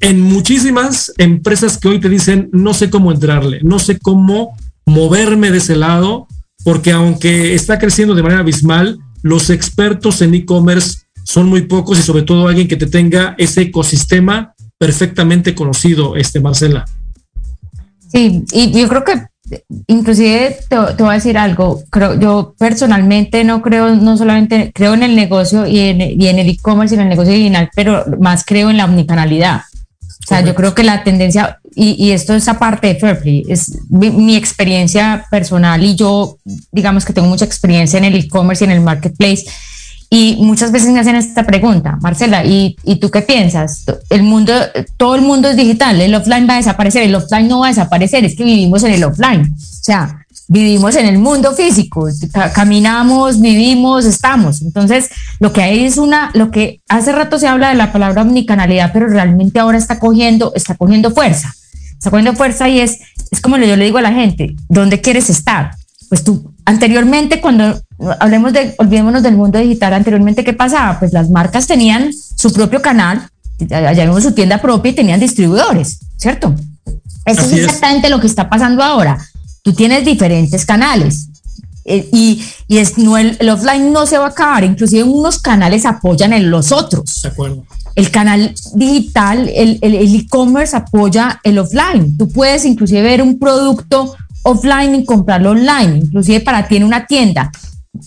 en 0.00 0.20
muchísimas 0.20 1.12
empresas 1.18 1.78
que 1.78 1.88
hoy 1.88 2.00
te 2.00 2.08
dicen, 2.08 2.48
no 2.52 2.74
sé 2.74 2.90
cómo 2.90 3.12
entrarle, 3.12 3.60
no 3.62 3.78
sé 3.78 3.98
cómo 3.98 4.56
moverme 4.86 5.50
de 5.50 5.58
ese 5.58 5.76
lado, 5.76 6.26
porque 6.64 6.90
aunque 6.92 7.54
está 7.54 7.78
creciendo 7.78 8.14
de 8.14 8.22
manera 8.22 8.40
abismal, 8.40 8.98
los 9.22 9.50
expertos 9.50 10.22
en 10.22 10.34
e-commerce 10.34 11.02
son 11.24 11.48
muy 11.48 11.62
pocos 11.62 11.98
y 11.98 12.02
sobre 12.02 12.22
todo 12.22 12.48
alguien 12.48 12.66
que 12.66 12.76
te 12.76 12.86
tenga 12.86 13.34
ese 13.38 13.62
ecosistema 13.62 14.54
perfectamente 14.80 15.54
conocido, 15.54 16.16
este 16.16 16.40
Marcela. 16.40 16.86
Sí, 18.10 18.44
y 18.50 18.72
yo 18.72 18.88
creo 18.88 19.04
que 19.04 19.12
inclusive 19.88 20.56
te, 20.70 20.76
te, 20.96 21.02
voy 21.02 21.10
a 21.10 21.14
decir 21.14 21.36
algo, 21.36 21.82
creo, 21.90 22.18
yo 22.18 22.54
personalmente 22.58 23.44
no 23.44 23.60
creo, 23.60 23.94
no 23.94 24.16
solamente 24.16 24.72
creo 24.74 24.94
en 24.94 25.02
el 25.02 25.14
negocio 25.14 25.66
y 25.66 25.80
en, 25.80 26.00
y 26.00 26.28
en 26.28 26.38
el 26.38 26.48
e-commerce 26.48 26.94
y 26.94 26.98
en 26.98 27.02
el 27.02 27.08
negocio 27.10 27.34
digital, 27.34 27.68
pero 27.76 28.06
más 28.20 28.42
creo 28.46 28.70
en 28.70 28.78
la 28.78 28.86
omnicanalidad. 28.86 29.62
O 30.24 30.26
sea, 30.26 30.40
yo 30.40 30.54
creo 30.54 30.74
que 30.74 30.82
la 30.82 31.04
tendencia, 31.04 31.60
y, 31.74 32.02
y 32.02 32.12
esto 32.12 32.34
es 32.34 32.48
aparte 32.48 32.86
de 32.86 32.94
Fairplay, 32.94 33.44
es 33.48 33.78
mi, 33.90 34.10
mi, 34.10 34.34
experiencia 34.36 35.26
personal 35.30 35.84
y 35.84 35.94
yo, 35.94 36.38
digamos 36.72 37.04
que 37.04 37.12
tengo 37.12 37.28
mucha 37.28 37.44
experiencia 37.44 37.98
en 37.98 38.04
el 38.04 38.16
e-commerce 38.16 38.64
y 38.64 38.66
en 38.66 38.70
el 38.70 38.80
marketplace, 38.80 39.44
y 40.12 40.38
muchas 40.40 40.72
veces 40.72 40.90
me 40.90 40.98
hacen 40.98 41.14
esta 41.14 41.44
pregunta, 41.44 41.96
Marcela, 42.02 42.44
¿y, 42.44 42.76
¿y, 42.82 42.96
tú 42.96 43.12
qué 43.12 43.22
piensas? 43.22 43.84
El 44.08 44.24
mundo, 44.24 44.52
todo 44.96 45.14
el 45.14 45.22
mundo 45.22 45.48
es 45.48 45.56
digital, 45.56 46.00
el 46.00 46.12
offline 46.16 46.48
va 46.48 46.54
a 46.54 46.56
desaparecer, 46.56 47.04
el 47.04 47.14
offline 47.14 47.46
no 47.46 47.60
va 47.60 47.66
a 47.66 47.70
desaparecer, 47.70 48.24
es 48.24 48.34
que 48.34 48.42
vivimos 48.42 48.82
en 48.82 48.92
el 48.92 49.04
offline. 49.04 49.42
O 49.42 49.82
sea, 49.82 50.26
vivimos 50.48 50.96
en 50.96 51.06
el 51.06 51.18
mundo 51.18 51.52
físico, 51.52 52.08
caminamos, 52.52 53.40
vivimos, 53.40 54.04
estamos. 54.04 54.62
Entonces, 54.62 55.10
lo 55.38 55.52
que 55.52 55.62
hay 55.62 55.84
es 55.84 55.96
una, 55.96 56.32
lo 56.34 56.50
que 56.50 56.80
hace 56.88 57.12
rato 57.12 57.38
se 57.38 57.46
habla 57.46 57.68
de 57.68 57.76
la 57.76 57.92
palabra 57.92 58.22
omnicanalidad, 58.22 58.90
pero 58.92 59.06
realmente 59.06 59.60
ahora 59.60 59.78
está 59.78 60.00
cogiendo, 60.00 60.52
está 60.56 60.74
cogiendo 60.74 61.12
fuerza. 61.12 61.54
Está 61.92 62.10
cogiendo 62.10 62.34
fuerza 62.34 62.68
y 62.68 62.80
es, 62.80 62.98
es 63.30 63.40
como 63.40 63.58
yo 63.58 63.76
le 63.76 63.84
digo 63.84 63.98
a 63.98 64.02
la 64.02 64.12
gente, 64.12 64.56
¿dónde 64.68 65.00
quieres 65.00 65.30
estar? 65.30 65.76
Pues 66.08 66.24
tú, 66.24 66.52
anteriormente 66.70 67.40
cuando 67.40 67.80
hablemos 68.20 68.52
de, 68.52 68.74
olvidémonos 68.78 69.22
del 69.22 69.36
mundo 69.36 69.58
digital, 69.58 69.92
anteriormente, 69.92 70.44
¿qué 70.44 70.52
pasaba? 70.52 70.98
Pues 71.00 71.12
las 71.12 71.28
marcas 71.28 71.66
tenían 71.66 72.12
su 72.12 72.52
propio 72.52 72.80
canal, 72.80 73.28
allá 73.70 74.04
vimos 74.04 74.22
su 74.22 74.32
tienda 74.32 74.58
propia 74.58 74.92
y 74.92 74.94
tenían 74.94 75.18
distribuidores, 75.18 75.98
¿cierto? 76.16 76.54
Eso 77.26 77.42
es 77.42 77.52
exactamente 77.52 78.06
es. 78.06 78.10
lo 78.10 78.20
que 78.20 78.28
está 78.28 78.48
pasando 78.48 78.82
ahora. 78.84 79.18
Tú 79.62 79.72
tienes 79.72 80.04
diferentes 80.04 80.64
canales 80.64 81.28
eh, 81.84 82.08
y, 82.12 82.42
y 82.68 82.78
es, 82.78 82.96
no, 82.96 83.18
el, 83.18 83.36
el, 83.40 83.48
offline 83.50 83.92
no 83.92 84.06
se 84.06 84.16
va 84.16 84.26
a 84.26 84.28
acabar, 84.28 84.62
inclusive 84.62 85.02
unos 85.02 85.40
canales 85.40 85.84
apoyan 85.84 86.32
en 86.32 86.50
los 86.50 86.70
otros. 86.70 87.22
De 87.22 87.30
acuerdo. 87.30 87.64
El 87.96 88.10
canal 88.12 88.54
digital, 88.74 89.50
el 89.52 89.78
e-commerce 89.82 90.76
el, 90.76 90.82
apoya 90.82 91.40
el 91.42 91.58
offline. 91.58 92.16
Tú 92.16 92.28
puedes 92.28 92.64
inclusive 92.64 93.02
ver 93.02 93.20
un 93.20 93.40
producto 93.40 94.14
offline 94.42 94.94
y 94.94 95.04
comprarlo 95.04 95.50
online, 95.50 95.98
inclusive 96.04 96.40
para 96.40 96.66
ti 96.66 96.76
en 96.76 96.84
una 96.84 97.06
tienda 97.06 97.50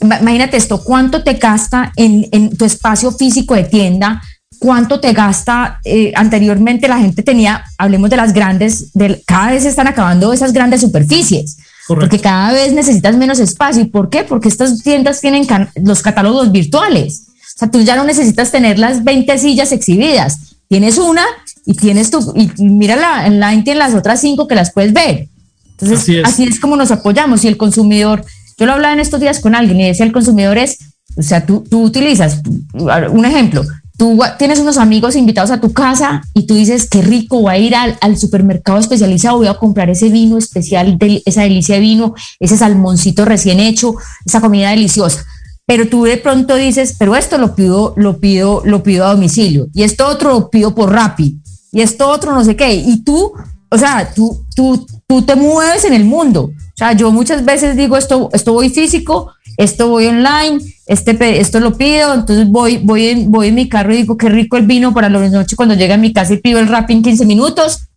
imagínate 0.02 0.58
esto, 0.58 0.84
cuánto 0.84 1.24
te 1.24 1.34
gasta 1.34 1.92
en, 1.96 2.28
en, 2.32 2.56
tu 2.56 2.66
espacio 2.66 3.12
físico 3.12 3.54
de 3.54 3.64
tienda, 3.66 4.22
cuánto 4.60 5.00
te 5.00 5.12
gasta, 5.14 5.80
eh, 5.84 6.14
anteriormente 6.16 6.88
la 6.88 7.00
gente 7.00 7.24
tenía, 7.24 7.64
hablemos 7.78 8.10
de 8.10 8.18
las 8.18 8.34
grandes, 8.34 8.94
de, 8.94 9.22
cada 9.26 9.52
vez 9.52 9.64
se 9.64 9.70
están 9.70 9.88
acabando 9.88 10.32
esas 10.32 10.54
grandes 10.54 10.82
superficies. 10.82 11.58
Correcto. 11.86 12.10
Porque 12.10 12.24
cada 12.24 12.54
vez 12.54 12.72
necesitas 12.72 13.18
menos 13.18 13.40
espacio. 13.40 13.82
¿Y 13.82 13.88
por 13.88 14.10
qué? 14.10 14.24
Porque 14.24 14.48
estas 14.48 14.82
tiendas 14.84 15.20
tienen 15.20 15.46
los 15.76 16.02
catálogos 16.02 16.50
virtuales. 16.50 17.24
O 17.28 17.60
sea, 17.60 17.70
tú 17.70 17.82
ya 17.82 17.98
no 17.98 18.06
necesitas 18.06 18.52
tener 18.52 18.80
las 18.80 19.04
20 19.04 19.38
sillas 19.38 19.74
exhibidas. 19.74 20.56
Tienes 20.70 20.98
una 20.98 21.26
y 21.66 21.74
tienes 21.74 22.10
tu, 22.10 22.34
y, 22.38 22.50
mira 22.64 23.28
en 23.28 23.42
line 23.42 23.64
tienes 23.64 23.80
las 23.80 23.94
otras 23.94 24.22
cinco 24.22 24.48
que 24.48 24.56
las 24.56 24.72
puedes 24.72 24.94
ver. 24.94 25.28
Entonces, 25.74 26.00
así 26.00 26.18
es. 26.18 26.26
así 26.26 26.44
es 26.44 26.60
como 26.60 26.76
nos 26.76 26.92
apoyamos 26.92 27.44
y 27.44 27.48
el 27.48 27.58
consumidor 27.58 28.26
yo 28.58 28.66
lo 28.66 28.74
hablaba 28.74 28.94
en 28.94 29.00
estos 29.00 29.20
días 29.20 29.40
con 29.40 29.56
alguien 29.56 29.80
y 29.80 29.88
decía, 29.88 30.06
el 30.06 30.12
consumidor 30.12 30.58
es, 30.58 30.78
o 31.18 31.22
sea, 31.22 31.46
tú, 31.46 31.64
tú 31.70 31.84
utilizas, 31.84 32.42
un 32.74 33.26
ejemplo, 33.26 33.64
tú 33.98 34.20
tienes 34.38 34.60
unos 34.60 34.78
amigos 34.78 35.16
invitados 35.16 35.52
a 35.52 35.60
tu 35.60 35.74
casa 35.74 36.22
y 36.34 36.46
tú 36.46 36.56
dices, 36.56 36.88
qué 36.90 37.02
rico, 37.02 37.42
voy 37.42 37.54
a 37.54 37.58
ir 37.58 37.76
al, 37.76 37.98
al 38.02 38.18
supermercado 38.18 38.78
especializado, 38.78 39.38
voy 39.38 39.48
a 39.48 39.56
comprar 39.56 39.90
ese 39.90 40.10
vino 40.10 40.38
especial, 40.38 40.98
esa 41.26 41.42
delicia 41.42 41.76
de 41.76 41.82
vino, 41.82 42.14
ese 42.40 42.58
salmoncito 42.58 43.26
recién 43.26 43.60
hecho, 43.60 43.96
esa 44.26 44.42
comida 44.42 44.70
deliciosa. 44.70 45.26
Pero 45.66 45.88
tú 45.88 46.04
de 46.04 46.18
pronto 46.18 46.56
dices, 46.56 46.96
pero 47.00 47.16
esto 47.16 47.38
lo 47.38 47.56
pido, 47.56 47.94
lo 47.96 48.20
pido, 48.20 48.62
lo 48.66 48.84
pido 48.84 49.06
a 49.06 49.14
domicilio 49.14 49.68
y 49.74 49.84
esto 49.84 50.08
otro 50.08 50.32
lo 50.32 50.50
pido 50.50 50.76
por 50.76 50.92
Rappi 50.92 51.40
y 51.72 51.82
esto 51.82 52.10
otro 52.10 52.34
no 52.34 52.44
sé 52.44 52.56
qué. 52.58 52.74
Y 52.76 53.04
tú, 53.04 53.32
o 53.70 53.78
sea, 53.78 54.14
tú, 54.14 54.46
tú, 54.56 54.86
tú 55.08 55.22
te 55.22 55.36
mueves 55.36 55.86
en 55.86 55.94
el 55.94 56.06
mundo. 56.06 56.52
O 56.74 56.78
sea, 56.78 56.94
yo 56.94 57.12
muchas 57.12 57.46
veces 57.46 57.78
digo 57.78 57.98
esto, 57.98 58.30
esto 58.34 58.54
voy 58.54 58.70
físico, 58.70 59.32
esto 59.58 59.90
voy 59.90 60.08
online, 60.08 60.60
este, 60.88 61.40
esto 61.40 61.60
lo 61.60 61.78
pido, 61.78 62.14
entonces 62.14 62.48
voy, 62.50 62.78
voy, 62.78 63.08
en, 63.08 63.32
voy 63.32 63.50
en 63.50 63.56
mi 63.56 63.70
carro 63.70 63.94
y 63.94 63.98
digo 63.98 64.18
qué 64.18 64.30
rico 64.30 64.58
el 64.58 64.66
vino 64.66 64.94
para 64.94 65.10
la 65.10 65.30
noche 65.30 65.56
cuando 65.56 65.76
llega 65.76 65.96
a 65.96 66.00
mi 66.00 66.12
casa 66.12 66.34
y 66.34 66.38
pido 66.38 66.60
el 66.60 66.68
rap 66.68 66.90
en 66.90 67.04
15 67.04 67.26
minutos. 67.26 67.88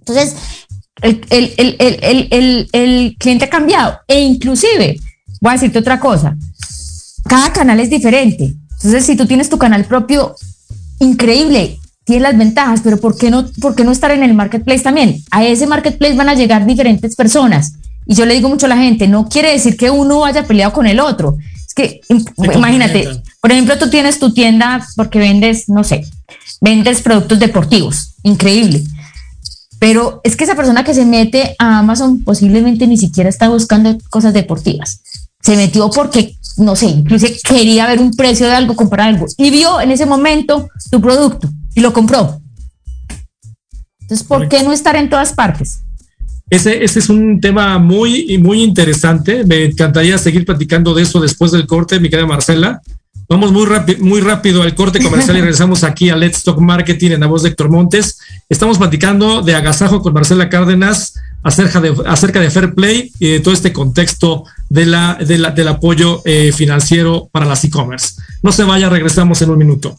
Entonces, 0.00 0.36
el, 1.02 1.24
el, 1.30 1.54
el, 1.58 2.68
el, 2.72 3.16
cliente 3.18 3.44
ha 3.44 3.50
cambiado 3.50 3.98
e 4.08 4.20
inclusive, 4.20 4.98
voy 5.40 5.50
a 5.50 5.52
decirte 5.52 5.78
otra 5.78 6.00
cosa, 6.00 6.36
cada 7.28 7.52
canal 7.52 7.80
es 7.80 7.90
diferente. 7.90 8.54
Entonces, 8.72 9.04
si 9.04 9.16
tú 9.16 9.26
tienes 9.26 9.48
tu 9.48 9.58
canal 9.58 9.84
propio, 9.84 10.34
increíble, 11.00 11.78
tiene 12.06 12.22
las 12.22 12.38
ventajas, 12.38 12.80
pero 12.82 12.98
¿por 12.98 13.18
qué, 13.18 13.30
no, 13.30 13.46
¿por 13.60 13.74
qué 13.74 13.84
no 13.84 13.90
estar 13.90 14.12
en 14.12 14.22
el 14.22 14.32
marketplace 14.32 14.82
también? 14.82 15.22
A 15.32 15.44
ese 15.44 15.66
marketplace 15.66 16.14
van 16.14 16.28
a 16.28 16.34
llegar 16.34 16.64
diferentes 16.64 17.16
personas 17.16 17.72
y 18.06 18.14
yo 18.14 18.24
le 18.24 18.34
digo 18.34 18.48
mucho 18.48 18.66
a 18.66 18.68
la 18.68 18.76
gente, 18.76 19.08
no 19.08 19.28
quiere 19.28 19.50
decir 19.50 19.76
que 19.76 19.90
uno 19.90 20.20
vaya 20.20 20.44
peleado 20.44 20.72
con 20.72 20.86
el 20.86 21.00
otro. 21.00 21.36
Es 21.66 21.74
que, 21.74 22.00
imagínate, 22.54 23.08
por 23.40 23.50
ejemplo, 23.50 23.76
tú 23.76 23.90
tienes 23.90 24.20
tu 24.20 24.32
tienda 24.32 24.86
porque 24.94 25.18
vendes, 25.18 25.68
no 25.68 25.82
sé, 25.82 26.06
vendes 26.60 27.02
productos 27.02 27.40
deportivos, 27.40 28.14
increíble. 28.22 28.84
Pero 29.80 30.20
es 30.22 30.36
que 30.36 30.44
esa 30.44 30.54
persona 30.54 30.84
que 30.84 30.94
se 30.94 31.04
mete 31.04 31.56
a 31.58 31.80
Amazon 31.80 32.22
posiblemente 32.22 32.86
ni 32.86 32.96
siquiera 32.96 33.28
está 33.28 33.48
buscando 33.48 33.98
cosas 34.10 34.32
deportivas. 34.32 35.00
Se 35.42 35.56
metió 35.56 35.90
porque, 35.90 36.36
no 36.56 36.76
sé, 36.76 36.86
incluso 36.86 37.26
quería 37.46 37.88
ver 37.88 37.98
un 37.98 38.12
precio 38.12 38.46
de 38.46 38.54
algo, 38.54 38.76
comprar 38.76 39.08
algo. 39.08 39.26
Y 39.36 39.50
vio 39.50 39.80
en 39.80 39.90
ese 39.90 40.06
momento 40.06 40.68
tu 40.90 41.00
producto 41.00 41.50
y 41.76 41.80
lo 41.80 41.92
compró. 41.92 42.40
Entonces, 44.00 44.26
¿por 44.26 44.48
qué 44.48 44.62
no 44.62 44.72
estar 44.72 44.96
en 44.96 45.08
todas 45.08 45.32
partes? 45.34 45.82
Ese, 46.48 46.82
ese, 46.82 47.00
es 47.00 47.10
un 47.10 47.40
tema 47.40 47.78
muy, 47.78 48.38
muy 48.38 48.62
interesante. 48.62 49.44
Me 49.44 49.64
encantaría 49.64 50.16
seguir 50.16 50.44
platicando 50.44 50.94
de 50.94 51.02
eso 51.02 51.20
después 51.20 51.52
del 51.52 51.66
corte, 51.66 52.00
mi 52.00 52.08
querida 52.08 52.26
Marcela. 52.26 52.80
Vamos 53.28 53.52
muy, 53.52 53.66
rápido 53.66 54.04
muy 54.04 54.20
rápido 54.20 54.62
al 54.62 54.74
corte 54.74 55.02
comercial 55.02 55.36
y 55.36 55.40
regresamos 55.42 55.82
aquí 55.84 56.08
a 56.08 56.16
Let's 56.16 56.44
Talk 56.44 56.60
Marketing 56.60 57.10
en 57.10 57.20
la 57.20 57.26
voz 57.26 57.42
de 57.42 57.50
Héctor 57.50 57.68
Montes. 57.68 58.20
Estamos 58.48 58.78
platicando 58.78 59.42
de 59.42 59.54
agasajo 59.54 60.00
con 60.00 60.14
Marcela 60.14 60.48
Cárdenas 60.48 61.14
acerca 61.42 61.80
de, 61.80 61.94
acerca 62.06 62.40
de 62.40 62.50
Fair 62.50 62.74
Play 62.74 63.12
y 63.18 63.32
de 63.32 63.40
todo 63.40 63.52
este 63.52 63.72
contexto 63.72 64.44
de 64.70 64.86
la, 64.86 65.14
de 65.14 65.38
la 65.38 65.50
del 65.50 65.68
apoyo 65.68 66.22
eh, 66.24 66.52
financiero 66.52 67.28
para 67.32 67.44
las 67.44 67.64
e-commerce. 67.64 68.22
No 68.42 68.52
se 68.52 68.62
vaya, 68.62 68.88
regresamos 68.88 69.42
en 69.42 69.50
un 69.50 69.58
minuto. 69.58 69.98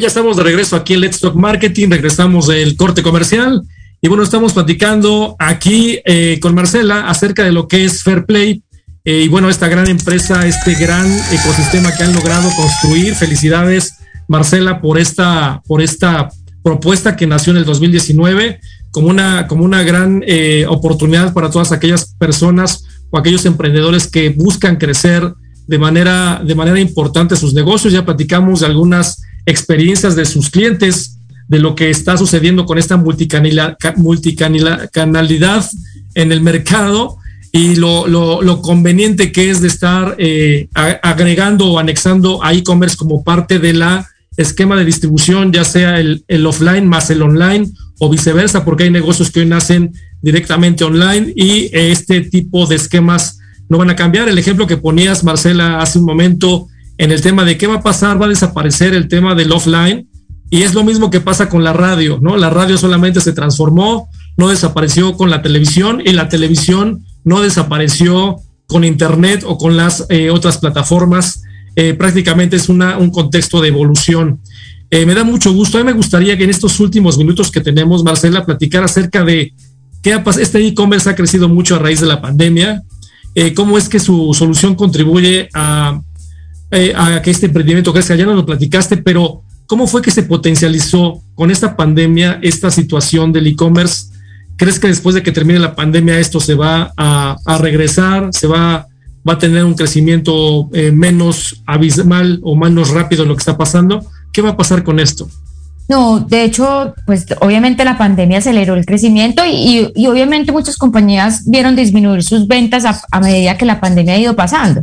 Ya 0.00 0.08
estamos 0.08 0.36
de 0.36 0.42
regreso 0.42 0.76
aquí 0.76 0.94
en 0.94 1.02
Let's 1.02 1.20
Talk 1.20 1.36
Marketing, 1.36 1.88
regresamos 1.88 2.48
del 2.48 2.76
corte 2.76 3.02
comercial 3.02 3.62
y 4.00 4.08
bueno, 4.08 4.24
estamos 4.24 4.52
platicando 4.52 5.36
aquí 5.38 6.00
eh, 6.04 6.38
con 6.40 6.54
Marcela 6.54 7.08
acerca 7.08 7.44
de 7.44 7.52
lo 7.52 7.68
que 7.68 7.84
es 7.84 8.02
Fair 8.02 8.24
Play 8.24 8.62
eh, 9.04 9.22
y 9.24 9.28
bueno, 9.28 9.48
esta 9.48 9.68
gran 9.68 9.88
empresa, 9.88 10.46
este 10.46 10.74
gran 10.74 11.06
ecosistema 11.30 11.94
que 11.94 12.02
han 12.02 12.12
logrado 12.12 12.50
construir. 12.56 13.14
Felicidades 13.14 13.94
Marcela 14.26 14.80
por 14.80 14.98
esta, 14.98 15.62
por 15.66 15.80
esta 15.80 16.28
propuesta 16.62 17.14
que 17.14 17.26
nació 17.26 17.52
en 17.52 17.58
el 17.58 17.64
2019 17.64 18.60
como 18.90 19.08
una, 19.08 19.46
como 19.46 19.64
una 19.64 19.82
gran 19.82 20.24
eh, 20.26 20.64
oportunidad 20.68 21.32
para 21.32 21.50
todas 21.50 21.70
aquellas 21.70 22.14
personas 22.14 22.84
o 23.10 23.18
aquellos 23.18 23.46
emprendedores 23.46 24.08
que 24.08 24.30
buscan 24.30 24.76
crecer 24.76 25.32
de 25.66 25.78
manera, 25.78 26.42
de 26.44 26.54
manera 26.54 26.80
importante 26.80 27.36
sus 27.36 27.54
negocios. 27.54 27.92
Ya 27.92 28.04
platicamos 28.04 28.60
de 28.60 28.66
algunas 28.66 29.23
experiencias 29.46 30.16
de 30.16 30.24
sus 30.24 30.50
clientes, 30.50 31.18
de 31.48 31.58
lo 31.58 31.74
que 31.74 31.90
está 31.90 32.16
sucediendo 32.16 32.64
con 32.64 32.78
esta 32.78 32.96
multicanalidad, 32.96 33.76
en 36.14 36.32
el 36.32 36.40
mercado 36.40 37.18
y 37.52 37.76
lo, 37.76 38.60
conveniente 38.62 39.30
que 39.32 39.50
es 39.50 39.60
de 39.60 39.68
estar 39.68 40.16
eh, 40.18 40.68
agregando 40.74 41.72
o 41.72 41.78
anexando 41.78 42.42
a 42.42 42.52
e-commerce 42.54 42.96
como 42.96 43.22
parte 43.22 43.58
de 43.58 43.74
la 43.74 44.08
esquema 44.36 44.76
de 44.76 44.84
distribución, 44.84 45.52
ya 45.52 45.64
sea 45.64 46.00
el, 46.00 46.24
el, 46.26 46.44
offline 46.46 46.88
más 46.88 47.10
el 47.10 47.22
online 47.22 47.70
o 48.00 48.10
viceversa, 48.10 48.64
porque 48.64 48.84
hay 48.84 48.90
negocios 48.90 49.30
que 49.30 49.40
hoy 49.40 49.46
nacen 49.46 49.92
directamente 50.22 50.82
online 50.82 51.32
y 51.36 51.70
este 51.72 52.22
tipo 52.22 52.66
de 52.66 52.76
esquemas 52.76 53.38
no 53.68 53.78
van 53.78 53.90
a 53.90 53.96
cambiar. 53.96 54.28
El 54.28 54.38
ejemplo 54.38 54.66
que 54.66 54.76
ponías, 54.76 55.22
Marcela, 55.22 55.80
hace 55.80 55.98
un 55.98 56.06
momento 56.06 56.68
en 56.98 57.12
el 57.12 57.20
tema 57.20 57.44
de 57.44 57.58
qué 57.58 57.66
va 57.66 57.76
a 57.76 57.82
pasar, 57.82 58.20
va 58.20 58.26
a 58.26 58.28
desaparecer 58.28 58.94
el 58.94 59.08
tema 59.08 59.34
del 59.34 59.52
offline. 59.52 60.08
Y 60.50 60.62
es 60.62 60.74
lo 60.74 60.84
mismo 60.84 61.10
que 61.10 61.20
pasa 61.20 61.48
con 61.48 61.64
la 61.64 61.72
radio, 61.72 62.18
¿no? 62.22 62.36
La 62.36 62.50
radio 62.50 62.78
solamente 62.78 63.20
se 63.20 63.32
transformó, 63.32 64.08
no 64.36 64.48
desapareció 64.48 65.16
con 65.16 65.30
la 65.30 65.42
televisión 65.42 66.00
y 66.04 66.12
la 66.12 66.28
televisión 66.28 67.04
no 67.24 67.40
desapareció 67.40 68.36
con 68.66 68.84
Internet 68.84 69.42
o 69.46 69.58
con 69.58 69.76
las 69.76 70.06
eh, 70.10 70.30
otras 70.30 70.58
plataformas. 70.58 71.42
Eh, 71.76 71.94
prácticamente 71.94 72.56
es 72.56 72.68
una, 72.68 72.98
un 72.98 73.10
contexto 73.10 73.60
de 73.60 73.68
evolución. 73.68 74.40
Eh, 74.90 75.06
me 75.06 75.14
da 75.14 75.24
mucho 75.24 75.52
gusto. 75.52 75.78
A 75.78 75.80
mí 75.80 75.86
me 75.86 75.92
gustaría 75.92 76.36
que 76.36 76.44
en 76.44 76.50
estos 76.50 76.78
últimos 76.78 77.18
minutos 77.18 77.50
que 77.50 77.60
tenemos, 77.60 78.04
Marcela, 78.04 78.46
platicar 78.46 78.84
acerca 78.84 79.24
de 79.24 79.52
qué 80.02 80.12
ha 80.12 80.22
pasado. 80.22 80.42
Este 80.42 80.64
e-commerce 80.64 81.10
ha 81.10 81.16
crecido 81.16 81.48
mucho 81.48 81.74
a 81.74 81.78
raíz 81.80 82.00
de 82.00 82.06
la 82.06 82.20
pandemia. 82.20 82.82
cómo 83.56 83.76
es 83.76 83.88
que 83.88 83.98
su 83.98 84.32
solución 84.34 84.76
contribuye 84.76 85.48
a 85.52 86.00
eh, 86.74 86.92
a 86.96 87.22
que 87.22 87.30
este 87.30 87.46
emprendimiento 87.46 87.92
crezca. 87.92 88.14
Ya 88.14 88.26
nos 88.26 88.36
lo 88.36 88.44
platicaste, 88.44 88.96
pero 88.96 89.42
¿cómo 89.66 89.86
fue 89.86 90.02
que 90.02 90.10
se 90.10 90.24
potencializó 90.24 91.22
con 91.34 91.50
esta 91.50 91.76
pandemia 91.76 92.38
esta 92.42 92.70
situación 92.70 93.32
del 93.32 93.46
e-commerce? 93.46 94.06
¿Crees 94.56 94.78
que 94.78 94.88
después 94.88 95.14
de 95.14 95.22
que 95.22 95.32
termine 95.32 95.58
la 95.58 95.74
pandemia 95.74 96.18
esto 96.18 96.40
se 96.40 96.54
va 96.54 96.92
a, 96.96 97.58
regresar? 97.60 98.28
¿Se 98.32 98.46
va, 98.46 98.86
a 99.26 99.38
tener 99.38 99.64
un 99.64 99.74
crecimiento 99.74 100.68
eh, 100.72 100.92
menos 100.92 101.62
abismal 101.64 102.40
o 102.42 102.54
menos 102.56 102.90
rápido 102.90 103.22
en 103.22 103.28
lo 103.28 103.36
que 103.36 103.40
está 103.40 103.56
pasando? 103.56 104.04
¿Qué 104.32 104.42
va 104.42 104.50
a 104.50 104.56
pasar 104.56 104.84
con 104.84 104.98
esto? 104.98 105.28
No, 105.88 106.18
de 106.18 106.44
hecho, 106.44 106.94
pues 107.06 107.26
obviamente 107.40 107.84
la 107.84 107.98
pandemia 107.98 108.38
aceleró 108.38 108.74
el 108.74 108.86
crecimiento 108.86 109.42
y, 109.46 109.92
obviamente 110.06 110.50
muchas 110.50 110.76
compañías 110.76 111.48
vieron 111.48 111.76
disminuir 111.76 112.22
sus 112.22 112.46
ventas 112.48 112.84
a, 112.84 113.20
medida 113.20 113.58
que 113.58 113.66
la 113.66 113.80
pandemia 113.80 114.14
ha 114.14 114.18
ido 114.18 114.34
pasando 114.34 114.82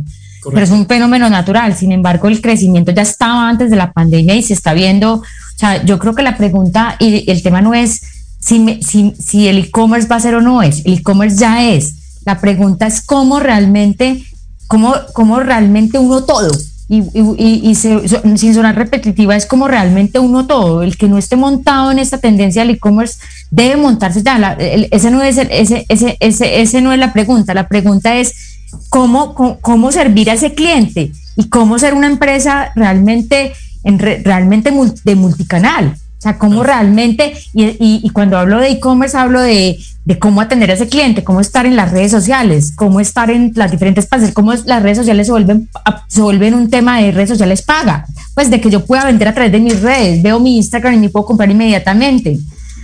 pero 0.50 0.64
es 0.64 0.70
un 0.70 0.86
fenómeno 0.86 1.30
natural. 1.30 1.76
Sin 1.76 1.92
embargo, 1.92 2.28
el 2.28 2.40
crecimiento 2.40 2.92
ya 2.92 3.02
estaba 3.02 3.48
antes 3.48 3.70
de 3.70 3.76
la 3.76 3.92
pandemia 3.92 4.34
y 4.34 4.42
se 4.42 4.54
está 4.54 4.72
viendo. 4.74 5.14
O 5.14 5.22
sea, 5.56 5.84
yo 5.84 5.98
creo 5.98 6.14
que 6.14 6.22
la 6.22 6.36
pregunta 6.36 6.96
y 6.98 7.30
el 7.30 7.42
tema 7.42 7.60
no 7.60 7.74
es 7.74 8.02
si, 8.40 8.80
si, 8.82 9.14
si 9.18 9.46
el 9.48 9.58
e-commerce 9.58 10.08
va 10.08 10.16
a 10.16 10.20
ser 10.20 10.34
o 10.34 10.40
no 10.40 10.62
es. 10.62 10.84
El 10.84 10.94
e-commerce 10.94 11.38
ya 11.38 11.70
es. 11.70 11.94
La 12.24 12.40
pregunta 12.40 12.86
es 12.86 13.00
cómo 13.00 13.40
realmente, 13.40 14.24
cómo, 14.66 14.94
cómo 15.12 15.40
realmente 15.40 15.98
uno 15.98 16.24
todo. 16.24 16.50
Y, 16.88 17.02
y, 17.14 17.70
y 17.70 17.74
sin 17.74 18.54
sonar 18.54 18.76
repetitiva, 18.76 19.34
es 19.34 19.46
como 19.46 19.66
realmente 19.66 20.18
uno 20.18 20.46
todo. 20.46 20.82
El 20.82 20.98
que 20.98 21.08
no 21.08 21.16
esté 21.16 21.36
montado 21.36 21.90
en 21.90 21.98
esta 21.98 22.18
tendencia 22.18 22.62
del 22.62 22.74
e-commerce 22.74 23.18
debe 23.50 23.76
montarse 23.76 24.22
ya. 24.22 24.56
ese, 24.58 25.10
no 25.10 25.22
es 25.22 25.38
ese, 25.38 25.86
ese, 25.88 26.16
ese, 26.20 26.60
ese 26.60 26.80
no 26.82 26.92
es 26.92 26.98
la 26.98 27.12
pregunta. 27.12 27.54
La 27.54 27.68
pregunta 27.68 28.16
es 28.16 28.51
cómo, 28.88 29.34
cómo, 29.60 29.92
servir 29.92 30.30
a 30.30 30.34
ese 30.34 30.54
cliente 30.54 31.12
y 31.36 31.48
cómo 31.48 31.78
ser 31.78 31.94
una 31.94 32.06
empresa 32.06 32.72
realmente, 32.74 33.52
en 33.84 33.98
realmente 33.98 34.72
de 35.04 35.14
multicanal. 35.14 35.96
O 36.18 36.22
sea, 36.22 36.38
cómo 36.38 36.62
realmente, 36.62 37.34
y, 37.52 38.08
cuando 38.10 38.38
hablo 38.38 38.60
de 38.60 38.68
e-commerce, 38.68 39.16
hablo 39.16 39.40
de, 39.40 39.76
cómo 40.20 40.40
atender 40.40 40.70
a 40.70 40.74
ese 40.74 40.86
cliente, 40.86 41.24
cómo 41.24 41.40
estar 41.40 41.66
en 41.66 41.74
las 41.74 41.90
redes 41.90 42.12
sociales, 42.12 42.72
cómo 42.76 43.00
estar 43.00 43.28
en 43.28 43.50
las 43.56 43.72
diferentes 43.72 44.06
pases, 44.06 44.32
cómo 44.32 44.52
las 44.52 44.82
redes 44.84 44.98
sociales 44.98 45.26
se 45.26 45.32
vuelven, 45.32 45.68
se 46.06 46.22
vuelven 46.22 46.54
un 46.54 46.70
tema 46.70 47.00
de 47.00 47.10
redes 47.10 47.30
sociales 47.30 47.62
paga. 47.62 48.06
Pues 48.34 48.50
de 48.50 48.60
que 48.60 48.70
yo 48.70 48.84
pueda 48.84 49.04
vender 49.04 49.26
a 49.26 49.34
través 49.34 49.50
de 49.50 49.58
mis 49.58 49.82
redes, 49.82 50.22
veo 50.22 50.38
mi 50.38 50.58
Instagram 50.58 50.94
y 50.94 50.98
me 50.98 51.08
puedo 51.08 51.26
comprar 51.26 51.50
inmediatamente. 51.50 52.38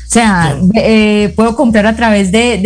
O 0.08 0.10
sea, 0.10 0.58
eh, 0.74 1.32
puedo 1.36 1.54
comprar 1.54 1.86
a 1.86 1.94
través 1.94 2.32
de, 2.32 2.56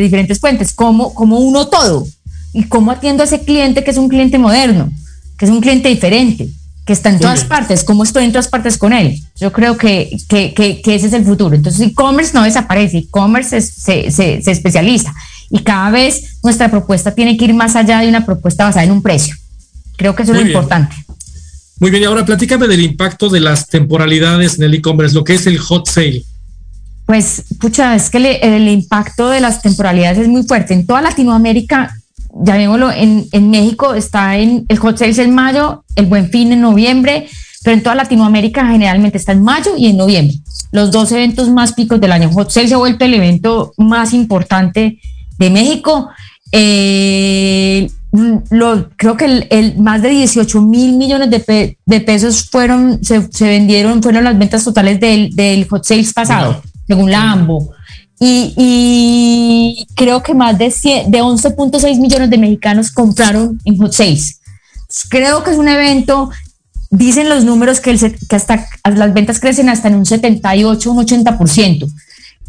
diferentes 0.00 0.40
fuentes, 0.40 0.72
como, 0.72 1.14
como 1.14 1.38
uno 1.38 1.68
todo. 1.68 2.08
Y 2.52 2.64
cómo 2.64 2.90
atiendo 2.90 3.22
a 3.22 3.26
ese 3.26 3.40
cliente 3.40 3.82
que 3.84 3.90
es 3.90 3.96
un 3.96 4.08
cliente 4.08 4.38
moderno, 4.38 4.90
que 5.38 5.44
es 5.44 5.50
un 5.50 5.60
cliente 5.60 5.88
diferente 5.88 6.48
que 6.84 6.92
está 6.92 7.10
en 7.10 7.20
todas 7.20 7.44
partes, 7.44 7.84
cómo 7.84 8.02
estoy 8.02 8.24
en 8.24 8.32
todas 8.32 8.48
partes 8.48 8.76
con 8.76 8.92
él. 8.92 9.20
Yo 9.36 9.52
creo 9.52 9.76
que, 9.76 10.16
que, 10.28 10.52
que, 10.52 10.94
ese 10.94 11.06
es 11.06 11.12
el 11.12 11.24
futuro. 11.24 11.54
Entonces, 11.54 11.80
e-commerce 11.80 12.32
no 12.34 12.42
desaparece, 12.42 12.98
e-commerce 12.98 13.60
se, 13.60 14.10
se, 14.10 14.42
se, 14.42 14.50
especializa 14.50 15.14
y 15.48 15.60
cada 15.60 15.90
vez 15.90 16.38
nuestra 16.42 16.70
propuesta 16.70 17.14
tiene 17.14 17.36
que 17.36 17.44
ir 17.44 17.54
más 17.54 17.76
allá 17.76 18.00
de 18.00 18.08
una 18.08 18.26
propuesta 18.26 18.64
basada 18.64 18.84
en 18.84 18.90
un 18.90 19.02
precio. 19.02 19.36
Creo 19.96 20.16
que 20.16 20.24
eso 20.24 20.32
es 20.32 20.40
lo 20.40 20.46
importante. 20.46 20.96
Muy 21.78 21.90
bien, 21.90 22.02
y 22.02 22.06
ahora 22.06 22.24
platícame 22.24 22.66
del 22.66 22.80
impacto 22.80 23.28
de 23.28 23.40
las 23.40 23.68
temporalidades 23.68 24.58
en 24.58 24.64
el 24.64 24.74
e-commerce, 24.74 25.14
lo 25.14 25.22
que 25.22 25.34
es 25.34 25.46
el 25.46 25.58
hot 25.58 25.88
sale. 25.88 26.24
Pues, 27.06 27.44
pucha, 27.60 27.94
es 27.94 28.10
que 28.10 28.18
el 28.18 28.68
impacto 28.68 29.28
de 29.28 29.40
las 29.40 29.62
temporalidades 29.62 30.18
es 30.18 30.28
muy 30.28 30.42
fuerte. 30.44 30.74
En 30.74 30.86
toda 30.86 31.02
Latinoamérica 31.02 31.96
llamémoslo, 32.34 32.90
en, 32.90 33.26
en 33.32 33.50
México 33.50 33.94
está 33.94 34.38
en 34.38 34.64
el 34.68 34.78
Hot 34.78 34.98
Sales 34.98 35.18
en 35.18 35.34
mayo, 35.34 35.84
el 35.96 36.06
Buen 36.06 36.30
Fin 36.30 36.52
en 36.52 36.60
noviembre, 36.60 37.28
pero 37.62 37.76
en 37.76 37.82
toda 37.82 37.94
Latinoamérica 37.94 38.66
generalmente 38.66 39.18
está 39.18 39.32
en 39.32 39.42
mayo 39.42 39.72
y 39.76 39.86
en 39.86 39.96
noviembre. 39.96 40.36
Los 40.72 40.90
dos 40.90 41.12
eventos 41.12 41.50
más 41.50 41.72
picos 41.74 42.00
del 42.00 42.12
año. 42.12 42.30
Hot 42.30 42.50
Sales 42.50 42.70
se 42.70 42.74
ha 42.74 42.78
vuelto 42.78 43.04
el 43.04 43.14
evento 43.14 43.72
más 43.76 44.12
importante 44.14 44.98
de 45.38 45.50
México. 45.50 46.08
Eh, 46.50 47.90
lo, 48.50 48.90
creo 48.96 49.16
que 49.16 49.46
el, 49.48 49.78
más 49.78 50.02
de 50.02 50.10
18 50.10 50.60
mil 50.60 50.96
millones 50.96 51.30
de, 51.30 51.78
de 51.84 52.00
pesos 52.00 52.48
fueron, 52.50 53.02
se, 53.02 53.30
se, 53.32 53.46
vendieron, 53.46 54.02
fueron 54.02 54.24
las 54.24 54.38
ventas 54.38 54.64
totales 54.64 55.00
del, 55.00 55.34
del 55.34 55.66
Hot 55.68 55.84
Sales 55.84 56.12
pasado, 56.12 56.62
según 56.86 57.10
la 57.10 57.32
AMBO. 57.32 57.70
Y, 58.24 58.54
creo 59.94 60.22
que 60.22 60.34
más 60.34 60.58
de, 60.58 60.66
de 60.66 61.22
11.6 61.22 62.00
millones 62.00 62.30
de 62.30 62.38
mexicanos 62.38 62.90
compraron 62.90 63.60
en 63.64 63.76
Hot 63.78 63.92
Sales. 63.92 64.40
Creo 65.08 65.42
que 65.42 65.50
es 65.50 65.56
un 65.56 65.68
evento, 65.68 66.30
dicen 66.90 67.28
los 67.28 67.44
números 67.44 67.80
que, 67.80 67.90
el, 67.90 67.98
que 67.98 68.36
hasta 68.36 68.66
las 68.94 69.14
ventas 69.14 69.40
crecen 69.40 69.68
hasta 69.68 69.88
en 69.88 69.94
un 69.94 70.06
78, 70.06 70.90
un 70.90 71.06
80%, 71.06 71.90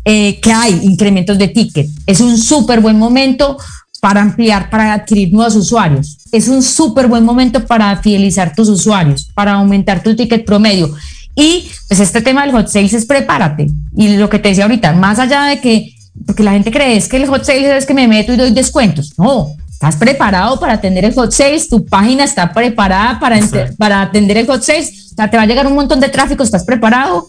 eh, 0.06 0.40
que 0.42 0.52
hay 0.52 0.80
incrementos 0.84 1.38
de 1.38 1.48
ticket. 1.48 1.88
Es 2.06 2.20
un 2.20 2.38
súper 2.38 2.82
buen 2.82 2.98
momento 3.00 3.58
para 4.02 4.22
ampliar, 4.22 4.70
para 4.70 4.94
adquirir 4.94 5.32
nuevos 5.32 5.56
usuarios. 5.56 6.18
Es 6.34 6.50
un 6.50 6.62
súper 6.62 7.08
buen 7.08 7.24
momento 7.24 7.66
para 7.66 7.96
fidelizar 8.02 8.54
tus 8.54 8.68
usuarios, 8.68 9.30
para 9.34 9.54
aumentar 9.54 10.04
tu 10.04 10.14
ticket 10.14 10.46
promedio. 10.46 10.94
Y 11.36 11.70
pues 11.88 12.00
este 12.00 12.22
tema 12.22 12.42
del 12.42 12.52
hot 12.52 12.68
sales 12.68 12.94
es 12.94 13.06
prepárate. 13.06 13.68
Y 13.96 14.18
lo 14.18 14.30
que 14.30 14.40
te 14.40 14.50
decía 14.50 14.66
ahorita, 14.66 14.92
más 14.94 15.20
allá 15.20 15.44
de 15.44 15.62
que, 15.62 15.96
porque 16.26 16.43
la 16.43 16.51
gente 16.51 16.72
cree 16.72 16.97
es 16.97 17.07
que 17.07 17.18
el 17.18 17.28
hot 17.28 17.43
sales 17.43 17.72
es 17.72 17.86
que 17.86 17.93
me 17.93 18.07
meto 18.07 18.34
y 18.34 18.38
doy 18.38 18.51
descuentos. 18.51 19.14
No, 19.18 19.55
estás 19.70 19.95
preparado 19.95 20.59
para 20.59 20.74
atender 20.74 21.05
el 21.05 21.14
hot 21.14 21.32
sales, 21.32 21.70
tu 21.70 21.86
página 21.86 22.24
está 22.24 22.53
preparada 22.53 23.20
para, 23.20 23.39
para 23.78 24.01
atender 24.01 24.38
el 24.38 24.47
hot 24.47 24.61
sales. 24.61 25.11
O 25.11 25.16
sea, 25.16 25.30
te 25.30 25.38
va 25.38 25.43
a 25.43 25.45
llegar 25.45 25.68
un 25.68 25.76
montón 25.76 25.99
de 25.99 26.09
tráfico, 26.09 26.43
estás 26.43 26.64
preparado. 26.64 27.28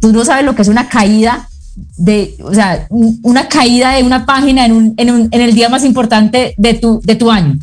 tú 0.00 0.12
no 0.12 0.24
sabes 0.24 0.44
lo 0.44 0.54
que 0.54 0.62
es 0.62 0.68
una 0.68 0.88
caída 0.88 1.48
de, 1.96 2.34
o 2.42 2.54
sea, 2.54 2.86
una 2.90 3.48
caída 3.48 3.92
de 3.92 4.02
una 4.02 4.24
página 4.24 4.64
en, 4.64 4.72
un, 4.72 4.94
en, 4.96 5.10
un, 5.10 5.28
en 5.30 5.40
el 5.40 5.54
día 5.54 5.68
más 5.68 5.84
importante 5.84 6.54
de 6.56 6.74
tu, 6.74 7.00
de 7.02 7.16
tu 7.16 7.30
año. 7.30 7.58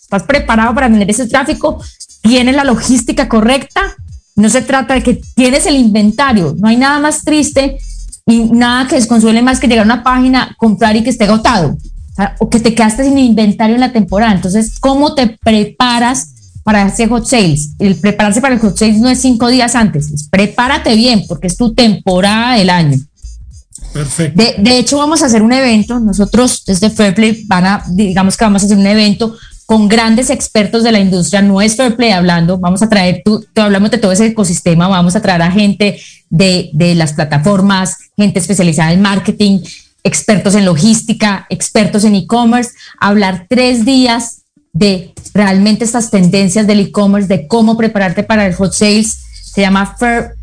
Estás 0.00 0.22
preparado 0.22 0.74
para 0.74 0.86
atender 0.86 1.10
ese 1.10 1.26
tráfico, 1.26 1.82
tienes 2.22 2.54
la 2.54 2.62
logística 2.62 3.28
correcta, 3.28 3.96
no 4.36 4.48
se 4.50 4.62
trata 4.62 4.94
de 4.94 5.02
que 5.02 5.20
tienes 5.34 5.66
el 5.66 5.76
inventario, 5.76 6.54
no 6.58 6.68
hay 6.68 6.76
nada 6.76 7.00
más 7.00 7.24
triste 7.24 7.78
y 8.26 8.44
nada 8.44 8.88
que 8.88 8.96
desconsuele 8.96 9.40
más 9.40 9.60
que 9.60 9.68
llegar 9.68 9.84
a 9.84 9.94
una 9.94 10.02
página, 10.02 10.54
comprar 10.58 10.96
y 10.96 11.04
que 11.04 11.10
esté 11.10 11.24
agotado, 11.24 11.76
o, 12.40 12.50
que 12.50 12.58
te 12.58 12.74
quedaste 12.74 13.04
sin 13.04 13.16
inventario 13.18 13.76
en 13.76 13.80
la 13.80 13.92
temporada. 13.92 14.32
Entonces, 14.32 14.78
¿cómo 14.80 15.14
te 15.14 15.28
preparas 15.28 16.32
para 16.64 16.86
ese 16.86 17.06
hot 17.06 17.24
sales? 17.24 17.74
El 17.78 17.94
prepararse 17.94 18.40
para 18.40 18.54
el 18.54 18.60
hot 18.60 18.76
sales 18.76 18.98
no 18.98 19.08
es 19.08 19.20
cinco 19.20 19.48
días 19.48 19.76
antes, 19.76 20.10
es 20.10 20.28
prepárate 20.28 20.96
bien 20.96 21.22
porque 21.28 21.46
es 21.46 21.56
tu 21.56 21.72
temporada 21.72 22.56
del 22.56 22.70
año. 22.70 22.98
Perfecto. 23.92 24.42
De, 24.42 24.56
de, 24.58 24.78
hecho, 24.78 24.98
vamos 24.98 25.22
a 25.22 25.26
hacer 25.26 25.42
un 25.42 25.52
evento. 25.52 25.98
Nosotros 26.00 26.64
desde 26.66 26.90
Fairplay 26.90 27.44
van 27.46 27.64
a, 27.64 27.84
digamos 27.88 28.36
que 28.36 28.44
vamos 28.44 28.62
a 28.62 28.66
hacer 28.66 28.76
un 28.76 28.86
evento 28.86 29.36
con 29.66 29.88
grandes 29.88 30.30
expertos 30.30 30.84
de 30.84 30.92
la 30.92 31.00
industria, 31.00 31.42
no 31.42 31.60
es 31.60 31.76
Fair 31.76 31.96
Play 31.96 32.12
hablando, 32.12 32.56
vamos 32.56 32.82
a 32.82 32.88
traer, 32.88 33.22
tú, 33.24 33.44
te 33.52 33.60
hablamos 33.60 33.90
de 33.90 33.98
todo 33.98 34.12
ese 34.12 34.26
ecosistema, 34.26 34.86
vamos 34.86 35.16
a 35.16 35.20
traer 35.20 35.42
a 35.42 35.50
gente 35.50 36.00
de, 36.30 36.70
de 36.72 36.94
las 36.94 37.12
plataformas, 37.12 37.98
gente 38.16 38.38
especializada 38.38 38.92
en 38.92 39.02
marketing, 39.02 39.60
expertos 40.04 40.54
en 40.54 40.64
logística, 40.64 41.46
expertos 41.50 42.04
en 42.04 42.14
e-commerce, 42.14 42.70
hablar 43.00 43.46
tres 43.48 43.84
días 43.84 44.42
de 44.72 45.12
realmente 45.34 45.84
estas 45.84 46.10
tendencias 46.10 46.66
del 46.66 46.80
e-commerce, 46.80 47.28
de 47.28 47.48
cómo 47.48 47.76
prepararte 47.76 48.22
para 48.22 48.46
el 48.46 48.54
hot 48.54 48.72
sales. 48.72 49.24
Se 49.42 49.62
llama 49.62 49.96
Fair, 49.98 50.34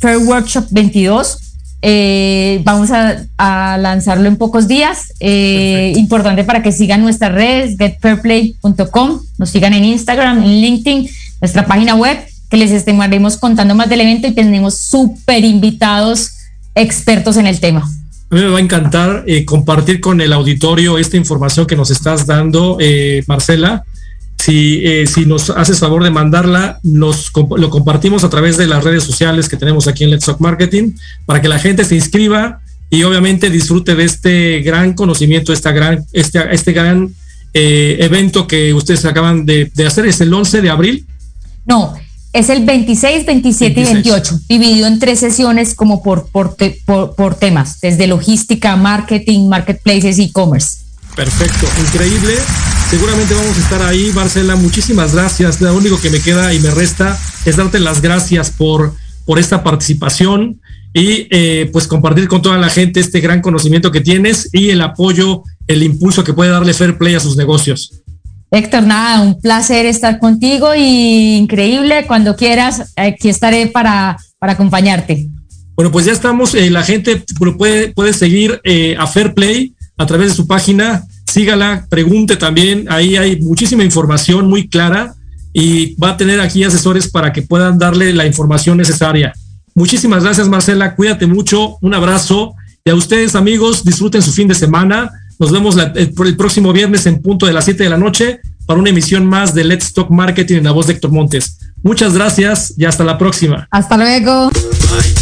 Fair 0.00 0.18
Workshop 0.18 0.66
22 0.70 1.51
eh, 1.84 2.60
vamos 2.64 2.90
a, 2.92 3.26
lanzarlo 3.76 4.28
en 4.28 4.36
pocos 4.36 4.68
días. 4.68 5.12
Eh, 5.18 5.92
importante 5.96 6.44
para 6.44 6.62
que 6.62 6.70
sigan 6.70 7.02
nuestras 7.02 7.32
redes, 7.32 7.76
getfairplay.com, 7.76 9.20
nos 9.38 9.50
sigan 9.50 9.74
en 9.74 9.84
Instagram, 9.84 10.42
en 10.44 10.60
LinkedIn, 10.60 11.08
nuestra 11.40 11.66
página 11.66 11.96
web, 11.96 12.18
que 12.48 12.56
les 12.56 12.70
estaremos 12.70 13.36
contando 13.36 13.74
más 13.74 13.88
del 13.88 14.02
evento 14.02 14.28
y 14.28 14.32
tenemos 14.32 14.78
súper 14.78 15.44
invitados 15.44 16.34
expertos 16.74 17.36
en 17.36 17.48
el 17.48 17.58
tema. 17.58 17.80
A 18.30 18.34
mí 18.34 18.40
me 18.40 18.48
va 18.48 18.58
a 18.58 18.62
encantar 18.62 19.24
eh, 19.26 19.44
compartir 19.44 20.00
con 20.00 20.20
el 20.20 20.32
auditorio 20.32 20.98
esta 20.98 21.16
información 21.16 21.66
que 21.66 21.76
nos 21.76 21.90
estás 21.90 22.26
dando, 22.26 22.78
Marcela. 23.26 23.84
Si, 24.42 24.84
eh, 24.84 25.06
si 25.06 25.24
nos 25.24 25.50
haces 25.50 25.78
favor 25.78 26.02
de 26.02 26.10
mandarla, 26.10 26.80
nos, 26.82 27.30
lo 27.56 27.70
compartimos 27.70 28.24
a 28.24 28.28
través 28.28 28.56
de 28.56 28.66
las 28.66 28.82
redes 28.82 29.04
sociales 29.04 29.48
que 29.48 29.56
tenemos 29.56 29.86
aquí 29.86 30.02
en 30.02 30.10
Let's 30.10 30.24
Talk 30.24 30.40
Marketing 30.40 30.94
para 31.26 31.40
que 31.40 31.46
la 31.46 31.60
gente 31.60 31.84
se 31.84 31.94
inscriba 31.94 32.60
y 32.90 33.04
obviamente 33.04 33.50
disfrute 33.50 33.94
de 33.94 34.02
este 34.02 34.60
gran 34.62 34.94
conocimiento, 34.94 35.52
esta 35.52 35.70
gran, 35.70 36.04
este, 36.12 36.40
este 36.52 36.72
gran 36.72 37.14
eh, 37.54 37.98
evento 38.00 38.48
que 38.48 38.74
ustedes 38.74 39.04
acaban 39.04 39.46
de, 39.46 39.70
hacer. 39.86 40.06
¿Es 40.06 40.20
el 40.20 40.34
11 40.34 40.60
de 40.60 40.70
abril? 40.70 41.06
No, 41.64 41.94
es 42.32 42.48
el 42.48 42.64
26, 42.64 43.24
27 43.24 43.80
y 43.80 43.84
28, 43.84 44.40
dividido 44.48 44.88
en 44.88 44.98
tres 44.98 45.20
sesiones 45.20 45.76
como 45.76 46.02
por, 46.02 46.26
por, 46.26 46.56
por, 46.84 47.14
por 47.14 47.36
temas, 47.36 47.80
desde 47.80 48.08
logística, 48.08 48.74
marketing, 48.74 49.46
marketplaces, 49.48 50.18
e-commerce. 50.18 50.78
Perfecto, 51.14 51.68
increíble. 51.80 52.34
Seguramente 52.92 53.32
vamos 53.32 53.56
a 53.56 53.60
estar 53.60 53.80
ahí, 53.80 54.10
Marcela. 54.14 54.54
Muchísimas 54.54 55.14
gracias. 55.14 55.62
Lo 55.62 55.74
único 55.74 55.98
que 55.98 56.10
me 56.10 56.20
queda 56.20 56.52
y 56.52 56.60
me 56.60 56.70
resta 56.70 57.18
es 57.46 57.56
darte 57.56 57.80
las 57.80 58.02
gracias 58.02 58.50
por, 58.50 58.94
por 59.24 59.38
esta 59.38 59.64
participación 59.64 60.60
y 60.92 61.26
eh, 61.30 61.70
pues 61.72 61.86
compartir 61.86 62.28
con 62.28 62.42
toda 62.42 62.58
la 62.58 62.68
gente 62.68 63.00
este 63.00 63.20
gran 63.20 63.40
conocimiento 63.40 63.90
que 63.90 64.02
tienes 64.02 64.50
y 64.52 64.68
el 64.68 64.82
apoyo, 64.82 65.42
el 65.68 65.82
impulso 65.82 66.22
que 66.22 66.34
puede 66.34 66.50
darle 66.50 66.74
Fair 66.74 66.98
Play 66.98 67.14
a 67.14 67.20
sus 67.20 67.38
negocios. 67.38 68.02
Héctor, 68.50 68.82
nada, 68.82 69.22
un 69.22 69.40
placer 69.40 69.86
estar 69.86 70.18
contigo 70.18 70.74
y 70.74 71.36
increíble. 71.36 72.04
Cuando 72.06 72.36
quieras, 72.36 72.92
aquí 72.96 73.30
estaré 73.30 73.68
para, 73.68 74.18
para 74.38 74.52
acompañarte. 74.52 75.30
Bueno, 75.76 75.90
pues 75.90 76.04
ya 76.04 76.12
estamos. 76.12 76.54
Eh, 76.54 76.68
la 76.68 76.82
gente 76.82 77.24
puede, 77.56 77.88
puede 77.94 78.12
seguir 78.12 78.60
eh, 78.64 78.96
a 78.98 79.06
Fair 79.06 79.32
Play 79.32 79.74
a 79.96 80.04
través 80.04 80.28
de 80.28 80.34
su 80.34 80.46
página. 80.46 81.06
Sígala, 81.32 81.86
pregunte 81.88 82.36
también. 82.36 82.84
Ahí 82.90 83.16
hay 83.16 83.40
muchísima 83.40 83.82
información 83.82 84.50
muy 84.50 84.68
clara 84.68 85.14
y 85.54 85.94
va 85.94 86.10
a 86.10 86.16
tener 86.18 86.42
aquí 86.42 86.62
asesores 86.62 87.10
para 87.10 87.32
que 87.32 87.40
puedan 87.40 87.78
darle 87.78 88.12
la 88.12 88.26
información 88.26 88.76
necesaria. 88.76 89.32
Muchísimas 89.74 90.24
gracias, 90.24 90.46
Marcela. 90.46 90.94
Cuídate 90.94 91.26
mucho. 91.26 91.78
Un 91.80 91.94
abrazo. 91.94 92.52
Y 92.84 92.90
a 92.90 92.94
ustedes, 92.94 93.34
amigos, 93.34 93.82
disfruten 93.82 94.20
su 94.20 94.30
fin 94.30 94.46
de 94.46 94.54
semana. 94.54 95.10
Nos 95.38 95.50
vemos 95.50 95.74
el, 95.78 96.12
el, 96.14 96.36
próximo 96.36 96.70
viernes 96.70 97.06
en 97.06 97.22
punto 97.22 97.46
de 97.46 97.54
las 97.54 97.64
7 97.64 97.82
de 97.82 97.88
la 97.88 97.96
noche 97.96 98.40
para 98.66 98.78
una 98.78 98.90
emisión 98.90 99.24
más 99.24 99.54
de 99.54 99.64
Let's 99.64 99.94
Talk 99.94 100.10
Marketing 100.10 100.56
en 100.56 100.64
la 100.64 100.72
voz 100.72 100.86
de 100.86 100.92
Héctor 100.92 101.12
Montes. 101.12 101.60
Muchas 101.82 102.12
gracias 102.12 102.74
y 102.76 102.84
hasta 102.84 103.04
la 103.04 103.16
próxima. 103.16 103.66
Hasta 103.70 103.96
luego. 103.96 104.50
Let's 104.50 105.21